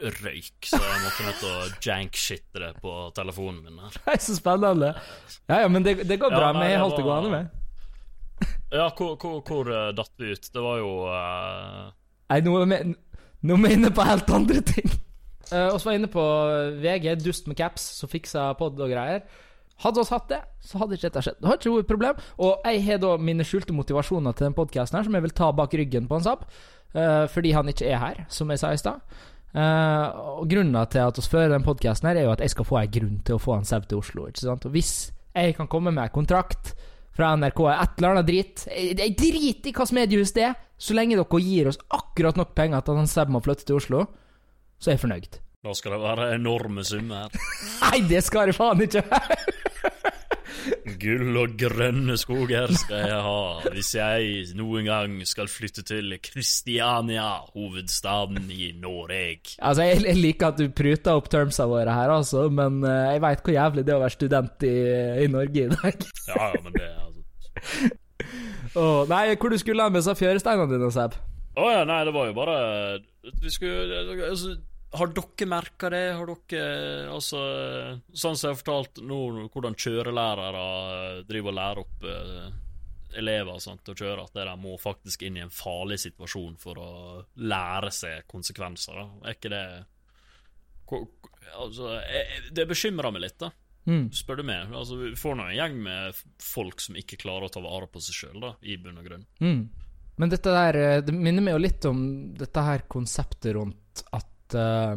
røyk, 0.00 0.64
så 0.64 0.78
jeg 0.80 1.00
måtte 1.04 1.24
nødt 1.26 1.40
til 1.42 1.50
å 1.52 1.64
jank-shitte 1.84 2.60
det 2.62 2.70
på 2.80 2.92
telefonen 3.16 3.62
min 3.66 3.80
her. 3.82 3.96
Nei, 4.06 4.14
så 4.24 4.36
spennende. 4.38 4.94
Ja, 5.50 5.58
ja, 5.64 5.68
men 5.68 5.84
det, 5.84 5.98
det 6.08 6.16
går 6.22 6.32
Ja, 6.32 6.38
bra. 6.40 6.52
nei, 6.56 6.70
Vi 6.72 6.78
holdt 6.80 6.96
det 6.96 7.04
var- 7.04 7.20
gående 7.22 7.30
med. 7.34 7.56
Ja, 8.72 8.86
hvor, 8.96 9.16
hvor, 9.20 9.40
hvor 9.44 9.68
eh, 9.68 9.90
datt 9.92 10.12
vi 10.16 10.30
ut? 10.32 10.48
Det 10.54 10.62
var 10.62 10.78
jo 10.80 10.92
eh, 11.10 11.90
Nei, 12.30 12.40
nå 12.46 12.54
er 12.62 12.68
vi, 12.70 12.94
nå 13.42 13.56
er 13.58 13.62
vi 13.66 13.72
inne 13.76 13.90
på 13.92 14.06
helt 14.06 14.30
andre 14.30 14.60
ting. 14.62 14.88
Uh, 15.50 15.74
oss 15.74 15.82
var 15.84 15.96
inne 15.98 16.06
på 16.06 16.22
VG, 16.78 17.08
dust 17.24 17.48
med 17.50 17.58
caps, 17.58 17.82
som 17.98 18.08
fiksa 18.08 18.52
pod 18.54 18.78
og 18.78 18.92
greier. 18.92 19.24
Hadde 19.80 20.02
oss 20.02 20.12
hatt 20.12 20.28
det, 20.28 20.40
så 20.60 20.80
hadde 20.80 20.96
ikke 20.96 21.08
dette 21.08 21.22
skjedd. 21.24 21.38
Det 21.40 21.48
har 21.48 21.56
ikke 21.56 21.72
vært 21.72 21.86
et 21.86 21.90
problem. 21.90 22.22
Og 22.44 22.68
jeg 22.68 22.84
har 22.84 23.00
da 23.00 23.14
mine 23.16 23.46
skjulte 23.48 23.76
motivasjoner 23.76 24.36
til 24.36 24.50
den 24.50 24.56
podkasten 24.58 24.98
her, 24.98 25.06
som 25.06 25.16
jeg 25.16 25.24
vil 25.24 25.36
ta 25.36 25.50
bak 25.56 25.74
ryggen 25.80 26.08
på 26.10 26.18
en 26.18 26.26
Saab. 26.26 26.44
eh, 26.94 27.26
fordi 27.30 27.52
han 27.54 27.68
ikke 27.70 27.86
er 27.86 27.98
her, 27.98 28.24
som 28.28 28.50
jeg 28.50 28.58
sa 28.58 28.72
i 28.72 28.76
stad. 28.76 29.00
Uh, 29.50 30.38
og 30.38 30.50
grunnen 30.50 30.86
til 30.86 31.02
at 31.02 31.16
vi 31.18 31.22
fører 31.26 31.48
den 31.50 31.64
podkasten 31.66 32.06
her, 32.06 32.16
er 32.20 32.28
jo 32.28 32.34
at 32.36 32.40
jeg 32.40 32.52
skal 32.52 32.66
få 32.68 32.76
en 32.78 32.92
grunn 32.94 33.16
til 33.26 33.34
å 33.34 33.42
få 33.42 33.56
en 33.56 33.66
sau 33.66 33.80
til 33.80 33.98
Oslo. 33.98 34.28
Ikke 34.30 34.44
sant? 34.44 34.66
Og 34.66 34.70
hvis 34.70 35.10
jeg 35.34 35.56
kan 35.56 35.66
komme 35.70 35.90
med 35.90 36.04
en 36.04 36.14
kontrakt 36.14 36.74
fra 37.16 37.32
NRK 37.34 37.60
et 37.72 37.98
eller 37.98 38.14
annet 38.14 38.26
drit 38.26 38.62
Jeg 38.70 38.94
jeg 38.98 39.16
driter 39.18 39.38
i 39.40 39.72
hvilket 39.72 39.94
mediehus 39.96 40.34
det 40.36 40.44
er, 40.52 40.54
så 40.78 40.94
lenge 40.94 41.18
dere 41.18 41.42
gir 41.42 41.70
oss 41.70 41.80
akkurat 41.90 42.38
nok 42.38 42.54
penger 42.54 42.80
til 42.80 42.94
at 42.94 43.02
han 43.02 43.10
sau 43.10 43.26
må 43.26 43.42
flytte 43.42 43.66
til 43.66 43.80
Oslo, 43.80 44.06
så 44.78 44.90
er 44.90 44.96
jeg 44.96 45.02
fornøyd. 45.02 45.40
Da 45.60 45.74
skal 45.76 45.92
det 45.92 46.00
være 46.00 46.26
enorme 46.38 46.82
summer. 46.88 47.28
Nei, 47.84 47.98
det 48.08 48.22
skal 48.24 48.48
det 48.48 48.56
faen 48.56 48.80
ikke! 48.80 49.02
Gull 51.00 51.36
og 51.40 51.52
grønne 51.60 52.16
skoger 52.20 52.72
skal 52.76 53.04
jeg 53.08 53.18
ha 53.24 53.72
hvis 53.72 53.90
jeg 53.96 54.56
noen 54.56 54.88
gang 54.88 55.18
skal 55.28 55.48
flytte 55.52 55.84
til 55.86 56.16
Kristiania, 56.24 57.26
hovedstaden 57.52 58.48
i 58.52 58.70
Norge. 58.76 59.56
Altså, 59.60 59.84
jeg, 59.84 60.00
jeg 60.08 60.18
liker 60.20 60.50
at 60.50 60.60
du 60.60 60.72
pruter 60.72 61.20
opp 61.20 61.28
termsa 61.32 61.68
våre 61.68 61.92
her, 61.92 62.12
altså, 62.12 62.46
men 62.52 62.80
eh, 62.84 63.14
jeg 63.14 63.24
veit 63.24 63.44
hvor 63.44 63.56
jævlig 63.56 63.84
det 63.84 63.94
er 63.94 64.00
å 64.00 64.04
være 64.04 64.16
student 64.16 64.68
i, 64.68 64.74
i 65.24 65.28
Norge 65.32 65.66
i 65.66 65.70
dag. 65.76 66.08
Ja, 66.28 66.40
ja, 66.40 66.64
men 66.64 66.76
det 66.76 66.88
altså 66.88 67.90
oh, 68.80 69.04
nei, 69.10 69.26
hvor 69.36 69.52
du 69.52 69.60
skulle 69.60 69.88
med 69.92 70.00
disse 70.00 70.16
fjøresteinene 70.16 70.72
dine, 70.72 70.90
Seb? 70.94 71.20
Å 71.60 71.70
ja, 71.72 71.84
nei, 71.88 72.02
det 72.08 72.12
var 72.14 72.28
jo 72.30 72.34
bare 72.36 72.58
Vi 73.42 73.50
skulle 73.52 74.04
altså, 74.30 74.54
Har 74.92 75.12
dere 75.14 75.46
merka 75.46 75.90
det? 75.92 76.06
Har 76.18 76.26
dere 76.26 77.10
Altså 77.12 77.40
Sånn 78.10 78.34
som 78.34 78.48
jeg 78.48 78.56
har 78.56 78.58
fortalt 78.58 78.98
nå, 79.06 79.20
hvordan 79.52 79.78
kjørelærere 79.78 80.64
driver 81.28 81.52
og 81.52 81.58
lærer 81.60 81.82
opp 81.84 82.08
eh, 82.10 82.50
elever 83.20 83.58
sant, 83.62 83.82
til 83.84 83.94
å 83.94 84.00
kjøre, 84.00 84.26
at 84.26 84.36
de 84.38 84.56
må 84.62 84.76
faktisk 84.80 85.24
inn 85.26 85.38
i 85.38 85.44
en 85.44 85.54
farlig 85.54 85.98
situasjon 86.02 86.58
for 86.60 86.78
å 86.78 86.90
lære 87.42 87.90
seg 87.94 88.28
konsekvenser. 88.30 88.98
Da. 88.98 89.08
Er 89.24 89.38
ikke 89.38 89.54
det 89.54 89.64
Altså, 90.90 91.92
jeg, 92.02 92.40
det 92.54 92.64
bekymrer 92.66 93.12
meg 93.14 93.22
litt, 93.22 93.36
da. 93.38 93.48
Mm. 93.86 94.08
Spør 94.14 94.40
du 94.40 94.44
meg. 94.46 94.72
Altså, 94.74 94.96
vi 94.98 95.10
får 95.18 95.36
nå 95.38 95.46
en 95.46 95.54
gjeng 95.54 95.76
med 95.82 96.18
folk 96.42 96.82
som 96.82 96.98
ikke 96.98 97.18
klarer 97.20 97.46
å 97.46 97.52
ta 97.54 97.62
vare 97.62 97.86
på 97.90 98.02
seg 98.02 98.16
sjøl, 98.18 98.48
i 98.62 98.76
bunn 98.78 98.98
og 98.98 99.06
grunn. 99.06 99.24
Mm. 99.42 99.62
Men 100.20 100.32
dette 100.32 100.52
der 100.52 100.76
eh, 100.76 100.98
Det 101.06 101.14
minner 101.16 101.46
meg 101.46 101.56
jo 101.56 101.62
litt 101.62 101.86
om 101.88 102.02
dette 102.38 102.64
her 102.66 102.84
konseptet 102.90 103.54
rundt 103.56 104.02
at 104.10 104.28
eh, 104.58 104.96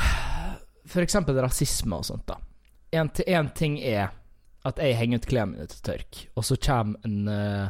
For 0.90 1.04
eksempel 1.04 1.38
rasisme 1.42 2.00
og 2.00 2.06
sånt, 2.08 2.26
da. 2.26 2.38
En, 2.90 3.50
ting 3.54 3.78
er 3.78 4.10
at 4.66 4.80
jeg 4.82 4.96
henger 4.98 5.20
ut 5.20 5.28
klærne 5.30 5.54
mine 5.54 5.68
til 5.70 5.82
tørk, 5.86 6.22
og 6.36 6.44
så 6.44 6.56
kommer 6.60 7.06
en, 7.06 7.28
uh, 7.30 7.68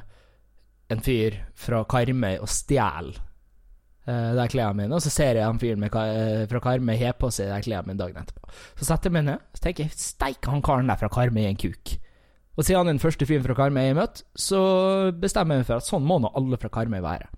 en 0.91 1.03
fyr 1.05 1.37
fra 1.55 1.83
Karmøy 1.85 2.41
og 2.41 2.49
stjeler 2.51 3.21
uh, 4.09 4.31
de 4.39 4.47
klærne 4.51 4.79
mine, 4.81 4.97
og 4.97 5.05
så 5.05 5.13
ser 5.13 5.39
jeg 5.39 5.47
han 5.47 5.61
fyren 5.61 5.85
uh, 5.85 5.99
eh, 6.01 6.47
fra 6.51 6.63
Karmøy 6.65 6.97
har 6.99 7.19
på 7.21 7.31
seg 7.35 7.53
de 7.53 7.61
klærne 7.67 7.93
mine 7.93 8.01
dagen 8.01 8.23
etterpå. 8.23 8.51
Så 8.81 8.89
setter 8.89 9.11
jeg 9.11 9.19
meg 9.19 9.29
ned 9.29 9.45
så 9.55 9.67
tenker 9.67 9.87
jeg 9.87 9.99
steike 10.01 10.51
han 10.51 10.65
karen 10.67 10.91
der 10.91 11.03
fra 11.03 11.13
Karmøy 11.13 11.45
er 11.45 11.53
en 11.53 11.61
kuk. 11.61 11.95
Og 12.57 12.67
siden 12.67 12.81
han 12.81 12.91
er 12.91 12.97
den 12.97 13.05
første 13.05 13.29
fyren 13.29 13.47
fra 13.47 13.59
Karmøy 13.61 13.85
jeg 13.85 13.95
har 13.95 14.01
møtt, 14.01 14.25
så 14.35 14.63
bestemmer 15.21 15.61
jeg 15.61 15.63
meg 15.63 15.71
for 15.71 15.79
at 15.79 15.87
sånn 15.87 16.09
må 16.09 16.19
nå 16.19 16.33
alle 16.41 16.59
fra 16.61 16.73
Karmøy 16.73 17.05
være. 17.05 17.31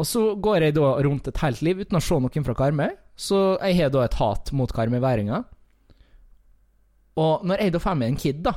Og 0.00 0.08
så 0.08 0.22
går 0.42 0.66
jeg 0.66 0.76
da 0.78 0.90
rundt 1.06 1.28
et 1.30 1.40
helt 1.44 1.62
liv 1.62 1.84
uten 1.84 1.98
å 1.98 2.02
se 2.02 2.18
noen 2.18 2.46
fra 2.46 2.56
Karmøy, 2.58 2.94
så 3.14 3.40
jeg 3.62 3.78
har 3.78 3.92
da 3.94 4.02
et 4.02 4.16
hat 4.18 4.50
mot 4.56 4.72
karmøyværinger. 4.74 5.44
Og 7.22 7.44
når 7.46 7.62
jeg 7.62 7.74
da 7.74 7.82
får 7.82 7.98
meg 8.00 8.10
en 8.10 8.18
kid, 8.18 8.40
da, 8.42 8.56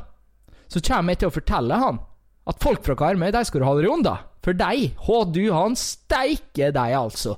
så 0.68 0.82
kommer 0.82 1.14
jeg 1.14 1.22
til 1.22 1.30
å 1.30 1.36
fortelle 1.36 1.78
han 1.78 2.00
at 2.48 2.64
folk 2.64 2.82
fra 2.86 2.96
Karmøy, 2.98 3.30
de 3.36 3.44
skal 3.46 3.62
du 3.62 3.68
holde 3.68 3.84
deg 3.84 3.94
unna. 3.94 4.16
For 4.46 4.56
de, 4.56 4.90
hå 5.04 5.20
du, 5.36 5.44
han 5.52 5.76
steiker 5.78 6.72
deg, 6.74 6.96
altså. 6.96 7.36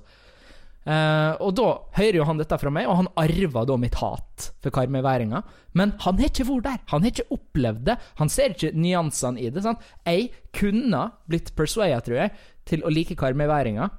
Uh, 0.89 1.35
og 1.43 1.51
da 1.57 1.65
hører 1.97 2.17
jo 2.17 2.25
han 2.25 2.39
dette 2.39 2.57
fra 2.61 2.71
meg, 2.73 2.87
og 2.89 3.01
han 3.01 3.09
arver 3.19 3.65
da 3.67 3.75
mitt 3.77 3.97
hat 3.99 4.47
for 4.63 4.73
karmøyværinga. 4.73 5.41
Men 5.77 5.93
han 6.05 6.21
har 6.21 6.31
ikke 6.31 6.47
vært 6.47 6.65
der. 6.65 6.79
Han 6.93 7.03
har 7.03 7.13
ikke 7.13 7.35
opplevd 7.35 7.83
det. 7.89 7.97
Han 8.21 8.31
ser 8.33 8.55
ikke 8.55 8.71
nyansene 8.77 9.41
i 9.41 9.51
det. 9.53 9.65
sant? 9.65 9.83
Jeg 10.07 10.29
kunne 10.55 11.03
blitt 11.29 11.51
persuada, 11.57 11.99
tror 12.05 12.23
jeg, 12.23 12.33
til 12.69 12.85
å 12.85 12.91
like 12.93 13.17
karmøyværinga 13.19 13.89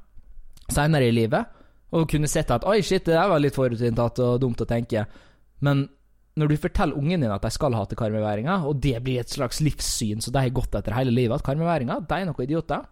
seinere 0.70 1.09
i 1.11 1.14
livet, 1.14 1.56
og 1.90 2.06
kunne 2.11 2.30
sett 2.30 2.52
at 2.54 2.66
oi, 2.68 2.78
shit, 2.87 3.02
det 3.06 3.16
der 3.16 3.30
var 3.30 3.42
litt 3.42 3.56
forutinntatt 3.56 4.20
og 4.22 4.38
dumt 4.42 4.62
å 4.62 4.68
tenke. 4.68 5.02
Men 5.66 5.88
når 6.38 6.52
du 6.52 6.61
forteller 6.62 6.98
ungen 6.98 7.24
din 7.24 7.35
at 7.35 7.42
de 7.42 7.50
skal 7.52 7.74
hate 7.74 7.98
karmøyværinger, 7.98 8.66
og 8.68 8.78
det 8.83 8.94
blir 9.04 9.20
et 9.22 9.33
slags 9.33 9.59
livssyn 9.64 10.22
så 10.22 10.33
de 10.33 10.44
har 10.44 10.54
gått 10.54 10.76
etter 10.78 10.94
hele 10.94 11.14
livet, 11.14 11.40
at 11.40 11.46
karmøyværinger 11.46 12.06
de 12.06 12.18
er 12.18 12.28
noen 12.28 12.46
idioter, 12.46 12.87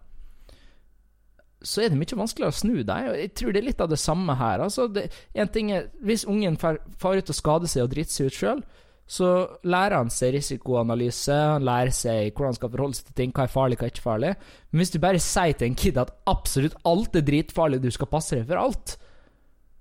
så 1.59 1.83
er 1.83 1.91
det 1.91 1.99
mye 1.99 2.19
vanskeligere 2.19 2.53
å 2.53 2.55
snu 2.55 2.75
dem. 2.87 3.07
Jeg 3.19 3.31
tror 3.35 3.55
det 3.55 3.59
er 3.59 3.67
litt 3.67 3.81
av 3.83 3.89
det 3.91 3.99
samme 3.99 4.35
her. 4.39 4.61
Altså, 4.63 4.85
det, 4.95 5.09
en 5.35 5.49
ting 5.51 5.73
er, 5.75 5.89
Hvis 5.99 6.23
ungen 6.23 6.55
far, 6.59 6.79
far 6.97 7.19
ut 7.19 7.31
og 7.33 7.35
skader 7.35 7.67
seg 7.67 7.83
og 7.83 7.91
driter 7.91 8.15
seg 8.15 8.29
ut 8.29 8.37
sjøl, 8.37 8.61
så 9.09 9.27
lærer 9.65 9.95
han 9.97 10.11
seg 10.13 10.35
risikoanalyse, 10.35 11.33
han 11.33 11.65
lærer 11.65 11.93
seg 11.95 12.27
hvordan 12.29 12.51
han 12.51 12.57
skal 12.59 12.71
forholde 12.75 12.97
seg 12.99 13.07
til 13.07 13.17
ting, 13.17 13.31
hva 13.33 13.47
er 13.47 13.53
farlig, 13.53 13.79
hva 13.79 13.87
er 13.87 13.93
ikke 13.95 14.05
farlig. 14.05 14.33
Men 14.69 14.83
hvis 14.83 14.93
du 14.93 14.99
bare 15.01 15.21
sier 15.25 15.55
til 15.57 15.71
en 15.71 15.77
kid 15.81 15.97
at 15.97 16.11
absolutt 16.29 16.77
alt 16.85 17.17
er 17.17 17.25
dritfarlig, 17.25 17.81
du 17.81 17.89
skal 17.95 18.11
passe 18.11 18.37
deg 18.37 18.45
for 18.51 18.61
alt, 18.61 18.93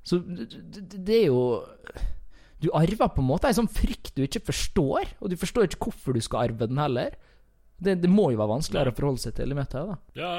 så 0.09 0.23
det, 0.25 1.13
er 1.13 1.27
jo 1.27 1.43
Du 2.63 2.71
arver 2.73 3.11
på 3.13 3.21
en 3.21 3.29
måte 3.29 3.51
en 3.51 3.59
sånn 3.59 3.69
frykt 3.69 4.15
du 4.17 4.23
ikke 4.25 4.47
forstår, 4.49 5.13
og 5.21 5.29
du 5.29 5.37
forstår 5.37 5.69
ikke 5.69 5.91
hvorfor 5.91 6.17
du 6.17 6.25
skal 6.25 6.49
arve 6.49 6.71
den 6.71 6.81
heller. 6.81 7.13
Det, 7.77 7.99
det 8.01 8.09
må 8.11 8.31
jo 8.33 8.41
være 8.41 8.55
vanskeligere 8.57 8.95
å 8.95 8.97
forholde 8.97 9.27
seg 9.27 9.37
til 9.37 9.53
i 9.53 9.59
møtet, 9.59 9.93
da. 9.93 9.99
Ja, 10.19 10.33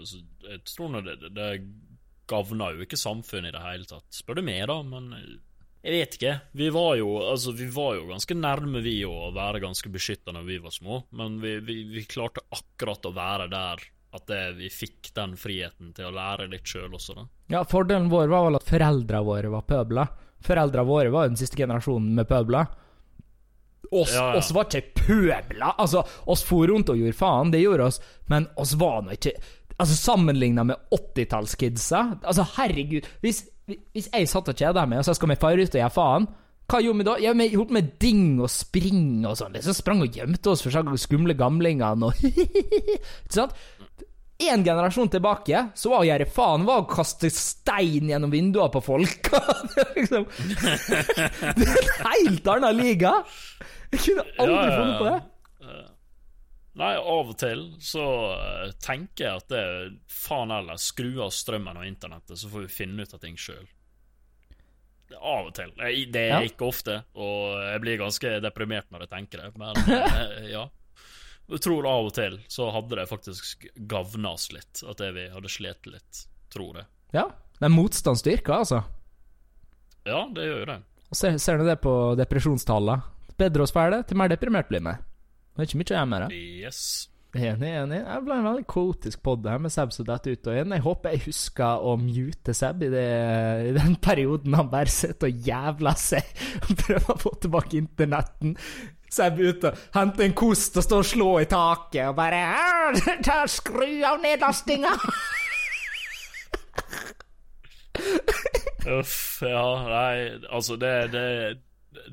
altså, 0.00 0.18
jeg 0.50 0.64
tror 0.66 0.90
nå 0.92 1.06
det, 1.06 1.20
det, 1.22 1.30
det 1.38 1.52
gagner 2.26 2.74
jo 2.74 2.82
ikke 2.84 2.98
samfunnet 2.98 3.54
i 3.54 3.54
det 3.54 3.62
hele 3.62 3.86
tatt, 3.88 4.10
spør 4.12 4.40
du 4.40 4.48
meg, 4.50 4.66
da, 4.66 4.82
men 4.84 5.14
jeg 5.82 5.92
vet 5.92 6.14
ikke. 6.18 6.32
Vi 6.58 6.70
var 6.74 6.96
jo, 6.98 7.10
altså, 7.30 7.52
vi 7.54 7.66
var 7.70 7.96
jo 7.98 8.06
ganske 8.08 8.34
nærme, 8.34 8.80
vi, 8.82 8.96
å 9.06 9.30
være 9.34 9.60
ganske 9.62 9.90
beskytta 9.92 10.32
når 10.34 10.46
vi 10.48 10.56
var 10.64 10.74
små, 10.74 11.02
men 11.18 11.36
vi, 11.42 11.58
vi, 11.62 11.76
vi 11.92 12.02
klarte 12.10 12.42
akkurat 12.50 13.06
å 13.06 13.12
være 13.14 13.46
der 13.52 13.84
at 14.16 14.24
det, 14.30 14.40
vi 14.56 14.70
fikk 14.72 15.10
den 15.16 15.34
friheten 15.36 15.90
til 15.94 16.08
å 16.08 16.14
lære 16.16 16.46
litt 16.48 16.66
sjøl 16.66 16.94
også, 16.96 17.14
da. 17.18 17.26
Ja, 17.52 17.60
fordelen 17.68 18.08
vår 18.10 18.30
var 18.32 18.46
vel 18.48 18.58
at 18.58 18.66
foreldra 18.66 19.20
våre 19.26 19.50
var 19.52 19.66
pøbler. 19.68 20.10
Foreldra 20.46 20.84
våre 20.88 21.12
var 21.12 21.26
jo 21.26 21.34
den 21.34 21.40
siste 21.40 21.58
generasjonen 21.60 22.14
med 22.16 22.28
pøbler. 22.30 22.66
Oss, 23.90 24.14
Ja, 24.14 24.32
ja. 24.32 24.38
oss 24.40 24.50
var 24.56 24.66
ikke 24.66 25.04
pøbler! 25.06 25.68
Altså, 25.78 26.02
oss 26.26 26.42
for 26.46 26.66
rundt 26.66 26.90
og 26.90 26.98
gjorde 26.98 27.18
faen, 27.18 27.52
det 27.54 27.60
gjorde 27.62 27.90
oss, 27.92 28.00
men 28.32 28.48
oss 28.58 28.72
var 28.80 29.04
nå 29.06 29.14
ikke 29.14 29.36
Altså, 29.76 29.96
sammenligna 29.98 30.64
med 30.64 30.80
80-tallskidsa 30.94 32.00
Altså, 32.22 32.46
herregud 32.56 33.04
hvis, 33.20 33.42
hvis 33.66 34.08
jeg 34.08 34.28
satt 34.30 34.48
og 34.48 34.56
kjeda 34.56 34.86
meg, 34.88 35.02
og 35.02 35.08
så 35.08 35.14
skal 35.16 35.34
vi 35.34 35.40
fare 35.40 35.60
ut 35.62 35.74
og 35.74 35.80
gjøre 35.82 35.94
faen 35.94 36.28
hva 36.66 36.80
gjorde 36.82 36.98
vi 36.98 37.06
da? 37.06 37.12
Ja, 37.22 37.32
Vi 37.38 37.52
holdt 37.54 37.74
med 37.76 37.92
ding 38.02 38.40
og 38.42 38.50
spring 38.50 39.22
og 39.22 39.36
sånn. 39.38 39.54
Liksom 39.54 39.76
sprang 39.76 40.00
og 40.02 40.16
gjemte 40.18 40.50
oss 40.50 40.64
for 40.64 40.74
sånne 40.74 40.98
skumle 40.98 41.36
gamlingene 41.38 42.08
og 42.08 42.24
Ikke 42.26 43.36
sant? 43.36 43.54
En 44.36 44.64
generasjon 44.66 45.08
tilbake 45.14 45.62
så 45.78 45.92
var 45.94 46.02
å 46.02 46.08
gjøre 46.10 46.26
faen 46.28 46.66
var 46.68 46.82
å 46.82 46.88
kaste 46.90 47.30
stein 47.32 48.10
gjennom 48.10 48.34
vinduene 48.34 48.68
på 48.74 48.82
folk. 48.84 49.30
det, 49.70 49.84
er 49.84 49.94
liksom, 49.94 50.26
det 51.56 51.70
er 51.70 51.78
en 51.78 52.10
helt 52.10 52.50
annen 52.52 52.76
liga! 52.76 53.14
Jeg 53.94 54.02
kunne 54.02 54.26
aldri 54.42 54.58
Ja, 54.58 54.66
ja, 54.66 54.76
funnet 54.76 54.98
på 54.98 55.06
det. 55.06 55.16
Nei, 56.76 56.92
av 57.00 57.30
og 57.32 57.36
til 57.40 57.62
så 57.80 58.02
eh, 58.36 58.72
tenker 58.84 59.24
jeg 59.24 59.40
at 59.40 59.46
det 59.48 59.60
er 59.64 59.92
faen 60.12 60.50
heller 60.52 60.76
skru 60.80 61.14
av 61.24 61.30
strømmen 61.32 61.78
og 61.80 61.86
internettet, 61.88 62.36
så 62.36 62.50
får 62.52 62.66
vi 62.66 62.72
finne 62.74 63.06
ut 63.06 63.14
av 63.16 63.22
ting 63.22 63.38
sjøl. 63.40 63.64
Av 65.16 65.46
og 65.46 65.54
til. 65.56 65.70
Det 65.78 66.20
er 66.20 66.34
Ja. 66.34 66.40
ikke 66.44 66.66
ofte, 66.66 66.98
og 67.14 67.56
jeg 67.62 67.80
blir 67.84 68.00
ganske 68.02 68.34
deprimert 68.44 68.90
når 68.92 69.06
jeg 69.06 69.12
tenker 69.14 69.44
det, 69.44 69.52
men 69.56 69.80
eh, 69.94 70.50
ja. 70.52 70.66
Jeg 71.46 71.62
tror 71.62 71.86
av 71.86 72.08
og 72.10 72.12
til 72.16 72.40
så 72.50 72.68
hadde 72.74 72.96
det 72.98 73.06
faktisk 73.08 73.68
gavna 73.88 74.32
oss 74.34 74.48
litt, 74.52 74.82
at 74.82 74.98
det 74.98 75.12
vi 75.14 75.28
hadde 75.30 75.48
slitt 75.52 75.86
litt, 75.88 76.24
tror 76.52 76.80
jeg. 76.82 76.88
Ja. 77.14 77.28
Men 77.62 77.72
motstand 77.72 78.18
styrker, 78.20 78.52
altså. 78.66 78.82
Ja, 80.04 80.26
det 80.34 80.44
gjør 80.44 80.58
jo 80.60 80.66
det. 80.74 80.80
Og 81.06 81.16
ser, 81.16 81.38
ser 81.40 81.62
du 81.62 81.64
det 81.70 81.78
på 81.80 81.92
depresjonstallene? 82.18 83.00
Bedre 83.38 83.62
oss 83.64 83.72
ferdig, 83.72 84.02
til 84.10 84.18
mer 84.20 84.28
deprimert 84.28 84.68
blir 84.68 84.82
vi. 84.84 84.92
Det 85.56 85.62
er 85.62 85.68
ikke 85.70 85.78
mye 85.80 85.88
å 85.88 85.94
gjøre 85.96 86.08
med 86.12 86.26
det. 86.26 86.40
Yes. 86.66 86.80
Enig, 87.36 87.68
enig. 87.68 87.98
Jeg 88.00 88.24
ble 88.24 88.36
en 88.36 88.46
veldig 88.46 88.66
kaotisk 88.70 89.22
pod 89.24 89.46
her 89.48 89.60
med 89.60 89.72
Seb 89.72 89.92
som 89.92 90.06
detter 90.08 90.36
ut 90.36 90.48
og 90.48 90.58
inn. 90.60 90.74
Jeg 90.76 90.84
håper 90.84 91.14
jeg 91.14 91.24
husker 91.26 91.84
å 91.84 91.94
mute 92.00 92.54
Seb 92.56 92.84
i, 92.86 92.90
det, 92.92 93.06
i 93.70 93.72
den 93.76 93.96
perioden 94.04 94.56
han 94.56 94.70
bare 94.72 94.92
sitter 94.92 95.28
og 95.28 95.48
jævler 95.48 95.98
seg 96.00 96.44
og 96.62 96.72
prøver 96.84 97.10
å 97.12 97.18
få 97.24 97.32
tilbake 97.44 97.80
internetten. 97.80 98.54
Seb 99.16 99.40
ut 99.40 99.64
og 99.68 99.82
hente 99.96 100.24
en 100.26 100.36
kost 100.36 100.76
og 100.80 100.84
stå 100.86 101.00
og 101.00 101.08
slå 101.08 101.30
i 101.40 101.48
taket 101.50 102.08
og 102.10 102.16
bare 102.18 102.40
«Ah, 102.52 103.02
ta 103.24 103.42
Skru 103.50 103.88
av 104.04 104.20
nedlastinga! 104.24 104.92
Uff, 108.86 109.42
ja, 109.42 109.62
nei, 109.88 110.16
altså 110.52 110.76
det 110.78 110.92
det, 111.10 111.28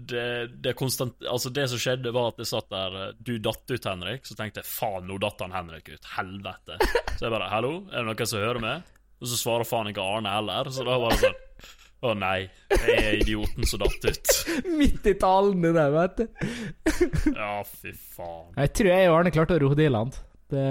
det, 0.10 0.24
det 0.64 0.74
konstant 0.80 1.22
Altså, 1.30 1.50
det 1.54 1.66
som 1.72 1.80
skjedde, 1.82 2.12
var 2.16 2.32
at 2.32 2.42
jeg 2.44 2.50
satt 2.50 2.70
der 2.74 3.14
Du 3.20 3.36
datt 3.44 3.70
ut, 3.72 3.86
Henrik. 3.90 4.26
Så 4.28 4.36
tenkte 4.40 4.62
jeg 4.64 4.70
faen, 4.70 5.06
nå 5.10 5.18
datt 5.22 5.42
han 5.46 5.54
Henrik 5.56 5.90
ut. 5.94 6.10
Helvete. 6.18 6.78
Så 7.18 7.28
jeg 7.28 7.34
bare 7.36 7.50
hallo, 7.52 7.76
er 7.92 8.02
det 8.04 8.08
noen 8.12 8.30
som 8.30 8.44
hører 8.44 8.62
meg? 8.64 8.90
Og 9.24 9.30
så 9.32 9.38
svarer 9.40 9.68
faen 9.68 9.88
ikke 9.92 10.04
Arne 10.04 10.32
heller. 10.34 10.68
Så 10.74 10.84
da 10.88 10.98
var 11.00 11.14
det 11.16 11.22
sånn 11.24 11.40
Å 12.04 12.12
nei, 12.20 12.50
jeg 12.74 12.96
er 13.00 13.14
idioten 13.22 13.64
som 13.70 13.80
datt 13.80 14.04
ut. 14.10 14.32
Midt 14.80 15.06
i 15.08 15.14
talen 15.22 15.62
din 15.64 15.78
der, 15.78 15.94
vet 15.96 16.18
du. 16.20 16.26
Ja, 17.32 17.54
fy 17.64 17.94
faen. 17.96 18.50
Jeg 18.60 18.74
tror 18.76 18.90
jeg 18.92 19.08
og 19.08 19.16
Arne 19.22 19.32
klarte 19.32 19.56
å 19.56 19.62
roe 19.64 19.78
det 19.80 19.86
i 19.88 19.94
land. 19.94 20.18
Det 20.52 20.66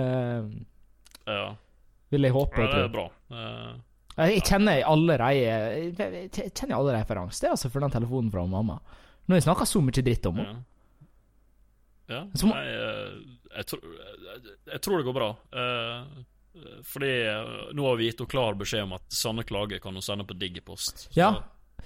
Ja, 1.31 1.47
vil 2.13 2.29
jeg 2.29 2.35
håpe 2.37 2.61
ja 2.67 2.69
det 2.75 2.83
er 2.85 2.93
bra. 2.93 3.07
Eh, 3.33 3.73
Jeg 4.29 4.43
kjenner 4.45 4.83
allerede 4.85 5.39
Jeg 5.41 6.53
kjenner 6.53 6.77
allerede 6.77 7.07
for 7.09 7.23
angst. 7.23 7.41
Det 7.41 7.49
er 7.49 7.55
altså 7.57 7.71
for 7.73 7.81
den 7.87 7.95
telefonen 7.97 8.29
fra 8.35 8.45
mamma. 8.45 8.77
Nå 9.27 9.35
har 9.35 9.41
jeg 9.41 9.47
snakka 9.47 9.67
så 9.69 9.81
mye 9.85 10.03
dritt 10.05 10.27
om 10.27 10.37
henne. 10.43 10.65
Ja. 12.11 12.19
ja. 12.19 12.49
Nei, 12.51 12.67
eh, 12.67 13.15
jeg, 13.57 13.67
tror, 13.71 13.81
jeg, 13.97 14.43
jeg 14.73 14.81
tror 14.85 14.99
det 14.99 15.07
går 15.07 15.17
bra. 15.17 15.31
Uh, 15.55 16.27
fordi 16.85 17.13
eh, 17.31 17.53
nå 17.73 17.87
har 17.87 17.97
vi 18.01 18.11
gitt 18.11 18.21
henne 18.21 18.29
klar 18.35 18.59
beskjed 18.61 18.85
om 18.85 18.93
at 18.99 19.07
sanne 19.15 19.45
klager 19.49 19.81
kan 19.81 19.95
hun 19.97 20.03
sende 20.05 20.27
på 20.29 20.37
Digipost. 20.37 21.07
Så- 21.07 21.17
Ja. 21.17 21.31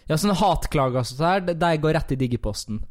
Ja, 0.09 0.15
sånne 0.21 0.37
hatklager 0.39 1.01
og 1.01 1.07
sånt 1.09 1.23
her, 1.25 1.41
de- 1.55 1.79
går 1.83 1.95
rett 1.97 2.13
i 2.13 2.17
digiposten. 2.21 2.83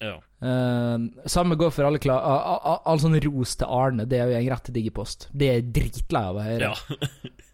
ja. 0.00 0.16
Uh, 0.42 0.96
samme 1.26 1.56
går 1.60 1.70
for 1.70 1.84
alle 1.84 1.98
klager. 1.98 2.22
a- 2.24 2.54
a- 2.54 2.72
a- 2.74 2.82
all 2.86 2.98
sånn 2.98 3.18
ros 3.24 3.56
til 3.56 3.66
Arne. 3.68 4.06
Det 4.08 4.18
er 4.20 4.30
jo 4.30 4.36
en 4.38 4.48
rett 4.54 4.64
til 4.64 4.74
digipost. 4.74 5.28
Det 5.36 5.48
er 5.48 5.54
jeg 5.60 5.72
dritlei 5.72 6.22
av 6.24 6.36
å 6.36 6.44
høre. 6.46 6.60
Ja. 6.60 6.74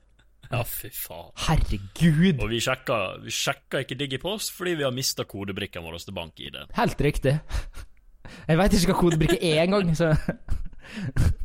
ja, 0.52 0.62
fy 0.68 0.90
faen. 0.94 1.30
Herregud! 1.46 2.42
Og 2.44 2.50
vi 2.52 2.60
sjekka, 2.62 2.98
vi 3.24 3.34
sjekka 3.34 3.82
ikke 3.84 3.98
Digipost 4.00 4.52
fordi 4.56 4.76
vi 4.80 4.86
har 4.86 4.94
mista 4.94 5.24
kodebrikken 5.28 5.84
vår 5.86 5.98
til 6.04 6.16
BankID. 6.16 6.58
Helt 6.78 7.00
riktig. 7.08 7.36
Jeg 8.46 8.58
veit 8.58 8.74
ikke 8.74 8.92
hva 8.92 8.98
kodebrikke 9.00 9.38
er 9.42 9.62
engang, 9.64 9.92
så 9.98 10.12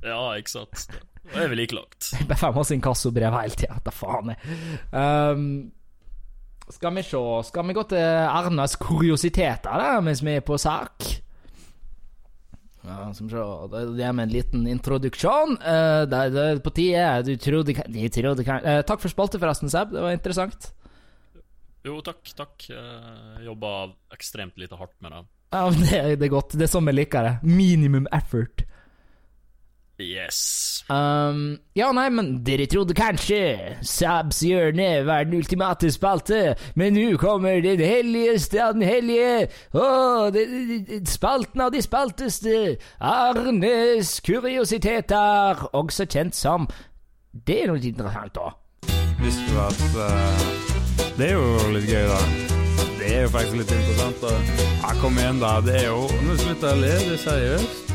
Ja, 0.06 0.22
ikke 0.38 0.52
sant. 0.54 0.88
Og 1.32 1.38
er 1.43 1.47
vi 1.52 1.56
like 1.62 1.76
langt. 1.76 2.12
jeg 2.20 2.28
bare 2.30 2.38
får 2.41 2.56
masse 2.58 2.76
inkassobrev 2.76 3.36
hele 3.38 3.58
tida. 3.58 3.78
Da 3.86 3.93
faen 3.93 4.34
jeg. 4.34 4.58
Um, 4.91 5.45
skal 6.72 6.95
vi 6.95 7.04
se 7.04 7.20
Skal 7.49 7.68
vi 7.68 7.74
gå 7.76 7.84
til 7.89 7.97
Ernas 7.99 8.76
kuriositeter 8.80 9.82
da, 9.82 9.99
mens 10.04 10.24
vi 10.24 10.38
er 10.39 10.45
på 10.45 10.58
sak? 10.62 11.06
Ja, 12.84 13.11
som 13.13 13.27
så, 13.29 13.41
det 13.69 14.01
er 14.01 14.13
med 14.17 14.25
en 14.29 14.34
liten 14.34 14.63
introduksjon. 14.71 15.57
Uh, 15.61 16.03
det, 16.09 16.21
det 16.34 16.45
er 16.47 16.61
på 16.65 16.73
tide. 16.73 17.03
Du 17.27 17.36
trodde 17.38 17.75
kan- 17.77 17.91
De 17.93 18.07
trodde 18.09 18.45
kan 18.47 18.63
Uh, 18.65 18.82
Takk 18.82 19.03
for 19.03 19.13
spalte, 19.13 19.38
forresten, 19.41 19.69
Seb. 19.69 19.91
Det 19.93 20.01
var 20.01 20.15
interessant. 20.15 20.71
Jo, 21.86 21.99
takk, 22.05 22.21
takk. 22.38 22.67
Jeg 22.69 23.45
jobba 23.45 23.69
ekstremt 24.13 24.57
lite 24.61 24.77
hardt 24.77 24.93
med 25.01 25.11
det. 25.15 25.21
Ja, 25.51 25.63
det, 25.69 26.19
det 26.21 26.27
er 26.27 26.34
godt. 26.34 26.53
Det 26.57 26.67
er 26.67 26.71
sånn 26.71 26.86
vi 26.89 26.93
liker 26.93 27.25
det. 27.25 27.32
Minimum 27.43 28.05
effort. 28.13 28.65
Yes. 30.02 30.84
Um, 30.89 31.58
ja, 31.78 31.91
nei, 31.95 32.08
men 32.12 32.32
dere 32.45 32.66
trodde 32.68 32.95
kanskje 32.97 33.78
Sabs 33.86 34.41
hjørne 34.43 35.06
var 35.08 35.24
den 35.28 35.38
ultimate 35.39 35.91
spalte, 35.93 36.56
men 36.76 36.95
nå 36.97 37.18
kommer 37.22 37.62
den 37.64 37.80
helligste 37.80 38.60
av 38.66 38.74
den 38.76 38.84
hellige, 38.88 39.47
det- 40.36 41.08
spalten 41.12 41.62
av 41.62 41.72
de 41.72 41.82
spalteste, 41.86 42.78
Arnes 42.99 44.20
kuriositeter, 44.26 45.62
også 45.74 46.06
kjent 46.10 46.36
som 46.36 46.68
Det 47.32 47.62
er 47.64 47.68
noe 47.72 47.80
interessant, 47.80 48.34
da. 48.36 48.49
Visste 49.22 49.45
du 49.47 49.60
at 49.62 49.84
uh, 49.95 50.41
Det 51.18 51.30
er 51.30 51.38
jo 51.38 51.72
litt 51.78 51.88
gøy, 51.88 52.04
da. 52.10 52.20
Det 52.99 53.14
er 53.16 53.22
jo 53.26 53.30
faktisk 53.34 53.58
litt 53.62 53.72
interessant. 53.78 54.22
da. 54.22 54.34
Ja, 54.82 54.91
kom 55.02 55.18
igjen, 55.18 55.39
da. 55.41 55.56
Det 55.66 55.78
er 55.84 55.88
jo 55.93 56.04
Nå 56.26 56.36
slutter 56.41 56.74
jeg 56.74 56.78
å 56.78 56.82
le, 56.84 56.91
det 57.06 57.16
er 57.16 57.24
seriøst. 57.28 57.91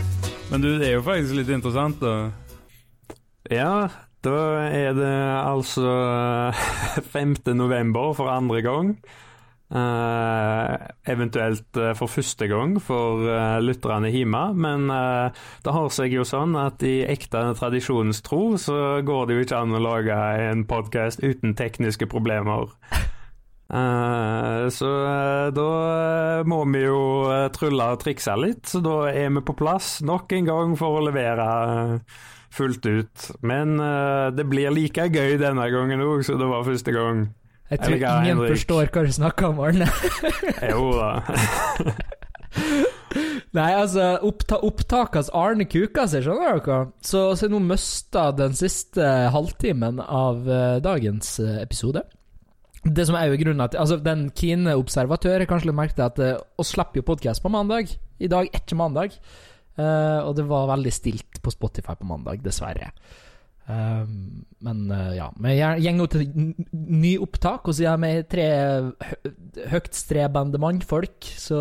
Men 0.51 0.63
du, 0.63 0.69
det 0.79 0.89
er 0.89 0.99
jo 0.99 1.07
faktisk 1.07 1.35
litt 1.41 1.51
interessant, 1.51 1.99
da. 2.03 2.31
Ja, 3.51 3.89
da 4.27 4.39
er 4.71 4.95
det 4.95 5.15
altså 5.43 5.87
eh, 6.99 7.07
5. 7.13 7.39
november 7.59 8.15
for 8.15 8.31
andre 8.31 8.63
gang. 8.63 8.97
Uh, 9.67 10.77
eventuelt 11.11 11.75
eh, 11.75 11.91
for 11.99 12.07
første 12.07 12.47
gang 12.47 12.77
for 12.79 13.25
uh, 13.27 13.59
lytterne 13.59 14.13
hjemme, 14.15 14.45
men 14.55 14.87
uh, 14.95 15.35
det 15.67 15.75
har 15.75 15.89
seg 15.91 16.15
jo 16.15 16.23
sånn 16.23 16.55
at 16.55 16.85
i 16.87 17.01
ekte 17.03 17.43
tradisjonens 17.59 18.23
tro 18.23 18.55
så 18.63 19.03
går 19.03 19.27
det 19.27 19.35
jo 19.35 19.43
ikke 19.49 19.65
an 19.67 19.75
å 19.75 19.83
lage 19.83 20.21
en 20.47 20.63
podkast 20.71 21.27
uten 21.27 21.59
tekniske 21.59 22.07
problemer. 22.07 22.71
Eh, 23.67 24.69
så 24.71 24.89
eh, 25.11 25.49
da 25.55 25.67
eh, 26.39 26.47
må 26.47 26.61
vi 26.71 26.85
jo 26.85 27.01
eh, 27.35 27.49
trylle 27.55 27.89
og 27.97 28.03
trikse 28.05 28.37
litt, 28.39 28.63
så 28.71 28.79
da 28.85 28.97
er 29.11 29.33
vi 29.35 29.43
på 29.43 29.57
plass 29.59 29.97
nok 30.07 30.31
en 30.39 30.47
gang 30.47 30.77
for 30.79 31.01
å 31.01 31.07
levere 31.09 31.49
fullt 32.57 32.87
ut. 32.87 33.25
Men 33.45 33.75
det 34.33 34.47
blir 34.49 34.71
like 34.73 35.09
gøy 35.13 35.35
denne 35.43 35.67
gangen 35.69 36.01
òg 36.01 36.23
som 36.25 36.39
det 36.41 36.47
var 36.49 36.65
første 36.65 36.95
gang. 36.95 37.27
Jeg 37.69 37.83
tror 37.83 37.97
Eller 37.97 38.07
ingen 38.07 38.39
Henrik? 38.39 38.53
forstår 38.55 38.93
hva 38.95 39.03
du 39.03 39.13
snakker 39.13 39.49
om, 39.51 39.59
Arne. 39.67 39.89
Jo 40.71 40.87
da. 40.95 41.11
Nei, 43.57 43.71
altså, 43.75 44.07
oppta 44.25 44.61
opptakas 44.65 45.29
Arne 45.37 45.67
kuka 45.69 46.07
seg, 46.09 46.25
skjønner 46.25 46.63
dere? 46.63 46.79
Så, 47.05 47.27
så 47.37 47.49
nå 47.51 47.61
mista 47.65 48.29
den 48.39 48.57
siste 48.57 49.05
halvtimen 49.35 50.01
av 50.01 50.47
dagens 50.85 51.35
episode. 51.59 52.07
Det 52.87 53.07
som 53.09 53.17
er 53.19 53.31
jo 53.31 53.39
grunnen 53.41 53.65
at 53.65 53.77
Altså, 53.79 53.99
den 54.03 54.29
kine 54.37 54.77
observatør 54.79 55.41
har 55.43 55.51
kanskje 55.51 55.75
merket 55.75 56.03
at 56.05 56.23
uh, 56.23 56.39
oss 56.61 56.75
slipper 56.75 57.01
jo 57.01 57.09
podkast 57.11 57.43
på 57.43 57.53
mandag. 57.53 57.91
I 58.19 58.31
dag 58.31 58.49
er 58.49 58.63
ikke 58.63 58.79
mandag. 58.79 59.17
Uh, 59.77 60.25
og 60.25 60.37
det 60.39 60.47
var 60.49 60.71
veldig 60.71 60.93
stilt 60.95 61.41
på 61.43 61.53
Spotify 61.53 61.97
på 61.99 62.09
mandag, 62.09 62.41
dessverre. 62.45 62.93
Uh, 63.67 64.07
men 64.63 64.85
uh, 64.93 65.11
ja. 65.17 65.27
Vi 65.43 65.57
går 65.59 65.97
nå 65.97 66.07
til 66.13 66.55
ny 66.73 67.17
opptak, 67.23 67.67
og 67.67 67.77
siden 67.77 68.07
vi 68.07 68.13
er 68.15 68.29
tre 68.31 68.47
hø 69.11 69.33
høytstrebende 69.73 70.61
mannfolk, 70.63 71.27
så, 71.27 71.61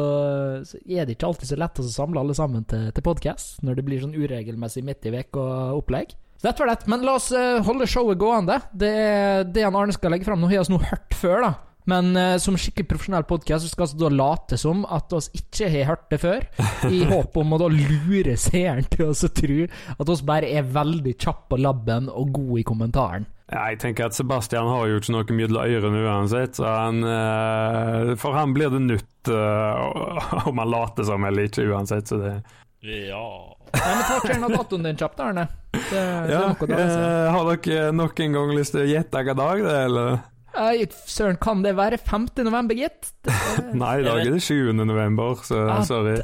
så 0.67 0.80
er 0.86 1.07
det 1.07 1.15
ikke 1.15 1.32
alltid 1.32 1.49
så 1.49 1.57
lett 1.59 1.82
å 1.82 1.88
samle 1.89 2.21
alle 2.21 2.36
sammen 2.38 2.67
til, 2.69 2.91
til 2.93 3.05
podkast 3.07 3.63
når 3.65 3.80
det 3.80 3.86
blir 3.88 4.03
sånn 4.03 4.15
uregelmessig 4.15 4.84
midt 4.86 5.07
i 5.09 5.15
uka 5.15 5.47
opplegg. 5.73 6.13
Dette 6.44 6.60
var 6.62 6.72
det. 6.72 6.90
Men 6.92 7.06
la 7.06 7.16
oss 7.20 7.32
eh, 7.36 7.62
holde 7.66 7.88
showet 7.90 8.20
gående. 8.22 8.60
Det 8.74 8.92
er 8.92 9.48
det 9.48 9.64
han 9.66 9.78
Arne 9.80 9.96
skal 9.96 10.14
legge 10.14 10.28
fram. 10.28 10.42
Nå 10.42 10.50
har 10.52 10.58
vi 10.58 10.64
oss 10.66 10.74
nå 10.74 10.82
hørt 10.84 11.16
før, 11.18 11.40
da. 11.46 11.54
Men 11.90 12.16
uh, 12.18 12.36
som 12.42 12.58
skikkelig 12.58 12.88
profesjonell 12.90 13.28
podkast 13.30 13.70
skal 13.70 13.90
vi 13.92 14.00
da 14.02 14.10
late 14.10 14.58
som 14.58 14.82
at 14.90 15.14
oss 15.14 15.30
ikke 15.38 15.70
har 15.70 15.92
hørt 15.92 16.08
det 16.10 16.18
før, 16.24 16.48
i 16.90 17.04
håp 17.12 17.38
om 17.38 17.54
å 17.54 17.62
da 17.62 17.70
lure 17.70 18.34
seeren 18.42 18.88
til 18.90 19.12
å 19.12 19.14
tro 19.14 19.60
at 19.94 20.12
oss 20.12 20.26
bare 20.26 20.50
er 20.50 20.66
veldig 20.66 21.14
kjappe 21.14 21.54
på 21.54 21.62
labben 21.62 22.10
og 22.10 22.34
gode 22.34 22.64
i 22.64 22.66
kommentaren. 22.66 23.30
Jeg 23.46 23.78
tenker 23.78 24.08
at 24.08 24.18
Sebastian 24.18 24.66
har 24.66 24.88
jo 24.90 24.98
ikke 24.98 25.14
noe 25.14 25.36
mellom 25.38 25.70
ørene 25.70 26.00
uansett, 26.02 26.58
så 26.58 26.66
han 26.66 27.06
uh, 27.06 28.16
For 28.18 28.34
han 28.34 28.56
blir 28.58 28.74
det 28.74 28.82
nytt 28.88 29.30
uh, 29.30 30.48
om 30.50 30.62
han 30.64 30.72
later 30.74 31.06
som 31.06 31.28
eller 31.30 31.52
ikke 31.52 31.68
uansett, 31.70 32.10
så 32.10 32.18
det 32.24 32.40
Ja. 32.84 33.55
Nei, 33.73 33.95
men 33.95 34.03
Ta 34.05 34.45
av 34.45 34.51
datoen 34.53 34.84
din 34.86 34.97
kjapt, 34.99 35.19
Arne. 35.19 35.47
Det, 35.73 35.82
det 35.89 35.99
er 35.99 36.30
Ja, 36.32 36.41
noe 36.53 36.78
eh, 36.80 37.32
har 37.34 37.49
dere 37.55 37.91
nok 37.95 38.19
en 38.23 38.34
gang 38.38 38.53
lyst 38.55 38.76
til 38.76 38.84
å 38.86 38.89
gjette 38.89 39.17
hvilken 39.21 39.39
dag 39.39 39.63
det 39.65 39.73
er, 39.76 39.86
eller? 39.89 40.17
Nei, 40.55 40.86
Søren, 41.11 41.36
kan 41.41 41.63
det 41.65 41.73
være 41.76 41.97
5. 41.99 42.28
november, 42.47 42.78
gitt? 42.80 43.09
Det, 43.26 43.34
Nei, 43.82 43.97
i 43.99 44.05
dag 44.07 44.21
er 44.23 44.36
det 44.38 44.43
7. 44.45 44.71
november, 44.86 45.36
så 45.43 45.65
Ah, 45.67 45.82
sorry. 45.84 46.19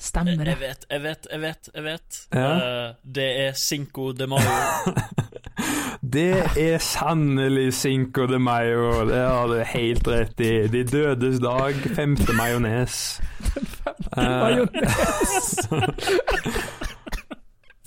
stemmer 0.00 0.32
Jeg 0.38 0.46
det. 0.46 0.54
vet, 0.62 0.86
jeg 0.90 1.02
vet, 1.04 1.26
jeg 1.32 1.40
vet. 1.42 1.68
jeg 1.74 1.84
vet 1.84 2.20
Ja. 2.32 2.50
Uh, 2.54 2.94
Det 3.04 3.26
er 3.48 3.52
Cinco 3.52 4.12
de 4.16 4.26
Mayo. 4.30 4.94
Det 6.10 6.30
er 6.56 6.78
sannelig 6.80 7.74
Cinco 7.76 8.24
de 8.26 8.38
Mayo, 8.40 9.04
det 9.10 9.18
har 9.20 9.46
du 9.50 9.58
helt 9.74 10.08
rett 10.08 10.40
i. 10.40 10.66
De 10.72 10.80
dødes 10.88 11.38
dag, 11.44 11.74
femte 11.94 12.32
majones. 12.32 13.20
Eh, 14.16 14.40
Majones. 14.40 15.68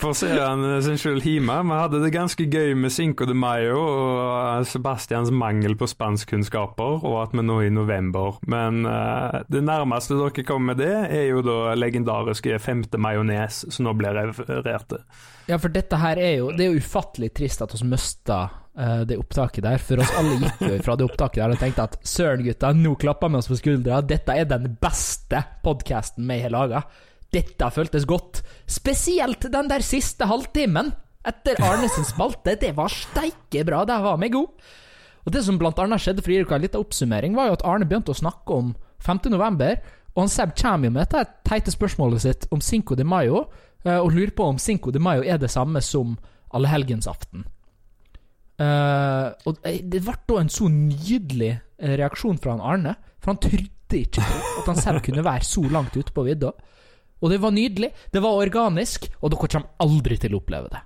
for 0.03 0.15
serien 0.17 0.63
sin 0.83 0.97
skyld 0.99 1.23
hjemme. 1.23 1.55
Vi 1.63 1.77
hadde 1.79 2.01
det 2.03 2.11
ganske 2.11 2.45
gøy 2.51 2.73
med 2.75 2.91
Cinco 2.91 3.27
de 3.27 3.35
Mayo 3.37 3.79
og 3.79 4.65
Sebastians 4.67 5.31
mangel 5.31 5.77
på 5.79 5.87
spanskkunnskaper, 5.87 7.05
og 7.07 7.19
at 7.21 7.35
vi 7.35 7.45
nå 7.45 7.61
er 7.61 7.69
i 7.69 7.73
november. 7.73 8.39
Men 8.51 8.83
uh, 8.83 9.39
det 9.47 9.63
nærmeste 9.63 10.17
dere 10.19 10.43
kommer 10.47 10.73
med 10.73 10.83
det, 10.83 10.95
er 11.07 11.29
jo 11.31 11.43
da 11.45 11.75
legendariske 11.79 12.59
femte 12.59 12.99
majones, 12.99 13.63
som 13.71 13.87
nå 13.87 13.95
blir 13.99 14.19
referert 14.19 14.89
til. 14.91 15.05
Ja, 15.47 15.59
for 15.59 15.71
dette 15.71 15.99
her 15.99 16.19
er 16.19 16.37
jo 16.39 16.51
Det 16.55 16.63
er 16.63 16.69
jo 16.71 16.79
ufattelig 16.79 17.33
trist 17.35 17.63
at 17.63 17.73
vi 17.75 17.87
mista 17.87 18.45
det 18.73 19.17
opptaket 19.21 19.63
der. 19.65 19.77
For 19.77 20.01
oss 20.01 20.11
alle 20.17 20.39
gikk 20.41 20.61
jo 20.65 20.77
fra 20.81 20.95
det 20.97 21.05
opptaket 21.05 21.41
der 21.43 21.53
og 21.53 21.59
tenkte 21.61 21.83
at 21.85 21.97
søren, 22.07 22.41
gutta, 22.45 22.71
nå 22.73 22.95
klapper 22.97 23.29
vi 23.29 23.37
oss 23.37 23.49
på 23.51 23.57
skuldra. 23.59 24.01
Dette 24.01 24.33
er 24.33 24.47
den 24.49 24.71
beste 24.81 25.43
podkasten 25.65 26.25
vi 26.29 26.39
har 26.41 26.53
laga. 26.53 26.81
Dette 27.33 27.69
føltes 27.73 28.05
godt. 28.09 28.41
Spesielt 28.69 29.45
den 29.53 29.69
der 29.69 29.85
siste 29.85 30.25
halvtimen 30.29 30.91
etter 31.25 31.61
Arne 31.63 31.87
sin 31.93 32.05
spalte. 32.05 32.57
Det 32.59 32.73
var 32.77 32.91
steike 32.93 33.63
bra. 33.65 33.83
Der 33.89 34.01
var 34.03 34.17
vi 34.21 34.29
gode. 34.33 34.71
Og 35.23 35.31
Det 35.31 35.43
som 35.45 35.55
blant 35.57 35.77
annet 35.79 36.01
skjedde, 36.03 36.19
for 36.21 36.33
å 36.33 36.35
gi 36.35 36.43
en 36.43 36.65
liten 36.65 36.81
oppsummering, 36.83 37.35
var 37.37 37.47
jo 37.47 37.55
at 37.55 37.63
Arne 37.63 37.87
begynte 37.87 38.11
å 38.11 38.17
snakke 38.17 38.57
om 38.57 38.73
5. 39.05 39.29
november. 39.31 39.77
Og 40.13 40.25
han 40.25 40.29
Seb 40.33 40.51
kommer 40.59 40.89
jo 40.89 40.93
med 40.97 41.07
dette 41.07 41.23
teite 41.47 41.71
spørsmålet 41.71 42.21
sitt 42.25 42.47
om 42.51 42.61
Cinco 42.61 42.97
de 42.99 43.05
Mayo, 43.07 43.45
og 43.85 44.11
lurer 44.13 44.33
på 44.35 44.45
om 44.51 44.59
Cinco 44.59 44.91
de 44.91 44.99
Mayo 44.99 45.23
er 45.23 45.39
det 45.39 45.49
samme 45.51 45.81
som 45.81 46.17
allehelgensaften. 46.53 47.47
Uh, 48.61 49.33
og 49.49 49.57
Det 49.65 49.99
ble 50.05 50.13
da 50.29 50.35
en 50.43 50.51
så 50.53 50.67
nydelig 50.69 51.55
reaksjon 51.83 52.37
fra 52.39 52.53
han 52.53 52.61
Arne, 52.61 52.93
for 53.19 53.33
han 53.33 53.41
trodde 53.41 53.97
ikke 53.97 54.21
at 54.23 54.67
han 54.69 54.79
selv 54.79 55.01
kunne 55.05 55.23
være 55.25 55.43
så 55.47 55.63
langt 55.73 55.97
ute 55.97 56.13
på 56.13 56.23
vidda. 56.27 56.51
Og 57.23 57.31
det 57.31 57.39
var 57.41 57.53
nydelig, 57.55 57.89
det 58.13 58.21
var 58.23 58.35
organisk, 58.39 59.07
og 59.21 59.31
dere 59.31 59.47
kommer 59.47 59.69
aldri 59.83 60.17
til 60.19 60.35
å 60.35 60.41
oppleve 60.41 60.69
det. 60.73 60.81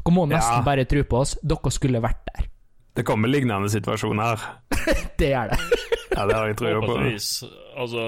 Dere 0.00 0.14
må 0.14 0.24
nesten 0.30 0.60
Ja. 0.60 0.64
bare 0.66 0.84
tro 0.90 1.02
på 1.04 1.20
oss. 1.20 1.36
Dere 1.42 1.70
skulle 1.74 2.00
vært 2.02 2.24
der. 2.32 2.48
Det 2.96 3.04
kommer 3.06 3.28
lignende 3.30 3.68
situasjoner. 3.70 4.40
Det 5.20 5.28
gjør 5.30 5.52
det. 5.52 5.58
Ja, 6.10 6.24
det 6.26 6.34
har 6.34 6.46
jeg 6.50 6.56
trua 6.58 6.80
på. 6.82 6.94
Altså, 7.78 8.04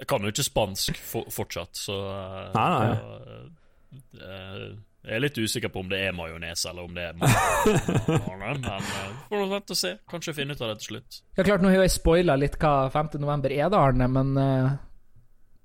jeg 0.00 0.06
kan 0.10 0.24
jo 0.26 0.32
ikke 0.32 0.42
spansk 0.48 0.96
for, 0.98 1.28
fortsatt, 1.30 1.76
så 1.78 1.94
eh, 2.10 2.48
Nei, 2.56 2.68
nei. 2.74 2.96
så, 2.98 4.18
eh, 4.18 4.64
Jeg 5.04 5.18
er 5.18 5.20
litt 5.20 5.36
usikker 5.36 5.68
på 5.68 5.82
om 5.84 5.90
det 5.90 5.98
er 6.06 6.14
majones, 6.16 6.64
eller 6.70 6.86
om 6.86 6.94
det 6.96 7.10
er 7.10 7.18
majones. 7.20 7.82
Men 8.40 8.64
uh, 8.64 8.88
får 9.28 9.42
nå 9.42 9.48
vente 9.50 9.76
og 9.76 9.80
se. 9.80 9.92
Kanskje 10.10 10.34
finne 10.36 10.56
ut 10.56 10.64
av 10.64 10.72
det 10.72 10.78
til 10.80 10.94
slutt. 10.94 11.20
Ja, 11.36 11.44
klart, 11.44 11.64
Nå 11.64 11.72
har 11.72 11.84
jeg 11.84 11.92
spoila 11.92 12.38
litt 12.40 12.56
hva 12.62 12.88
5. 12.94 13.14
november 13.20 13.52
er, 13.52 13.68
da, 13.72 13.82
Arne, 13.90 14.08
men 14.08 14.32
uh, 14.40 14.72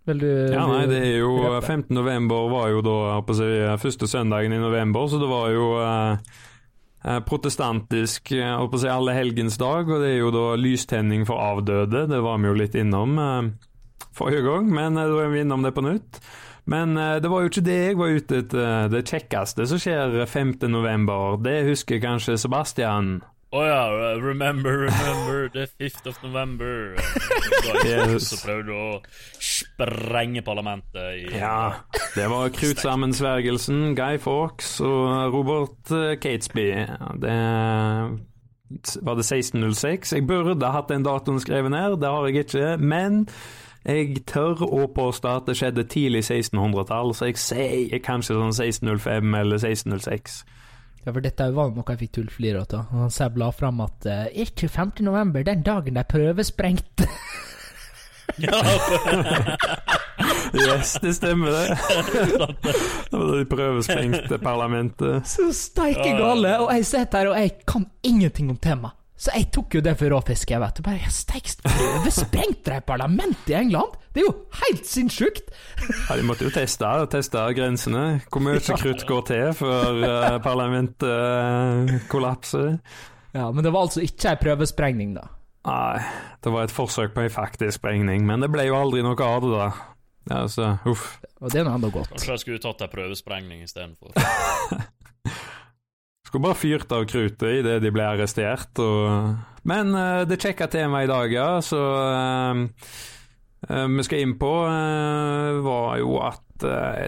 Vil 0.10 0.22
du 0.26 0.30
Ja, 0.52 0.68
nei, 0.68 0.84
det 0.92 1.00
er 1.08 1.18
jo 1.22 1.32
røpe? 1.46 1.64
15. 1.66 1.96
november 1.96 2.52
var 2.52 2.70
jo 2.74 2.84
da 2.84 3.00
jeg 3.16 3.40
si, 3.40 3.50
første 3.88 4.12
søndagen 4.12 4.56
i 4.56 4.62
november, 4.62 5.08
så 5.08 5.22
det 5.24 5.32
var 5.32 5.52
jo 5.56 5.72
uh, 5.80 6.46
eh, 7.06 7.20
protestantisk 7.26 8.34
jeg 8.36 8.50
holdt 8.50 8.74
på 8.74 8.80
å 8.80 8.84
si, 8.84 8.92
allehelgensdag, 8.92 9.90
og 9.90 10.04
det 10.04 10.14
er 10.14 10.22
jo 10.22 10.34
da 10.36 10.46
lystenning 10.60 11.26
for 11.30 11.42
avdøde. 11.44 12.08
Det 12.12 12.22
var 12.26 12.40
vi 12.42 12.52
jo 12.52 12.60
litt 12.60 12.78
innom 12.80 13.18
eh, 13.24 13.50
forrige 14.16 14.46
gang, 14.48 14.70
men 14.74 15.00
eh, 15.00 15.10
da 15.10 15.26
er 15.26 15.34
vi 15.34 15.44
innom 15.46 15.66
det 15.66 15.74
på 15.76 15.86
nytt. 15.86 16.22
Men 16.66 16.98
eh, 16.98 17.18
det 17.24 17.32
var 17.32 17.44
jo 17.44 17.52
ikke 17.52 17.66
det 17.66 17.80
jeg 17.80 17.98
var 18.00 18.16
ute 18.16 18.44
etter. 18.44 18.88
Det 18.94 19.06
kjekkeste 19.08 19.68
som 19.70 19.82
skjer 19.82 20.22
5. 20.26 20.56
november, 20.70 21.38
det 21.44 21.62
husker 21.70 22.02
kanskje 22.04 22.38
Sebastian. 22.42 23.20
Å 23.50 23.62
ja, 23.66 23.86
uh, 23.90 24.22
remember, 24.22 24.86
remember 24.86 25.50
the 25.50 25.66
5th 25.66 26.06
of 26.12 26.20
November. 26.22 26.94
Yes. 27.82 28.28
Så 28.30 28.38
prøvde 28.44 28.76
å 28.78 28.90
sprenge 29.42 30.44
parlamentet 30.46 31.18
i 31.18 31.40
Ja, 31.40 31.82
det 32.14 32.28
var 32.30 32.54
Krutsammensvergelsen, 32.54 33.96
Guy 33.98 34.20
Fawkes 34.22 34.76
og 34.86 35.34
Robert 35.34 35.94
eh, 35.96 36.14
Catesby. 36.22 36.68
Det 37.24 37.38
var 39.02 39.18
det 39.18 39.26
1606. 39.26 40.14
Jeg 40.14 40.28
burde 40.30 40.70
hatt 40.70 40.94
den 40.94 41.06
datoen 41.08 41.42
skrevet 41.42 41.74
ned, 41.74 41.98
det 42.04 42.14
har 42.14 42.30
jeg 42.30 42.46
ikke. 42.46 42.78
Men 42.78 43.24
jeg 43.90 44.24
tør 44.30 44.64
å 44.66 44.86
påstå 44.94 45.34
at 45.40 45.50
det 45.50 45.58
skjedde 45.60 45.86
tidlig 45.90 46.24
1600-tall, 46.26 47.14
så 47.18 47.30
jeg 47.30 47.42
sier 47.42 48.02
kanskje 48.06 48.38
sånn 48.38 48.54
1605 48.54 49.38
eller 49.42 49.62
1606. 49.62 50.40
Ja, 51.06 51.14
for 51.14 51.24
dette 51.24 51.48
var 51.56 51.72
noe 51.74 51.96
jeg 51.96 52.02
fikk 52.04 52.16
tullflire 52.20 52.66
av. 52.66 52.74
Og 52.92 53.06
han 53.06 53.14
sa 53.14 53.30
la 53.40 53.50
fram 53.56 53.80
at 53.86 54.10
uh, 54.10 54.26
ikke 54.30 54.70
5. 54.70 55.00
november, 55.08 55.46
den 55.48 55.64
dagen 55.66 56.00
de 56.00 56.06
prøvesprengte 56.06 57.08
Ja, 58.44 58.60
Yes, 60.54 60.98
det 61.02 61.14
stemmer 61.16 61.54
det. 61.54 61.78
Det 63.12 63.18
var 63.20 63.26
da 63.26 63.38
de 63.38 63.46
prøvesprengte 63.46 64.38
parlamentet. 64.42 65.28
Så 65.28 65.50
steike 65.56 66.12
gale! 66.18 66.56
Og 66.60 66.72
jeg 66.74 66.86
sitter 66.86 67.18
her, 67.18 67.30
og 67.32 67.40
jeg 67.40 67.52
kan 67.68 67.86
ingenting 68.04 68.50
om 68.50 68.58
temaet. 68.58 68.99
Så 69.20 69.34
jeg 69.36 69.50
tok 69.52 69.76
jo 69.76 69.82
det 69.84 69.98
for 70.00 70.14
råfisk, 70.14 70.54
jeg 70.54 70.62
vet 70.64 70.78
du. 70.80 70.84
Bare 70.86 71.10
steik 71.12 71.50
Sprengte 71.52 72.72
de 72.72 72.80
parlamentet 72.88 73.50
i 73.52 73.58
England? 73.60 73.98
Det 74.16 74.22
er 74.24 74.30
jo 74.30 74.36
helt 74.62 74.88
sinnssykt! 74.88 75.52
Ja, 76.08 76.16
De 76.16 76.24
måtte 76.24 76.48
jo 76.48 76.54
teste, 76.56 76.88
teste 77.12 77.44
grensene. 77.58 78.06
Hvor 78.32 78.46
mye 78.46 78.62
krutt 78.64 79.04
går 79.10 79.26
til 79.28 79.52
før 79.60 80.00
eh, 80.08 80.38
parlamentet 80.44 81.04
eh, 81.12 81.98
kollapser? 82.12 82.78
Ja, 83.36 83.52
Men 83.52 83.64
det 83.68 83.74
var 83.76 83.90
altså 83.90 84.02
ikke 84.06 84.32
ei 84.32 84.40
prøvesprengning, 84.40 85.14
da. 85.20 85.28
Nei, 85.68 86.00
det 86.40 86.56
var 86.56 86.66
et 86.66 86.74
forsøk 86.74 87.12
på 87.14 87.28
en 87.28 87.34
faktisk 87.34 87.82
sprengning, 87.82 88.24
men 88.26 88.42
det 88.42 88.50
ble 88.54 88.70
jo 88.70 88.80
aldri 88.80 89.04
noe 89.06 89.20
av 89.20 89.44
det, 89.44 89.52
da. 89.52 89.68
Ja, 90.30 90.42
altså, 90.46 90.72
uff. 90.88 91.20
Og 91.44 91.52
det 91.52 91.60
er 91.60 91.68
nå 91.68 91.76
enda 91.76 91.92
godt. 91.92 92.14
Kanskje 92.16 92.38
jeg 92.38 92.46
skulle 92.46 92.64
tatt 92.64 92.88
ei 92.88 92.92
prøvesprengning 92.96 93.68
istedenfor. 93.68 94.16
Skulle 96.30 96.46
bare 96.46 96.60
fyrt 96.62 96.92
av 96.94 97.08
kruttet 97.10 97.64
idet 97.64 97.80
de 97.82 97.90
ble 97.90 98.06
arrestert. 98.06 98.78
Og... 98.78 99.32
Men 99.66 99.96
uh, 99.98 100.22
det 100.30 100.38
kjekke 100.38 100.70
temaet 100.70 101.08
i 101.08 101.10
dag, 101.10 101.34
ja, 101.34 101.48
så 101.66 101.80
uh, 101.98 102.62
vi 103.98 104.06
skal 104.06 104.22
inn 104.22 104.38
på, 104.38 104.52
uh, 104.70 105.58
var 105.66 105.98
jo 105.98 106.20
at 106.22 106.46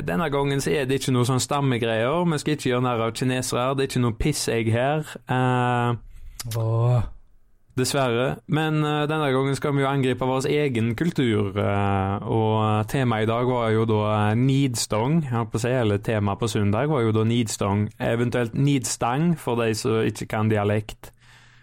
denne 0.07 0.29
gangen 0.31 0.61
så 0.63 0.71
er 0.71 0.85
det 0.87 1.01
ikke 1.01 1.11
noe 1.11 1.27
sånn 1.27 1.41
stammegreier. 1.43 2.23
Vi 2.31 2.37
skal 2.41 2.55
ikke 2.55 2.69
gjøre 2.69 2.85
narr 2.85 3.01
av 3.03 3.15
kinesere, 3.19 3.73
det 3.75 3.83
er 3.83 3.89
ikke 3.91 4.03
noe 4.07 4.17
pissegg 4.17 4.69
her. 4.73 5.09
Uh, 5.29 5.99
Åh. 6.57 7.01
Dessverre. 7.77 8.25
Men 8.51 8.81
uh, 8.83 9.05
denne 9.07 9.29
gangen 9.31 9.55
skal 9.55 9.71
vi 9.77 9.83
jo 9.85 9.87
angripe 9.89 10.27
vår 10.27 10.47
egen 10.51 10.91
kultur. 10.99 11.53
Uh, 11.55 12.17
og 12.27 12.89
temaet 12.91 13.25
i 13.25 13.29
dag 13.31 13.47
var 13.47 13.71
jo 13.71 13.85
da 13.89 14.01
uh, 14.09 14.33
nidstong, 14.35 15.21
si, 15.55 15.71
eller 15.71 16.01
temaet 16.03 16.41
på 16.41 16.49
søndag 16.51 16.91
var 16.91 17.05
jo 17.05 17.13
da 17.15 17.23
nidstong. 17.27 17.85
Eventuelt 18.11 18.57
nidstang, 18.59 19.31
for 19.39 19.59
de 19.61 19.71
som 19.77 20.01
ikke 20.03 20.27
kan 20.33 20.51
dialekt. 20.51 21.13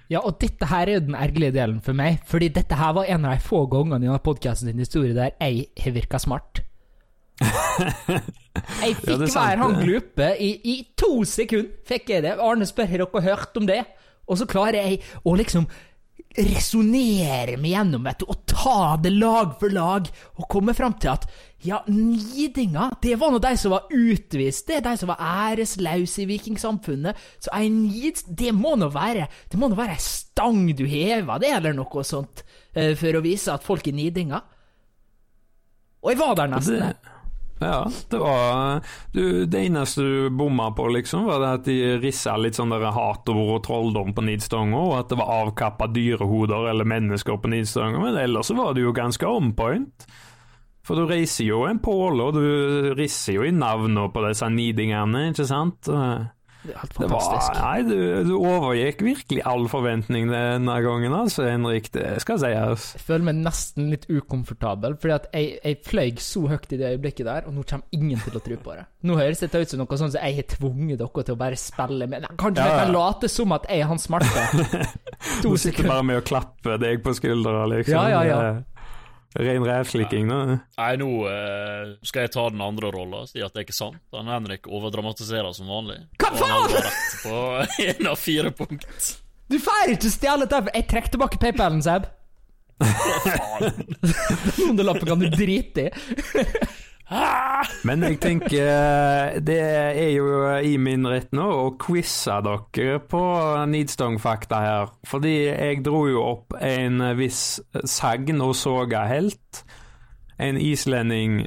Ja, 0.08 0.22
og 0.24 0.38
dette 0.40 0.64
her 0.70 0.88
er 0.88 0.96
jo 0.96 1.04
den 1.10 1.18
ergerlige 1.18 1.52
delen 1.58 1.82
for 1.84 1.92
meg, 1.92 2.22
fordi 2.24 2.48
dette 2.56 2.78
her 2.80 2.94
var 2.96 3.10
en 3.12 3.26
av 3.28 3.34
de 3.36 3.44
få 3.44 3.66
gangene 3.68 4.00
i 4.00 4.08
denne 4.08 4.22
podkasten 4.24 4.70
sin 4.70 4.80
historie 4.80 5.12
der 5.12 5.34
jeg 5.36 5.66
har 5.84 5.92
virka 5.98 6.20
smart. 6.22 6.62
Jeg 8.82 8.96
fikk 8.98 9.12
Ja, 9.12 9.18
være 9.30 9.60
han 9.60 9.76
glupe 9.78 10.30
i, 10.42 10.48
i 10.64 10.72
to 10.98 11.20
sekunder. 11.28 11.68
fikk 11.86 12.08
jeg 12.10 12.24
det. 12.24 12.32
Arne 12.42 12.66
spør 12.66 12.88
har 12.90 13.04
dere 13.04 13.22
hørt 13.28 13.60
om 13.60 13.68
det, 13.68 13.82
og 14.26 14.40
så 14.40 14.48
klarer 14.50 14.80
jeg 14.80 14.98
å 15.22 15.36
liksom 15.38 15.68
resonnere 16.38 17.56
meg 17.60 17.74
gjennom 17.74 18.06
vet 18.06 18.24
og 18.26 18.42
ta 18.48 18.96
det 19.02 19.12
lag 19.14 19.54
for 19.60 19.74
lag, 19.74 20.08
og 20.38 20.48
komme 20.50 20.74
fram 20.76 20.94
til 21.00 21.12
at 21.12 21.26
ja, 21.66 21.80
nidinga, 21.90 22.92
det 23.02 23.16
var 23.18 23.32
nå 23.34 23.40
de 23.42 23.50
som 23.58 23.74
var 23.74 23.88
utvist, 23.90 24.68
det 24.68 24.76
er 24.78 24.84
de 24.86 24.94
som 25.00 25.10
var 25.10 25.22
æreslause 25.50 26.22
i 26.22 26.28
vikingsamfunnet, 26.30 27.18
så 27.42 27.50
ei 27.58 27.66
nid, 27.72 28.22
det 28.28 28.52
må 28.54 28.76
nå 28.78 28.90
være 28.94 29.26
det 29.50 29.58
må 29.58 29.70
nå 29.70 29.78
være 29.78 29.96
ei 29.96 30.04
stang 30.04 30.68
du 30.78 30.84
hever, 30.86 31.42
det, 31.42 31.50
eller 31.58 31.74
noe 31.74 32.06
sånt, 32.06 32.44
eh, 32.74 32.94
for 32.98 33.18
å 33.18 33.24
vise 33.24 33.50
at 33.54 33.66
folk 33.66 33.90
er 33.90 33.98
nidinga. 33.98 34.42
Og 36.04 36.12
jeg 36.12 36.20
var 36.20 36.36
der 36.38 36.52
nesten. 36.52 36.78
Det, 36.78 37.17
ja, 37.60 37.90
det 38.10 38.20
var 38.22 38.80
du, 39.12 39.46
Det 39.46 39.64
eneste 39.66 40.04
du 40.04 40.30
bomma 40.30 40.70
på, 40.76 40.88
liksom, 40.94 41.26
var 41.26 41.44
at 41.54 41.66
de 41.66 41.98
rissa 42.02 42.36
litt 42.38 42.58
sånn 42.58 42.72
der 42.74 42.88
hat 42.94 43.28
og 43.32 43.58
trolldom 43.66 44.14
på 44.14 44.24
nidstanga, 44.28 44.78
og 44.78 44.96
at 45.00 45.12
det 45.12 45.18
var 45.20 45.34
avkappa 45.42 45.90
dyrehoder 45.92 46.70
eller 46.70 46.88
mennesker 46.88 47.40
på 47.42 47.50
nidstanga, 47.52 48.00
men 48.02 48.18
ellers 48.20 48.52
var 48.54 48.74
det 48.76 48.86
jo 48.86 48.94
ganske 48.96 49.26
on 49.26 49.52
point. 49.58 50.08
For 50.88 50.96
du 50.96 51.04
reiser 51.04 51.44
jo 51.44 51.66
en 51.68 51.82
påle, 51.84 52.30
og 52.30 52.38
du 52.38 52.94
risser 52.96 53.36
jo 53.36 53.44
i 53.44 53.52
navnene 53.52 54.06
på 54.12 54.24
disse 54.24 54.48
nidingene, 54.48 55.28
ikke 55.34 55.44
sant? 55.48 55.90
Helt 56.76 56.94
fantastisk. 56.96 57.54
var, 57.54 57.60
nei, 57.64 57.82
du, 57.88 58.24
du 58.28 58.34
overgikk 58.38 59.02
virkelig 59.06 59.42
all 59.48 59.68
forventning 59.72 60.28
denne 60.32 60.76
gangen, 60.84 61.14
altså, 61.16 61.46
Henrik. 61.48 61.90
Det 61.94 62.18
skal 62.24 62.40
sies. 62.42 62.88
Jeg 62.98 63.04
føler 63.06 63.28
meg 63.30 63.40
nesten 63.46 63.88
litt 63.92 64.06
ukomfortabel, 64.10 64.98
fordi 65.00 65.14
at 65.16 65.28
jeg, 65.32 65.58
jeg 65.64 65.80
fløy 65.88 66.12
så 66.22 66.44
høyt 66.52 66.72
i 66.74 66.80
det 66.80 66.92
øyeblikket 66.94 67.26
der, 67.28 67.48
og 67.48 67.56
nå 67.56 67.64
kommer 67.68 67.98
ingen 67.98 68.20
til 68.24 68.38
å 68.38 68.44
tro 68.44 68.58
på 68.64 68.76
det. 68.78 68.86
Nå 69.08 69.16
høres 69.18 69.40
det 69.44 69.52
ut 69.54 69.70
som 69.72 69.82
noe 69.82 69.98
sånn 70.00 70.10
som 70.12 70.20
jeg 70.24 70.38
har 70.40 70.48
tvunget 70.56 70.98
dere 71.00 71.24
til 71.28 71.36
å 71.36 71.40
bare 71.40 71.58
spille 71.60 72.08
med. 72.10 72.24
Nei, 72.26 72.32
Kanskje 72.40 72.64
Ja, 72.64 72.72
jeg 72.72 72.80
kan 72.84 72.94
late 72.96 73.30
som 73.30 73.54
at 73.56 73.68
jeg 73.70 73.84
er 73.84 73.92
han 73.92 74.02
smarte. 74.02 74.48
Du 75.42 75.50
sitter 75.56 75.58
sekunder. 75.58 75.90
bare 75.92 76.04
med 76.06 76.20
å 76.20 76.24
klappe 76.26 76.76
deg 76.78 77.00
på 77.02 77.14
skuldra, 77.18 77.64
liksom. 77.72 77.94
Ja, 77.94 78.22
ja, 78.22 78.24
ja. 78.28 78.77
Ren 79.36 79.64
rævslikking, 79.66 80.30
da. 80.30 80.56
Nei, 80.78 80.92
nå 81.00 81.08
eh, 81.28 81.90
skal 82.06 82.24
jeg 82.24 82.32
ta 82.32 82.46
den 82.48 82.62
andre 82.64 82.88
rolla 82.94 83.22
og 83.26 83.28
si 83.28 83.42
at 83.44 83.52
det 83.52 83.60
er 83.60 83.66
ikke 83.66 83.76
sant. 83.76 84.00
Han 84.16 84.30
Henrik 84.32 84.68
overdramatiserer 84.72 85.52
som 85.56 85.68
vanlig. 85.68 86.00
Hva 86.22 86.32
faen?! 86.32 86.72
rett 86.72 87.18
på 87.26 87.42
én 87.90 88.08
av 88.08 88.16
fire 88.20 88.54
punkt. 88.56 88.88
Du 89.52 89.58
får 89.60 89.94
ikke 89.94 90.12
stjele 90.12 90.48
dette! 90.48 90.72
Jeg 90.72 90.88
trekker 90.88 91.14
tilbake 91.16 91.40
PayPalen, 91.42 91.84
Seb. 91.84 92.08
Hva 92.80 92.90
faen? 93.26 93.86
Hundrelappen 94.62 95.12
kan 95.12 95.20
du 95.20 95.28
drite 95.34 95.88
i. 95.88 95.92
Men 97.88 98.02
jeg 98.04 98.18
tenker 98.20 98.66
eh, 98.68 99.38
det 99.40 99.56
er 99.64 100.10
jo 100.12 100.26
i 100.60 100.74
min 100.80 101.06
rett 101.08 101.30
nå 101.36 101.46
å 101.48 101.70
quize 101.80 102.36
dere 102.44 102.98
på 103.08 103.22
Nidstong-fakta 103.72 104.60
her. 104.60 104.90
Fordi 105.08 105.32
jeg 105.48 105.80
dro 105.86 106.02
jo 106.10 106.20
opp 106.34 106.58
en 106.60 107.00
viss 107.18 107.60
sagn 107.88 108.42
og 108.44 108.52
soga-helt. 108.60 109.62
En 110.38 110.54
islending 110.60 111.46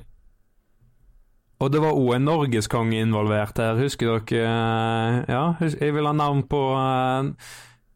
Og 1.62 1.70
det 1.72 1.80
var 1.80 1.93
òg 1.95 2.16
en 2.18 2.26
norgeskonge 2.28 2.97
involvert 3.05 3.62
her, 3.62 3.78
husker 3.80 4.18
dere? 4.26 4.41
eh, 4.41 5.20
Ja, 5.30 5.43
jeg 5.62 5.93
vil 5.93 6.09
ha 6.09 6.12
navn 6.18 6.41
på 6.49 6.59
eh, 6.76 7.30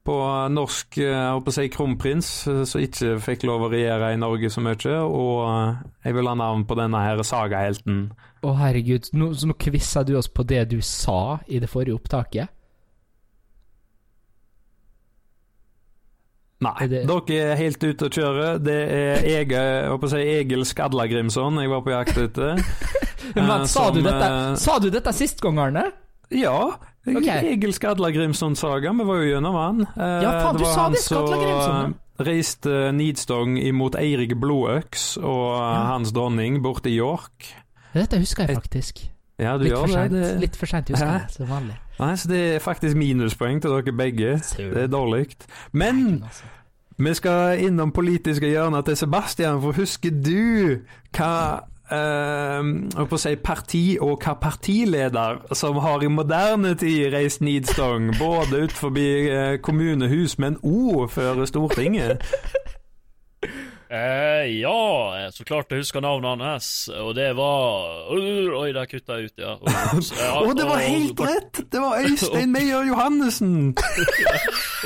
på 0.06 0.16
norsk 0.54 0.98
eh, 1.02 1.32
jeg 1.36 1.72
kronprins, 1.74 2.30
eh, 2.52 2.62
som 2.70 2.84
ikke 2.84 3.16
fikk 3.24 3.46
lov 3.50 3.66
å 3.66 3.72
regjere 3.74 4.12
i 4.14 4.20
Norge 4.22 4.52
så 4.54 4.62
mye. 4.64 4.98
Og 5.06 5.40
eh, 5.50 5.80
jeg 6.06 6.18
vil 6.18 6.30
ha 6.30 6.36
navn 6.40 6.66
på 6.70 6.78
denne 6.78 7.02
her 7.02 7.24
sagahelten. 7.26 8.04
Å, 8.46 8.54
herregud. 8.60 9.10
Nå, 9.18 9.32
så 9.34 9.50
nå 9.50 9.58
quiza 9.58 10.06
du 10.06 10.14
oss 10.20 10.30
på 10.30 10.46
det 10.48 10.68
du 10.76 10.78
sa 10.86 11.40
i 11.50 11.62
det 11.64 11.72
forrige 11.72 11.98
opptaket? 11.98 12.54
Nei, 16.66 16.88
det- 16.88 17.04
dere 17.10 17.42
er 17.52 17.60
helt 17.60 17.84
ute 17.84 18.08
å 18.08 18.14
kjøre. 18.14 18.48
Det 18.64 18.78
er 18.96 19.26
å 19.92 20.10
si 20.10 20.22
Egil 20.22 20.64
Skadla 20.66 21.06
Grimson 21.12 21.60
jeg 21.62 21.70
var 21.70 21.84
på 21.86 21.92
jakt 21.94 22.18
etter. 22.22 22.62
Men 23.36 23.50
uh, 23.50 23.66
sa, 23.66 23.90
du 23.92 24.02
dette, 24.06 24.32
sa 24.62 24.78
du 24.80 24.92
dette 24.94 25.12
sist 25.18 25.42
gang, 25.42 25.60
Arne? 25.60 25.90
Ja. 26.32 26.78
Okay. 27.08 27.52
Egil 27.54 27.74
Skadla 27.74 28.10
Grimson-saga. 28.12 28.92
Vi 28.98 29.04
var 29.06 29.16
jo 29.22 29.28
gjennom 29.36 29.56
han. 29.56 29.82
Eh, 29.96 30.24
Ja, 30.24 30.32
faen, 30.42 30.58
du 30.58 30.66
sa 30.66 30.90
det, 30.90 31.00
Skadla 31.04 31.38
Grimson, 31.38 31.64
som, 31.64 31.94
eh, 31.94 32.26
Reiste 32.26 32.92
Nidstong 32.96 33.58
imot 33.60 33.96
Eirik 33.96 34.36
Blodøks 34.40 35.18
og 35.18 35.52
Ja. 35.60 35.84
hans 35.92 36.12
dronning 36.12 36.62
borte 36.64 36.90
i 36.90 36.96
York. 36.98 37.46
Dette 37.94 38.18
husker 38.18 38.48
jeg 38.48 38.56
faktisk. 38.58 39.08
Ja, 39.38 39.58
du 39.58 39.64
Litt 39.66 39.74
gjør 39.74 39.88
for 39.88 40.08
det. 40.08 40.12
det. 40.12 40.40
Litt 40.40 40.56
for 40.56 40.66
sent 40.66 40.88
husker 40.90 41.06
jeg, 41.12 41.30
som 41.30 41.48
vanlig. 41.48 41.76
Nei, 42.00 42.14
så 42.16 42.28
det 42.28 42.56
er 42.56 42.60
faktisk 42.60 42.96
minuspoeng 42.96 43.62
til 43.62 43.70
dere 43.72 43.92
begge. 43.96 44.38
Det 44.58 44.78
er 44.78 44.88
dårlig. 44.88 45.36
Men 45.74 46.24
Altså. 46.24 46.44
Vi 46.98 47.14
skal 47.14 47.60
innom 47.60 47.92
politiske 47.92 48.48
hjørner 48.48 48.82
til 48.86 48.96
Sebastian, 48.96 49.62
for 49.62 49.74
husker 49.74 50.10
du 50.12 50.80
hva 51.14 51.60
jeg 51.92 53.08
på 53.10 53.18
å 53.18 53.22
si 53.22 53.36
parti 53.38 53.84
og 54.02 54.24
hva 54.24 54.34
partileder 54.42 55.44
som 55.54 55.78
har 55.84 56.04
i 56.04 56.10
moderne 56.10 56.74
tid 56.80 57.14
reist 57.14 57.44
Nidstong, 57.46 58.14
både 58.18 58.66
ut 58.66 58.74
forbi 58.74 59.10
eh, 59.30 59.58
kommunehus, 59.62 60.40
men 60.42 60.58
òg 60.66 61.12
før 61.14 61.46
Stortinget? 61.46 62.24
Eh, 63.90 64.60
ja, 64.62 65.30
så 65.34 65.44
klart 65.46 65.70
jeg 65.70 65.84
husker 65.84 66.02
navnet 66.02 66.42
hans, 66.42 66.70
og 66.90 67.12
det 67.14 67.28
var 67.38 68.08
Oi, 68.10 68.72
der 68.74 68.88
kutta 68.90 69.20
jeg 69.20 69.30
ut, 69.30 69.44
ja. 69.44 69.54
Å, 69.62 70.40
Og, 70.42 70.56
det 70.58 70.66
var 70.66 70.82
helt 70.82 71.22
rett! 71.22 71.62
Det 71.70 71.82
var 71.84 72.02
Øystein 72.06 72.50
Meyer 72.56 72.88
Johannessen! 72.88 73.76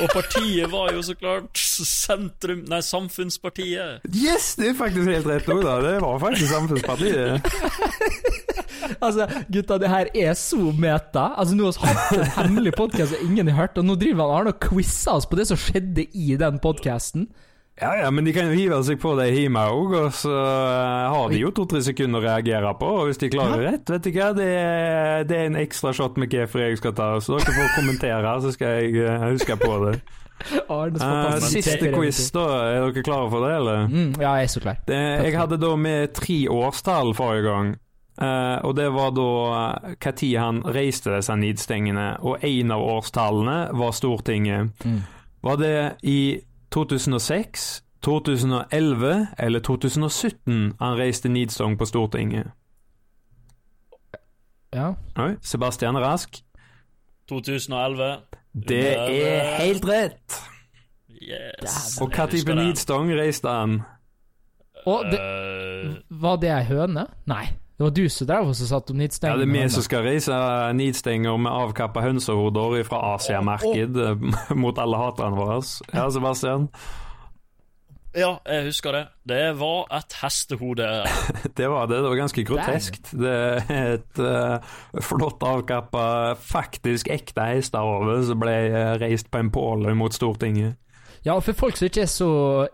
Og 0.00 0.12
partiet 0.12 0.68
var 0.72 0.92
jo 0.92 1.04
så 1.04 1.16
klart 1.16 1.56
sentrum 1.56 2.66
Nei, 2.68 2.82
Samfunnspartiet. 2.84 4.04
Yes, 4.12 4.52
det 4.60 4.72
er 4.72 4.76
faktisk 4.76 5.08
helt 5.08 5.28
rett 5.28 5.48
òg, 5.48 5.62
da. 5.64 5.78
Det 5.84 5.96
var 6.04 6.20
faktisk 6.26 6.52
Samfunnspartiet. 6.52 7.40
Altså, 9.00 9.26
gutta, 9.52 9.76
det 9.78 9.90
her 9.92 10.08
er 10.16 10.32
så 10.38 10.70
meta. 10.76 11.30
Altså, 11.38 11.54
Nå 11.56 11.68
har 11.68 11.92
vi 11.92 11.98
hatt 12.00 12.16
en 12.16 12.32
hemmelig 12.36 12.72
podkast 12.78 13.14
som 13.14 13.26
ingen 13.28 13.50
har 13.52 13.66
hørt, 13.66 13.78
og 13.78 13.86
nå 13.86 13.96
driver 14.00 14.24
han 14.24 14.40
Arne 14.40 14.54
og 14.54 14.62
quizer 14.64 15.18
oss 15.18 15.28
på 15.28 15.36
det 15.38 15.46
som 15.50 15.60
skjedde 15.60 16.06
i 16.16 16.36
den 16.40 16.58
podkasten. 16.62 17.28
Ja, 17.80 17.94
ja, 17.96 18.10
men 18.12 18.26
de 18.28 18.32
kan 18.36 18.50
jo 18.50 18.56
hive 18.58 18.76
seg 18.84 18.98
på 19.00 19.14
det 19.16 19.30
hjemme 19.32 19.62
òg, 19.72 19.94
og 19.96 20.12
så 20.12 20.32
eh, 20.36 21.06
har 21.14 21.30
de 21.32 21.38
jo 21.40 21.52
to-tre 21.56 21.80
sekunder 21.84 22.20
å 22.20 22.26
reagere 22.26 22.72
på. 22.76 22.90
Og 23.00 23.08
hvis 23.08 23.20
de 23.22 23.30
klarer 23.32 23.64
rett, 23.64 23.88
vet 23.88 24.04
du 24.04 24.10
hva, 24.12 24.30
det 24.36 24.48
er, 24.52 25.24
det 25.28 25.38
er 25.38 25.48
en 25.48 25.60
ekstra 25.62 25.94
shot 25.96 26.20
med 26.20 26.34
hvorfor 26.34 26.60
jeg 26.60 26.80
skal 26.80 26.92
ta, 26.98 27.14
så 27.24 27.38
dere 27.38 27.56
får 27.56 27.70
kommentere, 27.78 28.34
så 28.44 28.52
skal 28.52 28.82
jeg 28.82 29.06
eh, 29.06 29.28
huske 29.32 29.56
på 29.60 29.76
det. 29.86 30.00
Eh, 30.40 31.34
siste 31.44 31.90
quiz, 31.92 32.18
da. 32.32 32.46
Er 32.64 32.86
dere 32.86 33.02
klare 33.04 33.26
for 33.28 33.44
det, 33.44 33.50
eller? 33.58 33.82
Mm, 33.92 34.14
ja, 34.22 34.30
jeg 34.40 34.46
er 34.46 34.52
så 34.54 34.62
klar. 34.64 34.78
Det, 34.86 35.00
jeg 35.26 35.34
hadde 35.36 35.58
da 35.60 35.74
med 35.76 36.14
tre 36.16 36.38
årstall 36.48 37.12
forrige 37.12 37.44
gang. 37.44 37.74
Uh, 38.20 38.56
og 38.64 38.72
det 38.76 38.86
var 38.92 39.12
da 39.16 39.26
når 40.00 40.38
han 40.40 40.62
reiste 40.64 41.12
disse 41.12 41.36
nidstengene. 41.36 42.06
Og 42.24 42.40
en 42.44 42.72
av 42.72 42.86
årstallene 42.96 43.58
var 43.76 43.92
Stortinget. 43.96 44.72
Mm. 44.80 45.02
Var 45.44 45.60
det 45.60 45.76
i 46.08 46.20
2006, 46.70 47.82
2011 48.02 49.26
eller 49.38 49.60
2017 49.60 50.74
han 50.80 50.98
reiste 50.98 51.28
Nidstong 51.28 51.76
på 51.78 51.84
Stortinget? 51.86 52.50
Ja. 54.74 54.92
Oi, 55.18 55.34
Sebastian 55.42 55.98
Rask. 55.98 56.42
2011. 57.28 58.16
Det 58.68 58.84
er 58.96 59.56
helt 59.60 59.84
rett! 59.88 60.38
Yes. 61.20 61.98
Og 62.00 62.08
hva 62.14 62.26
type. 62.30 62.54
Nidstong 62.56 63.10
reiste 63.14 63.48
han? 63.52 63.80
Og 64.88 65.04
det, 65.10 65.20
Eh, 65.20 65.96
var 66.22 66.36
det 66.40 66.50
ei 66.50 66.64
høne? 66.64 67.06
Nei. 67.28 67.44
Det 67.80 67.86
var 67.86 67.92
du 67.96 68.08
som 68.12 68.26
drev 68.28 68.48
og 68.50 68.56
så 68.58 68.66
satt 68.68 68.90
om 68.92 68.98
Ja, 69.00 69.08
det 69.40 69.46
er 69.46 69.52
vi 69.54 69.60
som 69.72 69.84
skal 69.86 70.02
reise 70.04 70.36
nidstenger 70.76 71.38
med 71.40 71.48
avkappa 71.48 72.02
hønsehoder 72.04 72.82
fra 72.84 73.14
Asiamarked 73.14 73.96
eh, 73.96 74.26
mot 74.62 74.76
alle 74.76 74.98
haterne 75.00 75.38
våre. 75.38 75.62
Ja, 75.94 76.04
Sebastian? 76.12 76.68
ja, 78.12 78.34
jeg 78.44 78.66
husker 78.66 78.92
det. 78.92 79.02
Det 79.32 79.40
var 79.62 79.88
et 79.96 80.18
hestehode. 80.20 80.90
Det 81.56 81.70
var 81.72 81.88
det. 81.88 82.02
Det 82.02 82.10
var 82.10 82.20
ganske 82.20 82.44
groteskt. 82.44 83.14
Det 83.16 83.32
er 83.72 83.96
et 83.96 84.20
uh, 84.20 85.00
flott 85.00 85.40
avkappa, 85.40 86.34
faktisk 86.36 87.08
ekte 87.08 87.48
hestehode 87.54 88.20
som 88.28 88.44
ble 88.44 88.58
eh, 88.68 88.92
reist 89.00 89.32
på 89.32 89.40
en 89.40 89.48
påle 89.56 89.96
mot 89.96 90.12
Stortinget. 90.12 90.76
Ja, 91.24 91.34
og 91.34 91.42
for 91.44 91.52
folk 91.52 91.76
som 91.76 91.84
ikke 91.90 92.06
er 92.06 92.08
så 92.08 92.30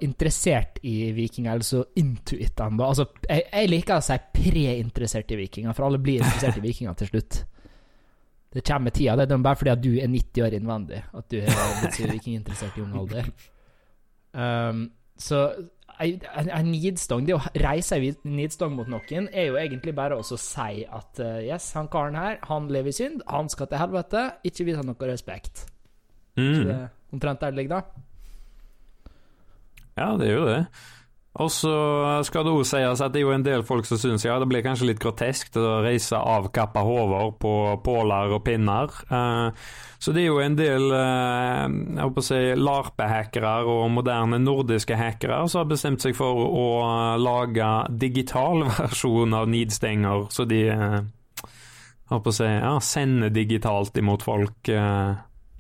interessert 0.07 0.79
i 0.87 1.11
vikinger, 1.17 1.57
eller 1.57 1.67
så 1.67 1.81
intuit 1.99 2.61
ennå 2.63 2.87
Altså, 2.87 3.09
jeg, 3.27 3.43
jeg 3.51 3.71
liker 3.73 3.99
å 3.99 4.05
si 4.07 4.19
pre-interessert 4.37 5.33
i 5.35 5.39
vikinger, 5.41 5.75
for 5.75 5.89
alle 5.89 5.99
blir 5.99 6.23
interessert 6.23 6.61
i 6.61 6.63
vikinger 6.69 6.95
til 7.01 7.11
slutt. 7.11 7.41
Det 8.55 8.63
kommer 8.65 8.87
med 8.89 8.95
tida. 8.97 9.17
Det 9.19 9.27
er 9.35 9.43
bare 9.43 9.59
fordi 9.59 9.73
at 9.75 9.83
du 9.83 9.91
er 9.99 10.09
90 10.09 10.47
år 10.47 10.55
innvendig 10.57 11.01
at 11.13 11.27
du 11.33 11.41
er 11.43 11.81
blitt 11.81 11.99
så 11.99 12.07
vikinginteressert 12.13 12.79
i 12.79 12.85
ung 12.85 12.95
alder. 13.03 13.33
Um, 14.37 14.85
så 15.19 15.43
en, 15.99 16.71
nidstong, 16.71 17.27
det 17.27 17.35
å 17.37 17.43
reise 17.65 17.99
en 17.99 18.37
nidstong 18.37 18.75
mot 18.77 18.89
noen, 18.93 19.29
er 19.33 19.51
jo 19.51 19.59
egentlig 19.61 19.95
bare 19.97 20.17
å 20.21 20.25
si 20.25 20.85
at 20.85 21.21
uh, 21.25 21.39
yes, 21.43 21.73
han 21.77 21.89
karen 21.93 22.17
her, 22.21 22.39
han 22.47 22.69
lever 22.73 22.93
i 22.93 22.97
synd, 22.97 23.25
han 23.29 23.49
skal 23.53 23.69
til 23.71 23.81
helvete, 23.81 24.27
ikke 24.47 24.69
vis 24.69 24.79
han 24.81 24.93
noe 24.93 25.11
respekt. 25.11 25.67
Så 26.37 26.43
Mm. 26.47 26.65
det 26.69 26.75
er 26.75 26.89
omtrent 27.17 27.41
der 27.41 27.51
det 27.55 27.57
ligger, 27.57 27.79
da. 27.81 28.03
Ja, 29.97 30.13
det 30.21 30.29
er 30.29 30.37
jo 30.37 30.45
det. 30.49 30.61
Og 31.37 31.51
så 31.53 31.71
skal 32.25 32.47
det 32.47 32.53
òg 32.57 32.63
sies 32.65 33.01
at 33.05 33.13
det 33.13 33.21
er 33.21 33.27
jo 33.27 33.33
en 33.35 33.43
del 33.45 33.61
folk 33.69 33.85
som 33.85 33.99
syns 34.01 34.23
ja, 34.25 34.39
det 34.41 34.47
blir 34.49 34.63
kanskje 34.65 34.87
litt 34.89 35.01
grotesk 35.03 35.59
å 35.61 35.83
reise 35.85 36.17
avkappa 36.17 36.81
hoder 36.81 37.35
på 37.37 37.51
påler 37.85 38.33
og 38.33 38.41
pinner. 38.47 38.89
Eh, 39.13 39.67
så 40.01 40.15
det 40.17 40.23
er 40.23 40.31
jo 40.31 40.39
en 40.41 40.57
del 40.57 40.87
eh, 40.97 41.67
jeg 41.69 42.01
håper 42.01 42.25
å 42.25 42.27
si 42.31 42.41
LARP-hackere 42.57 43.53
og 43.69 43.85
moderne 43.99 44.41
nordiske 44.41 44.97
hackere 44.97 45.43
som 45.45 45.61
har 45.61 45.69
bestemt 45.75 46.05
seg 46.05 46.17
for 46.17 46.41
å 46.41 46.67
lage 47.21 47.69
digital 48.01 48.65
versjon 48.79 49.37
av 49.37 49.53
Nidstenger, 49.53 50.31
så 50.33 50.49
de 50.49 50.63
eh, 50.73 50.99
jeg 51.45 52.15
håper 52.15 52.33
å 52.33 52.39
si, 52.39 52.49
ja, 52.49 52.75
sender 52.81 53.33
digitalt 53.35 53.97
imot 54.01 54.25
folk. 54.25 54.69
eh, 54.73 55.17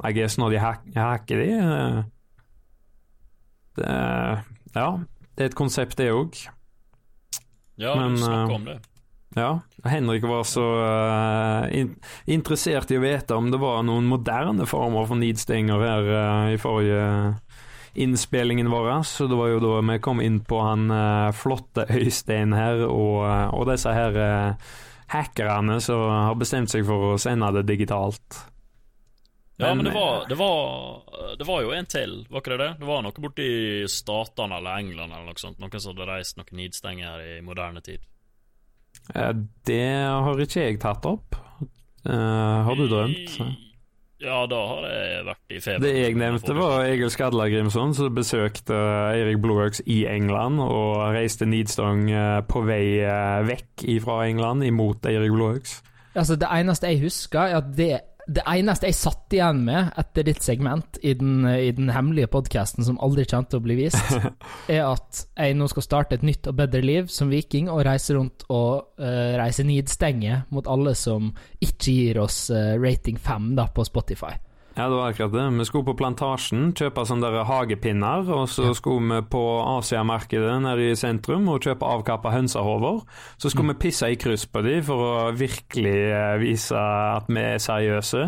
I 0.08 0.12
guess 0.16 0.40
når 0.40 0.56
de 0.56 0.64
hack, 0.64 0.84
hacker 0.96 1.44
de. 1.44 1.52
eh. 1.60 2.04
Det, 3.76 3.94
ja, 4.74 4.90
det 5.36 5.46
er 5.46 5.50
et 5.52 5.58
konsept, 5.58 5.96
det 6.00 6.10
òg. 6.14 6.36
Ja, 7.76 7.94
Men, 7.98 8.16
du 8.16 8.24
snakker 8.24 8.52
eh, 8.52 8.60
om 8.60 8.68
det. 8.68 8.76
Ja, 9.36 9.50
Henrik 9.84 10.24
var 10.24 10.46
så 10.48 10.64
uh, 10.80 11.66
in 11.76 11.90
interessert 12.24 12.88
i 12.90 12.96
å 12.96 13.02
vite 13.02 13.36
om 13.36 13.50
det 13.52 13.58
var 13.60 13.82
noen 13.84 14.06
moderne 14.08 14.64
former 14.64 15.04
for 15.10 15.20
nidstenger 15.20 15.82
her 15.84 16.08
uh, 16.08 16.54
i 16.54 16.60
forrige 16.60 17.02
innspillingen 17.96 18.70
vår. 18.70 19.02
Så 19.02 19.26
det 19.26 19.36
var 19.36 19.48
jo 19.48 19.60
da 19.60 19.80
vi 19.92 19.98
kom 19.98 20.20
inn 20.20 20.40
på 20.44 20.60
han 20.60 20.90
uh, 20.90 21.32
flotte 21.36 21.86
Øystein 21.90 22.52
her, 22.56 22.84
og, 22.86 23.24
eh, 23.26 23.48
og 23.54 23.66
disse 23.70 23.92
her 23.92 24.18
eh, 24.20 24.74
hackerne 25.12 25.80
som 25.80 26.02
har 26.10 26.36
bestemt 26.38 26.72
seg 26.72 26.84
for 26.88 27.12
å 27.12 27.20
sende 27.20 27.52
det 27.56 27.66
digitalt. 27.70 28.42
Ja, 29.56 29.70
men, 29.72 29.76
Men, 29.76 29.84
det, 29.88 29.92
var, 29.94 30.26
det, 30.28 30.36
var, 30.36 31.36
det 31.38 31.46
var 31.48 31.62
jo 31.64 31.70
en 31.72 31.86
til, 31.88 32.10
var 32.28 32.42
ikke 32.42 32.52
det 32.52 32.58
det? 32.60 32.72
Det 32.82 32.88
var 32.90 33.04
noe 33.06 33.22
borti 33.24 33.46
Statene 33.88 34.58
eller 34.58 34.82
England 34.82 35.14
eller 35.14 35.30
noe 35.30 35.40
sånt. 35.40 35.56
Noen 35.62 35.80
som 35.80 35.94
hadde 35.94 36.08
reist 36.10 36.36
noen 36.36 36.58
nidstenger 36.60 37.22
i 37.24 37.38
moderne 37.44 37.80
tid. 37.84 38.02
Eh, 39.14 39.32
Det 39.64 39.80
har 40.04 40.42
ikke 40.44 40.66
jeg 40.66 40.80
tatt 40.82 41.08
opp. 41.08 41.38
Eh, 42.04 42.58
har 42.68 42.76
du 42.76 42.84
drømt? 42.90 43.38
Ja, 44.20 44.42
da 44.48 44.58
har 44.70 44.84
jeg 44.88 45.24
vært 45.26 45.52
i 45.52 45.58
feber. 45.60 45.82
Det 45.84 45.92
jeg 45.92 46.16
nevnte, 46.16 46.54
var 46.56 46.86
Egil 46.88 47.10
Skadla 47.12 47.48
Grimson, 47.52 47.92
som 47.96 48.14
besøkte 48.16 48.76
Eirik 49.12 49.40
Blodøks 49.44 49.82
i 49.92 50.02
England 50.08 50.60
og 50.64 51.02
reiste 51.16 51.48
Nidstang 51.48 52.06
eh, 52.08 52.40
på 52.48 52.62
vei 52.64 53.00
eh, 53.04 53.40
vekk 53.48 53.86
fra 54.04 54.22
England, 54.28 54.64
imot 54.68 55.04
Eirik 55.08 55.32
Blodøks. 55.32 55.78
Altså, 56.16 56.36
det 56.40 56.48
eneste 56.48 56.92
jeg 56.92 57.02
husker, 57.04 57.40
er 57.44 57.58
at 57.60 57.72
det 57.76 57.92
det 58.26 58.42
eneste 58.50 58.88
jeg 58.90 58.98
satt 58.98 59.34
igjen 59.36 59.60
med 59.68 59.92
etter 60.00 60.26
ditt 60.26 60.42
segment 60.42 60.98
i 61.06 61.12
den, 61.18 61.44
i 61.46 61.70
den 61.76 61.92
hemmelige 61.94 62.30
podkasten 62.32 62.86
som 62.86 62.98
aldri 63.02 63.26
kommer 63.30 63.50
til 63.50 63.60
å 63.60 63.66
bli 63.66 63.76
vist, 63.78 64.16
er 64.72 64.82
at 64.88 65.22
jeg 65.36 65.54
nå 65.58 65.68
skal 65.70 65.86
starte 65.86 66.18
et 66.18 66.26
nytt 66.26 66.50
og 66.50 66.58
bedre 66.58 66.82
liv 66.82 67.10
som 67.12 67.30
viking 67.30 67.70
og 67.70 67.84
reise 67.86 68.16
rundt 68.16 68.46
og 68.50 68.98
uh, 68.98 69.36
reise 69.38 69.66
nidstenge 69.66 70.42
mot 70.50 70.66
alle 70.70 70.96
som 70.98 71.30
ikke 71.62 71.94
gir 71.94 72.22
oss 72.24 72.48
uh, 72.50 72.74
rating 72.82 73.20
5 73.22 73.54
da, 73.58 73.68
på 73.70 73.86
Spotify. 73.86 74.34
Ja, 74.76 74.90
det 74.90 74.96
var 74.96 75.08
akkurat 75.08 75.32
det. 75.32 75.58
Vi 75.58 75.64
skulle 75.64 75.86
på 75.88 75.94
Plantasjen, 75.96 76.74
kjøpe 76.76 77.06
sånne 77.08 77.30
der 77.32 77.46
hagepinner, 77.48 78.28
og 78.28 78.44
så 78.52 78.74
skulle 78.76 79.08
vi 79.08 79.28
på 79.32 79.40
Asiamarkedet 79.78 80.58
nede 80.60 80.90
i 80.90 80.98
sentrum 81.00 81.48
og 81.48 81.64
kjøpe 81.64 81.88
avkappa 81.88 82.34
hønsehover. 82.34 83.00
Så 83.40 83.48
skulle 83.48 83.72
vi 83.72 83.86
pisse 83.86 84.10
i 84.12 84.18
kryss 84.20 84.44
på 84.44 84.60
de 84.66 84.82
for 84.84 85.00
å 85.06 85.14
virkelig 85.32 85.96
eh, 86.10 86.34
vise 86.44 86.76
at 86.76 87.30
vi 87.32 87.40
er 87.40 87.62
seriøse. 87.64 88.26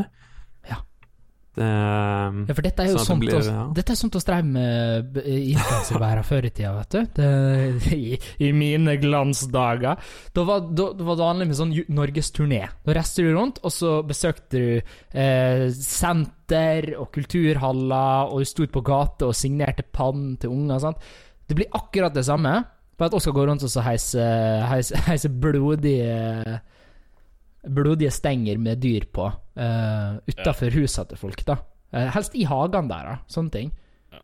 Det, 1.58 1.68
Ja, 2.48 2.54
for 2.54 2.62
dette 2.62 2.84
er 2.84 2.90
jo 2.92 3.00
Sånn 3.02 3.18
blir, 3.22 3.34
å- 3.34 3.42
ja. 3.44 3.64
dette 3.74 3.90
er 3.94 3.98
sånt 3.98 4.14
å 4.14 4.20
streive 4.22 4.46
med 4.46 5.08
b- 5.12 5.24
før 6.28 6.46
i 6.46 6.50
tida, 6.54 6.72
vet 6.76 6.90
du. 6.94 7.00
Det, 7.18 7.92
i, 7.98 8.18
I 8.46 8.52
mine 8.54 8.94
glansdager. 9.02 9.98
Da 10.34 10.44
var, 10.46 10.60
da, 10.70 10.92
da 10.94 11.04
var 11.08 11.18
det 11.18 11.24
vanlig 11.26 11.48
med 11.50 11.58
sånn 11.58 11.74
norgesturné. 11.98 12.62
Da 12.86 12.94
reiste 12.94 13.24
du 13.26 13.32
rundt, 13.34 13.58
og 13.66 13.74
så 13.74 13.96
besøkte 14.06 14.62
du 14.62 14.70
eh, 15.18 15.66
senter 15.74 16.92
og 16.98 17.10
kulturhaller, 17.16 18.30
og 18.32 18.38
du 18.44 18.48
sto 18.48 18.66
på 18.70 18.84
gata 18.86 19.28
og 19.32 19.36
signerte 19.36 19.82
pann 19.92 20.36
til 20.40 20.54
unger. 20.54 20.78
Sant? 20.86 21.02
Det 21.48 21.56
blir 21.58 21.70
akkurat 21.74 22.14
det 22.14 22.26
samme, 22.28 22.54
bare 22.98 23.10
at 23.10 23.14
Oskar 23.14 23.30
skal 23.30 23.36
gå 23.40 23.46
rundt 23.48 23.62
og 23.66 23.70
så 23.72 23.82
heise, 23.86 24.24
heise, 24.68 24.98
heise 25.10 25.28
blodige 25.30 26.60
blodige 27.66 28.10
stenger 28.14 28.58
med 28.58 28.78
dyr 28.80 29.08
på 29.12 29.26
uh, 29.32 30.18
utafor 30.28 30.70
husene 30.78 31.08
til 31.08 31.16
folk. 31.18 31.44
da 31.44 31.58
Uh, 31.88 32.04
Helst 32.12 32.34
i 32.36 32.42
hagene 32.44 32.84
der, 32.90 33.06
da. 33.08 33.12
Sånne 33.32 33.48
ting. 33.50 33.70
Ja. 34.12 34.18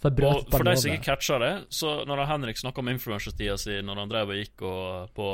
For, 0.00 0.08
Og 0.24 0.46
for 0.54 0.64
de 0.64 0.72
som 0.80 0.90
ikke 0.94 1.04
catcha 1.04 1.36
det, 1.38 1.50
så 1.68 1.90
når 2.08 2.22
Henrik 2.30 2.56
snakka 2.56 2.80
om 2.80 2.88
influensertida 2.88 3.58
si 3.60 3.74
når 3.84 3.98
han 4.00 4.08
drev 4.08 4.32
og 4.32 4.38
gikk 4.38 4.62
og, 4.64 5.10
på 5.12 5.26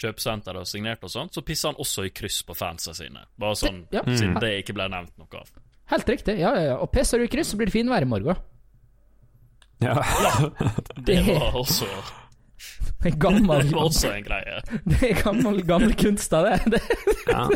kjøpesenter 0.00 0.56
og 0.56 0.64
signerte 0.70 1.04
og 1.04 1.12
sånt, 1.12 1.34
så 1.36 1.44
pissa 1.44 1.68
han 1.68 1.76
også 1.84 2.06
i 2.08 2.14
kryss 2.16 2.38
på 2.48 2.56
fansa 2.56 2.94
sine. 2.96 3.26
Bare 3.36 3.58
sånn 3.60 3.82
Det- 3.90 4.00
ja. 4.00 4.06
siden 4.16 4.40
det 4.40 4.54
ikke 4.62 4.72
ble 4.78 4.88
nevnt 4.88 5.12
noe 5.20 5.42
av. 5.42 5.52
Helt 5.92 6.08
riktig. 6.08 6.38
ja, 6.40 6.54
ja, 6.56 6.62
ja. 6.70 6.76
Og 6.80 6.88
pisser 6.96 7.18
du 7.20 7.24
i 7.24 7.28
kryss, 7.36 7.52
så 7.52 7.60
blir 7.60 7.68
det 7.68 7.76
finvær 7.76 8.00
i 8.00 8.08
morgen. 8.08 8.40
ja. 9.84 10.00
Det 11.04 11.20
var 11.28 11.52
også, 11.60 11.84
En 13.04 13.18
gammel, 13.20 13.66
det 13.66 13.74
var 13.74 13.88
også 13.90 14.12
en 14.14 14.24
greie. 14.24 14.60
det 14.90 15.00
er 15.10 15.18
gammel, 15.20 15.60
gammel 15.68 15.92
kunst 16.00 16.32
av 16.36 16.46
det. 16.48 16.60
det. 16.76 16.80
ja. 17.28 17.48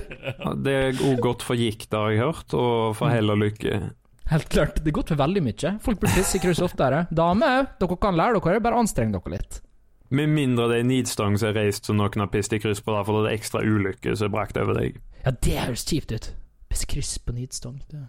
Det 0.57 0.75
er 0.75 1.01
òg 1.09 1.23
godt 1.25 1.47
for 1.47 1.59
gikt, 1.59 1.95
har 1.97 2.13
jeg 2.13 2.21
hørt, 2.25 2.53
og 2.57 2.99
for 2.99 3.13
hell 3.13 3.33
og 3.33 3.41
lykke. 3.41 3.81
Helt 4.29 4.49
klart. 4.53 4.83
Det 4.83 4.93
er 4.93 4.99
godt 4.99 5.15
for 5.15 5.21
veldig 5.23 5.43
mye. 5.47 5.73
Folk 5.85 6.03
blir 6.03 6.13
pisse 6.13 6.37
i 6.37 6.43
kryss 6.43 6.61
oftere. 6.65 7.07
Damer 7.09 7.63
òg. 7.63 7.73
Dere 7.81 7.99
kan 8.03 8.19
lære 8.19 8.43
dere, 8.45 8.61
bare 8.65 8.83
anstreng 8.83 9.15
dere 9.15 9.33
litt. 9.39 9.63
Med 10.09 10.31
mindre 10.33 10.71
det 10.71 10.79
er 10.81 10.87
Nidstang 10.89 11.37
som 11.41 11.51
er 11.51 11.59
reist 11.59 11.89
som 11.89 11.99
noen 12.01 12.23
har 12.23 12.31
pisset 12.33 12.57
i 12.57 12.63
kryss 12.63 12.81
på, 12.85 12.95
er 12.97 13.25
det 13.27 13.35
ekstra 13.35 13.61
ulykke 13.65 14.15
som 14.17 14.29
er 14.29 14.37
brakt 14.37 14.61
over 14.61 14.77
deg. 14.81 15.01
Ja, 15.25 15.33
det 15.33 15.57
høres 15.61 15.85
kjipt 15.89 16.13
ut. 16.13 16.31
Pisse 16.69 16.89
kryss 16.89 17.17
på 17.25 17.35
nidstang. 17.37 17.81
Det. 17.89 18.07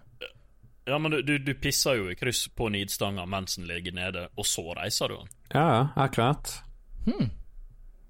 Ja, 0.87 0.97
men 0.97 1.11
du, 1.11 1.21
du, 1.21 1.35
du 1.43 1.51
pisser 1.59 1.99
jo 1.99 2.07
i 2.11 2.15
kryss 2.19 2.47
på 2.55 2.69
nidstanga 2.71 3.25
mens 3.29 3.59
den 3.59 3.67
ligger 3.69 3.95
nede, 3.95 4.27
og 4.39 4.47
så 4.47 4.63
reiser 4.77 5.11
du 5.11 5.19
den. 5.19 5.31
Ja, 5.53 5.65
ja, 5.75 5.83
akkurat. 6.07 6.55
Hmm. 7.07 7.29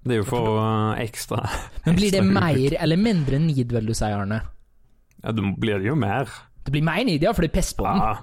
Det 0.00 0.16
er 0.16 0.22
jo 0.22 0.26
for 0.28 0.56
uh, 0.56 0.96
ekstra 1.00 1.42
Men 1.84 1.98
blir 1.98 2.14
det 2.14 2.22
mer 2.24 2.76
eller 2.80 3.00
mindre 3.00 3.38
nid, 3.42 3.72
vil 3.72 3.90
du 3.90 3.94
si, 3.96 4.08
Arne? 4.08 4.40
Ja, 5.20 5.34
det 5.36 5.44
blir 5.60 5.84
jo 5.84 5.94
mer. 5.98 6.30
Det 6.64 6.72
blir 6.72 6.84
mer 6.84 7.04
nid, 7.04 7.22
ja, 7.22 7.34
for 7.36 7.44
det 7.44 7.50
er 7.52 7.58
piss 7.58 7.74
på 7.76 7.84
den. 7.84 8.00
Ja. 8.00 8.14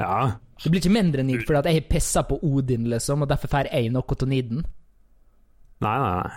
ja. 0.00 0.20
Det 0.62 0.72
blir 0.72 0.80
ikke 0.80 0.96
mindre 0.96 1.24
nid 1.24 1.44
fordi 1.44 1.60
at 1.60 1.68
jeg 1.68 1.80
har 1.80 1.90
pissa 1.90 2.24
på 2.28 2.38
Odin, 2.44 2.88
liksom, 2.92 3.24
og 3.24 3.28
derfor 3.28 3.52
får 3.52 3.68
jeg 3.72 3.92
noe 3.92 4.16
av 4.16 4.28
niden. 4.28 4.62
Nei, 5.84 5.96
nei. 6.04 6.30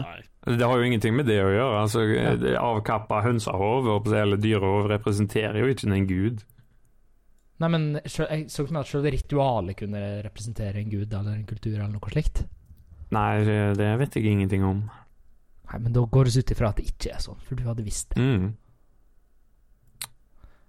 Nei. 0.00 0.20
Det 0.56 0.64
har 0.64 0.78
jo 0.80 0.86
ingenting 0.88 1.14
med 1.14 1.28
det 1.28 1.38
å 1.38 1.50
gjøre. 1.52 1.82
Altså, 1.84 2.02
ja. 2.08 2.32
Avkappa 2.58 3.20
hønsehov 3.22 3.90
eller 4.08 4.40
dyrehov 4.40 4.88
representerer 4.90 5.60
jo 5.60 5.68
ikke 5.70 5.92
en 5.92 6.08
gud. 6.08 6.42
Nei, 7.62 7.68
men 7.70 7.84
jeg 8.00 8.48
så 8.50 8.64
for 8.64 8.74
meg 8.74 8.82
at 8.82 8.90
selv 8.90 9.06
ritualet 9.12 9.78
kunne 9.78 10.00
representere 10.24 10.80
en 10.80 10.90
gud 10.90 11.12
eller 11.12 11.36
en 11.36 11.46
kultur 11.46 11.76
eller 11.76 11.92
noe 11.92 12.10
slikt. 12.10 12.42
Nei, 13.12 13.44
det 13.76 13.92
vet 14.00 14.16
jeg 14.16 14.30
ingenting 14.30 14.64
om. 14.64 14.82
Nei, 15.72 15.78
men 15.78 15.94
da 15.94 16.04
går 16.04 16.28
det 16.28 16.42
ut 16.42 16.52
ifra 16.54 16.72
at 16.72 16.80
det 16.80 16.90
ikke 16.90 17.14
er 17.14 17.22
sånn, 17.22 17.40
for 17.46 17.56
du 17.56 17.64
hadde 17.68 17.84
visst 17.84 18.12
det. 18.12 18.20
Mm. 18.20 18.50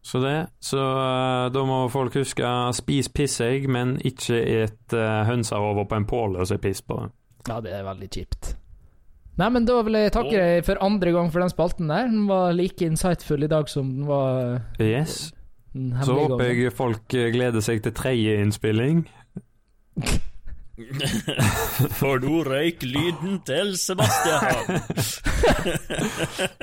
Så 0.04 0.20
det. 0.20 0.48
Så 0.60 0.80
eh, 0.80 1.50
da 1.56 1.64
må 1.68 1.86
folk 1.92 2.16
huske 2.20 2.50
spis 2.76 3.08
pissegg, 3.12 3.70
men 3.72 3.96
ikke 4.04 4.40
et 4.64 4.96
uh, 4.96 5.24
hønsehov 5.30 5.86
på 5.88 5.96
en 5.96 6.08
påle 6.08 6.44
og 6.44 6.50
se 6.50 6.60
piss 6.60 6.84
på. 6.84 7.00
det. 7.00 7.14
Ja, 7.48 7.62
det 7.64 7.72
er 7.76 7.88
veldig 7.88 8.10
kjipt. 8.12 8.54
Nei, 9.40 9.48
men 9.50 9.66
da 9.66 9.80
vil 9.82 9.98
jeg 9.98 10.12
takke 10.14 10.36
deg 10.36 10.68
for 10.68 10.84
andre 10.86 11.14
gang 11.16 11.32
for 11.34 11.42
den 11.42 11.52
spalten 11.52 11.90
der. 11.90 12.12
Den 12.12 12.28
var 12.30 12.52
like 12.54 12.86
insightful 12.86 13.48
i 13.48 13.50
dag 13.50 13.72
som 13.72 13.90
den 13.96 14.06
var 14.08 14.62
Yes. 14.80 15.32
den 15.74 15.96
Så 16.04 16.14
håper 16.20 16.52
jeg 16.52 16.76
folk 16.76 17.16
eh, 17.18 17.32
gleder 17.34 17.64
seg 17.66 17.82
til 17.84 17.96
tredje 17.98 18.38
innspilling. 18.44 19.08
For 22.00 22.18
nå 22.18 22.40
røyk 22.48 22.82
lyden 22.88 23.40
til 23.46 23.76
Sebastian. 23.78 24.80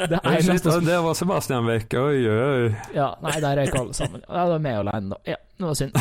Det 0.10 0.60
som 0.62 0.84
Der 0.84 0.98
var 1.04 1.14
Sebastian 1.14 1.68
vekk. 1.68 1.94
Oi, 2.00 2.26
oi, 2.26 2.40
oi. 2.40 2.72
Ja, 2.94 3.12
nei, 3.22 3.36
der 3.38 3.60
røyk 3.60 3.76
alle 3.78 3.94
sammen. 3.94 4.24
Ja, 4.26 4.48
det 4.48 4.56
var 4.56 4.64
meg 4.66 4.80
alene, 4.80 5.14
da. 5.14 5.20
Ja, 5.30 5.38
det 5.58 5.70
var 5.70 5.78
synd. 5.78 5.94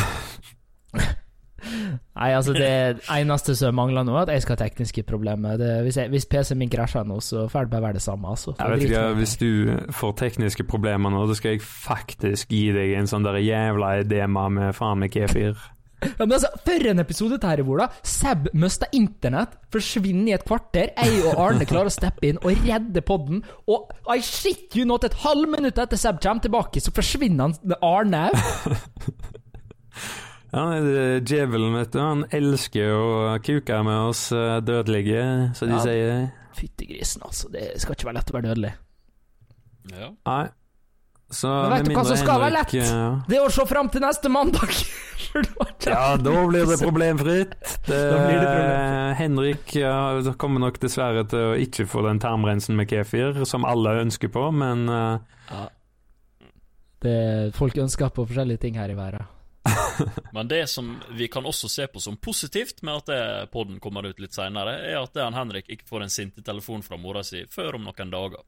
Nei, 1.60 2.30
altså, 2.32 2.54
det 2.56 3.00
eneste 3.12 3.54
som 3.56 3.74
mangler 3.76 4.02
nå, 4.08 4.14
er 4.16 4.22
at 4.24 4.30
jeg 4.32 4.42
skal 4.42 4.56
ha 4.56 4.64
tekniske 4.64 5.02
problemer. 5.06 5.58
Det, 5.60 5.68
hvis, 5.84 5.98
jeg, 6.00 6.10
hvis 6.10 6.26
PC-en 6.26 6.58
min 6.58 6.70
krasjer 6.72 7.04
nå, 7.06 7.18
så 7.22 7.46
får 7.52 7.68
det 7.68 7.74
bare 7.74 7.84
være 7.84 7.98
det 8.00 8.02
samme, 8.02 8.28
altså. 8.32 8.54
Jeg 8.58 8.70
vet 8.70 8.86
ikke, 8.88 9.02
Hvis 9.20 9.36
du 9.36 9.50
får 9.94 10.16
tekniske 10.24 10.64
problemer 10.64 11.12
nå, 11.12 11.26
så 11.28 11.36
skal 11.38 11.54
jeg 11.54 11.62
faktisk 11.62 12.50
gi 12.56 12.70
deg 12.74 12.96
en 12.98 13.10
sånn 13.10 13.28
der 13.28 13.38
jævla 13.44 14.00
edema 14.00 14.48
med 14.50 14.74
faen 14.74 15.04
meg 15.04 15.14
kefir. 15.14 15.60
Ja, 16.00 16.24
men 16.24 16.32
altså, 16.32 16.48
For 16.64 16.86
en 16.90 17.02
episode 17.02 17.34
dette 17.36 17.48
her, 17.50 17.62
Vola. 17.66 17.88
Seb 18.06 18.48
mista 18.56 18.86
internett, 18.96 19.58
forsvinner 19.72 20.30
i 20.30 20.34
et 20.38 20.44
kvarter. 20.48 20.92
Jeg 20.96 21.22
og 21.28 21.40
Arne 21.44 21.66
klarer 21.68 21.90
å 21.90 21.94
steppe 21.94 22.30
inn 22.30 22.38
og 22.40 22.54
redde 22.64 23.02
podden. 23.04 23.42
Og 23.68 23.90
I 24.08 24.20
shit 24.24 24.76
you 24.78 24.86
not, 24.88 25.04
et 25.04 25.18
halvminutt 25.24 25.78
etter 25.78 26.00
Seb 26.00 26.22
kommer 26.24 26.44
tilbake, 26.46 26.80
så 26.80 26.92
forsvinner 26.96 27.50
han 27.50 27.76
Arne 27.84 28.26
òg. 28.30 28.40
Ja, 30.50 30.64
Djevelen, 31.22 31.76
vet 31.78 31.92
du, 31.94 32.00
han 32.02 32.24
elsker 32.34 32.90
å 32.90 33.08
kuke 33.46 33.76
med 33.86 34.08
oss 34.08 34.24
eh, 34.34 34.56
dødelige, 34.66 35.20
så 35.54 35.68
de 35.70 35.76
Ja. 35.76 35.82
sier. 35.84 36.24
Fytti 36.58 36.88
grisen, 36.90 37.22
altså. 37.22 37.46
Det 37.54 37.68
skal 37.78 37.94
ikke 37.94 38.08
være 38.08 38.16
lett 38.18 38.32
å 38.32 38.34
være 38.34 38.48
dødelig. 38.48 38.72
Ja. 39.94 40.08
Nei. 40.26 40.48
Så 41.30 41.48
Men 41.48 41.70
vet 41.70 41.86
du 41.86 41.94
hva 41.94 42.02
som 42.08 42.18
skal 42.18 42.40
være 42.42 42.54
lett? 42.56 42.72
Ja. 42.74 43.04
Det 43.28 43.38
er 43.38 43.44
å 43.46 43.52
se 43.54 43.64
fram 43.70 43.90
til 43.92 44.02
neste 44.04 44.32
mandag! 44.32 44.74
Ja, 45.30 46.16
da 46.18 46.32
blir 46.48 46.66
det 46.66 46.76
problemfritt. 46.80 47.52
Det, 47.86 47.98
Da 48.10 48.16
blir 48.24 48.40
det 48.40 48.46
problemfritt. 48.48 49.18
Henrik 49.20 49.74
ja, 49.78 50.32
kommer 50.40 50.64
nok 50.64 50.80
dessverre 50.82 51.22
til 51.30 51.52
å 51.52 51.58
ikke 51.60 51.86
få 51.86 52.02
den 52.08 52.18
tarmrensen 52.18 52.74
med 52.74 52.90
kefir, 52.90 53.38
som 53.46 53.66
alle 53.68 54.00
ønsker 54.00 54.32
på, 54.34 54.48
men 54.50 54.88
uh, 54.90 55.20
Ja. 55.52 55.68
Det, 57.00 57.14
folk 57.56 57.78
ønsker 57.80 58.10
på 58.12 58.26
forskjellige 58.26 58.64
ting 58.66 58.80
her 58.80 58.90
i 58.90 58.96
verden. 58.98 59.28
Men 60.36 60.48
det 60.48 60.66
som 60.68 60.98
vi 61.16 61.28
kan 61.32 61.46
også 61.48 61.68
se 61.68 61.86
på 61.88 62.00
som 62.00 62.16
positivt 62.20 62.82
med 62.82 62.98
at 62.98 63.08
poden 63.08 63.48
podden 63.52 63.80
kommer 63.80 64.08
ut 64.08 64.20
litt 64.20 64.36
seinere, 64.36 64.74
er 64.88 64.98
at 65.00 65.14
det 65.16 65.24
han 65.24 65.36
Henrik 65.36 65.68
ikke 65.68 65.88
får 65.88 66.04
en 66.04 66.12
sinte 66.12 66.44
telefon 66.44 66.84
fra 66.84 66.98
mora 67.00 67.22
si 67.24 67.46
før 67.48 67.78
om 67.78 67.88
noen 67.88 68.12
dager. 68.12 68.44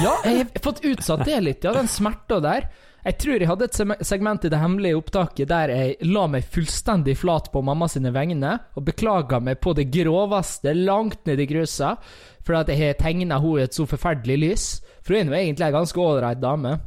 Ja, 0.00 0.14
jeg 0.24 0.46
har 0.46 0.62
fått 0.64 0.84
utsatt 0.84 1.24
det 1.28 1.40
litt, 1.44 1.64
ja, 1.66 1.72
den 1.76 1.88
smerta 1.90 2.40
der. 2.40 2.68
Jeg 3.04 3.18
tror 3.20 3.36
jeg 3.42 3.48
hadde 3.50 3.66
et 3.68 4.06
segment 4.08 4.44
i 4.46 4.48
det 4.48 4.56
hemmelige 4.62 4.96
opptaket 4.96 5.50
der 5.50 5.68
jeg 5.74 6.06
la 6.08 6.22
meg 6.32 6.46
fullstendig 6.48 7.18
flat 7.20 7.50
på 7.52 7.60
mamma 7.60 7.84
sine 7.92 8.08
vegne 8.14 8.54
og 8.78 8.86
beklaga 8.86 9.42
meg 9.44 9.58
på 9.60 9.74
det 9.76 9.90
groveste, 9.92 10.72
langt 10.72 11.26
ned 11.28 11.42
i 11.44 11.46
grusa, 11.50 11.98
for 12.40 12.56
at 12.62 12.72
jeg 12.72 12.80
har 12.80 12.96
tegna 13.02 13.36
henne 13.44 13.60
i 13.60 13.66
et 13.66 13.76
så 13.76 13.84
forferdelig 13.90 14.38
lys. 14.40 14.64
For 15.04 15.18
hun 15.18 15.28
er 15.28 15.36
jo 15.36 15.42
egentlig 15.50 15.66
ei 15.68 15.76
ganske 15.76 16.00
ålreit 16.00 16.40
dame. 16.40 16.78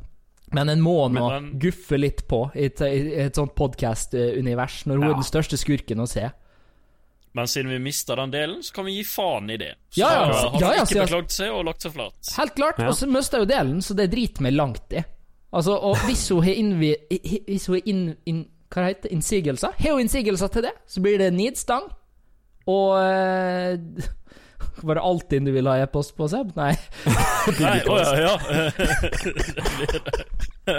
Men 0.58 0.70
en 0.74 0.82
må 0.82 0.96
nå 1.12 1.28
men- 1.30 1.48
guffe 1.62 1.98
litt 2.02 2.26
på 2.32 2.48
i 2.56 2.66
et, 2.72 2.82
i 2.82 3.14
et 3.28 3.36
sånt 3.38 3.54
podkast-univers, 3.54 4.86
når 4.88 4.96
hun 4.98 5.04
Ja. 5.04 5.10
er 5.12 5.22
den 5.22 5.28
største 5.28 5.58
skurken 5.60 6.00
å 6.02 6.08
se. 6.10 6.32
Men 7.38 7.46
siden 7.52 7.70
vi 7.70 7.78
mista 7.86 8.16
den 8.18 8.32
delen, 8.34 8.64
så 8.66 8.74
kan 8.74 8.88
vi 8.88 8.96
gi 8.98 9.04
faen 9.06 9.50
i 9.54 9.58
det. 9.62 9.76
Så 9.94 10.00
Ja, 10.02 10.08
ja, 10.12 10.20
har 10.26 10.60
ja, 10.62 10.72
ja, 10.80 10.82
ikke 10.82 10.88
så- 10.96 11.04
beklaget 11.06 11.36
seg 11.36 11.52
og 11.54 11.66
lagt 11.68 11.86
seg 11.86 11.94
flat. 11.94 12.32
Helt 12.38 12.56
klart. 12.56 12.80
Ja. 12.82 12.88
Og 12.90 12.96
så 12.98 13.06
mista 13.08 13.38
jeg 13.38 13.46
jo 13.46 13.52
delen, 13.54 13.82
så 13.86 13.94
det 14.00 14.10
driter 14.12 14.42
meg 14.48 14.54
langt 14.58 14.94
i. 14.98 15.04
Altså, 15.54 15.78
og 15.78 15.98
hvis 16.08 16.26
hun 16.34 16.44
har 16.44 16.58
innvi... 16.58 16.96
Hvis 17.48 17.68
hun 17.70 17.78
har 17.78 17.86
inn, 17.94 18.02
inn, 18.26 18.42
Hva 18.74 18.90
det 18.90 19.12
Innsigelser? 19.16 19.78
Har 19.80 19.94
hun 19.96 20.02
innsigelser 20.04 20.50
til 20.52 20.66
det, 20.66 20.74
så 20.90 21.02
blir 21.06 21.18
det 21.22 21.30
nidstang. 21.34 21.86
Og 22.68 22.98
eh, 23.00 23.78
Var 24.84 24.98
det 24.98 25.04
Altinn 25.06 25.46
du 25.48 25.52
ville 25.54 25.70
ha 25.72 25.86
e-post 25.86 26.16
på, 26.18 26.28
Seb? 26.30 26.52
Nei. 26.58 26.74
Nei, 27.62 27.78
å 27.86 28.02
ja, 28.02 28.14
ja. 28.18 28.36
det 30.66 30.74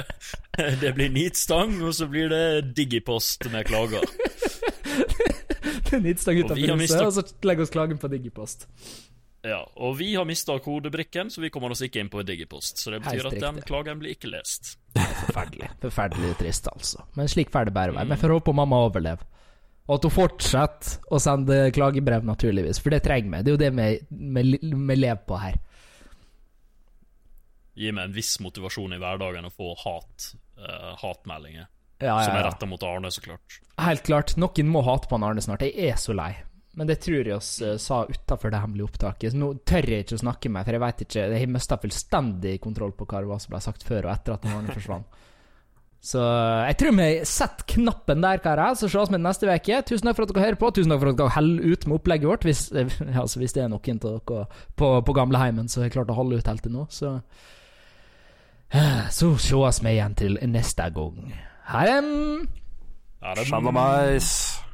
blir, 0.59 0.77
det 0.83 0.93
blir 0.99 1.11
nitstang, 1.15 1.79
og 1.87 1.95
så 1.97 2.07
blir 2.11 2.29
det 2.35 2.45
digipost 2.77 3.47
med 3.55 3.67
klager. 3.71 4.05
Vi 6.05 6.15
utenfor 6.15 6.35
har 6.35 6.57
huset, 6.57 6.81
mistet- 6.83 7.07
og 7.07 7.15
så 7.17 7.25
legger 7.49 7.67
oss 7.67 7.75
klagen 7.75 8.01
på 8.01 8.11
Digipost. 8.13 8.69
Ja, 9.47 9.61
og 9.79 9.95
vi 10.01 10.11
har 10.19 10.27
mista 10.27 10.57
kodebrikken, 10.59 11.31
så 11.31 11.41
vi 11.41 11.51
kommer 11.55 11.71
oss 11.71 11.83
ikke 11.87 12.01
inn 12.03 12.11
på 12.11 12.25
digipost. 12.27 12.81
Så 12.83 12.91
det 12.91 13.05
betyr 13.05 13.29
at 13.31 13.37
den 13.39 13.61
klagen 13.67 14.01
blir 14.01 14.17
ikke 14.17 14.33
lest. 14.33 14.75
Forferdelig. 14.99 15.71
Forferdelig 15.85 16.33
trist, 16.41 16.67
altså. 16.73 17.05
Men 17.15 17.31
slik 17.31 17.53
får 17.55 17.71
det 17.71 17.75
bare 17.77 17.95
være. 17.95 18.05
Men 18.05 18.17
jeg 18.17 18.25
får 18.25 18.35
håpe 18.35 18.55
mamma 18.59 18.83
overlever. 18.89 19.23
Og 19.89 19.95
at 19.95 20.05
hun 20.05 20.13
fortsetter 20.13 21.15
å 21.15 21.21
sende 21.23 21.61
klagebrev, 21.73 22.27
naturligvis. 22.27 22.83
For 22.83 22.93
det 22.93 23.01
trenger 23.07 23.39
vi. 23.39 23.41
Det 23.45 23.53
er 23.53 23.57
jo 23.57 23.63
det 23.63 23.71
vi, 23.79 23.89
vi, 24.37 24.75
vi 24.91 24.99
lever 24.99 25.23
på 25.31 25.39
her. 25.41 25.57
Gi 27.79 27.95
meg 27.95 28.11
en 28.11 28.19
viss 28.19 28.35
motivasjon 28.43 28.97
i 28.97 29.01
hverdagen 29.01 29.47
å 29.47 29.55
få 29.55 29.71
hat, 29.87 30.33
uh, 30.59 30.93
hatmeldinger. 30.99 31.71
Ja, 31.99 32.19
Som 32.23 32.35
ja, 32.35 32.39
er 32.39 32.45
ja. 32.45 32.51
retta 32.51 32.67
mot 32.71 32.83
Arne, 32.87 33.11
så 33.11 33.23
klart. 33.25 33.61
Helt 33.83 34.05
klart. 34.07 34.37
Noen 34.39 34.71
må 34.71 34.83
hate 34.87 35.11
på 35.11 35.19
han 35.19 35.27
Arne 35.27 35.43
snart. 35.43 35.65
Jeg 35.67 35.91
er 35.91 35.99
så 35.99 36.15
lei. 36.15 36.33
Men 36.79 36.87
det 36.87 37.01
tror 37.03 37.27
jeg 37.27 37.35
oss 37.35 37.57
eh, 37.65 37.75
sa 37.83 38.05
utafor 38.07 38.53
det 38.55 38.61
hemmelige 38.63 38.87
opptaket. 38.87 39.33
Så 39.35 39.41
nå 39.41 39.51
tør 39.67 39.89
jeg 39.91 40.05
ikke 40.05 40.19
å 40.19 40.23
snakke 40.23 40.53
med, 40.55 40.67
for 40.67 40.77
jeg 40.77 40.83
vet 40.85 41.01
ikke 41.07 41.25
Jeg 41.25 41.41
har 41.43 41.51
mista 41.51 41.79
fullstendig 41.83 42.53
kontroll 42.63 42.93
på 42.95 43.09
hva 43.09 43.25
det 43.25 43.31
var 43.33 43.41
som 43.43 43.55
ble 43.55 43.63
sagt 43.65 43.87
før 43.87 44.07
og 44.07 44.13
etter 44.15 44.37
at 44.37 44.47
Arne 44.53 44.77
forsvant. 44.77 45.19
Så 46.09 46.23
eh, 46.23 46.69
jeg 46.69 46.79
tror 46.79 46.95
vi 46.95 47.09
setter 47.27 47.67
knappen 47.75 48.23
der, 48.23 48.39
karer. 48.45 48.79
Så 48.79 48.87
ses 48.93 49.11
vi 49.11 49.19
neste 49.19 49.51
uke. 49.51 49.81
Tusen 49.89 50.07
takk 50.07 50.21
for 50.21 50.29
at 50.29 50.37
dere 50.37 50.45
hører 50.47 50.61
på. 50.61 50.71
Tusen 50.77 50.95
takk 50.95 51.03
for 51.03 51.11
at 51.11 51.19
dere 51.19 51.35
holder 51.35 51.75
ut 51.75 51.89
med 51.89 51.99
opplegget 51.99 52.31
vårt. 52.31 52.47
Hvis, 52.47 52.63
altså, 53.25 53.43
hvis 53.43 53.59
det 53.59 53.65
er 53.65 53.75
noen 53.75 53.99
av 53.99 54.21
dere 54.23 54.47
på, 54.79 54.93
på 55.03 55.19
gamleheimen 55.19 55.67
som 55.73 55.83
har 55.83 55.95
klart 55.95 56.15
å 56.15 56.19
holde 56.21 56.39
ut 56.39 56.53
helt 56.53 56.63
til 56.63 56.77
nå, 56.79 56.87
så 56.95 57.19
Så 59.11 59.33
ses 59.41 59.83
vi 59.83 59.97
igjen 59.97 60.15
til 60.15 60.39
neste 60.47 60.91
gang. 60.95 61.33
Ha 61.69 61.85
det! 61.85 62.49
Ja, 63.23 63.35
det 63.35 63.47
Shalabais. 63.47 64.65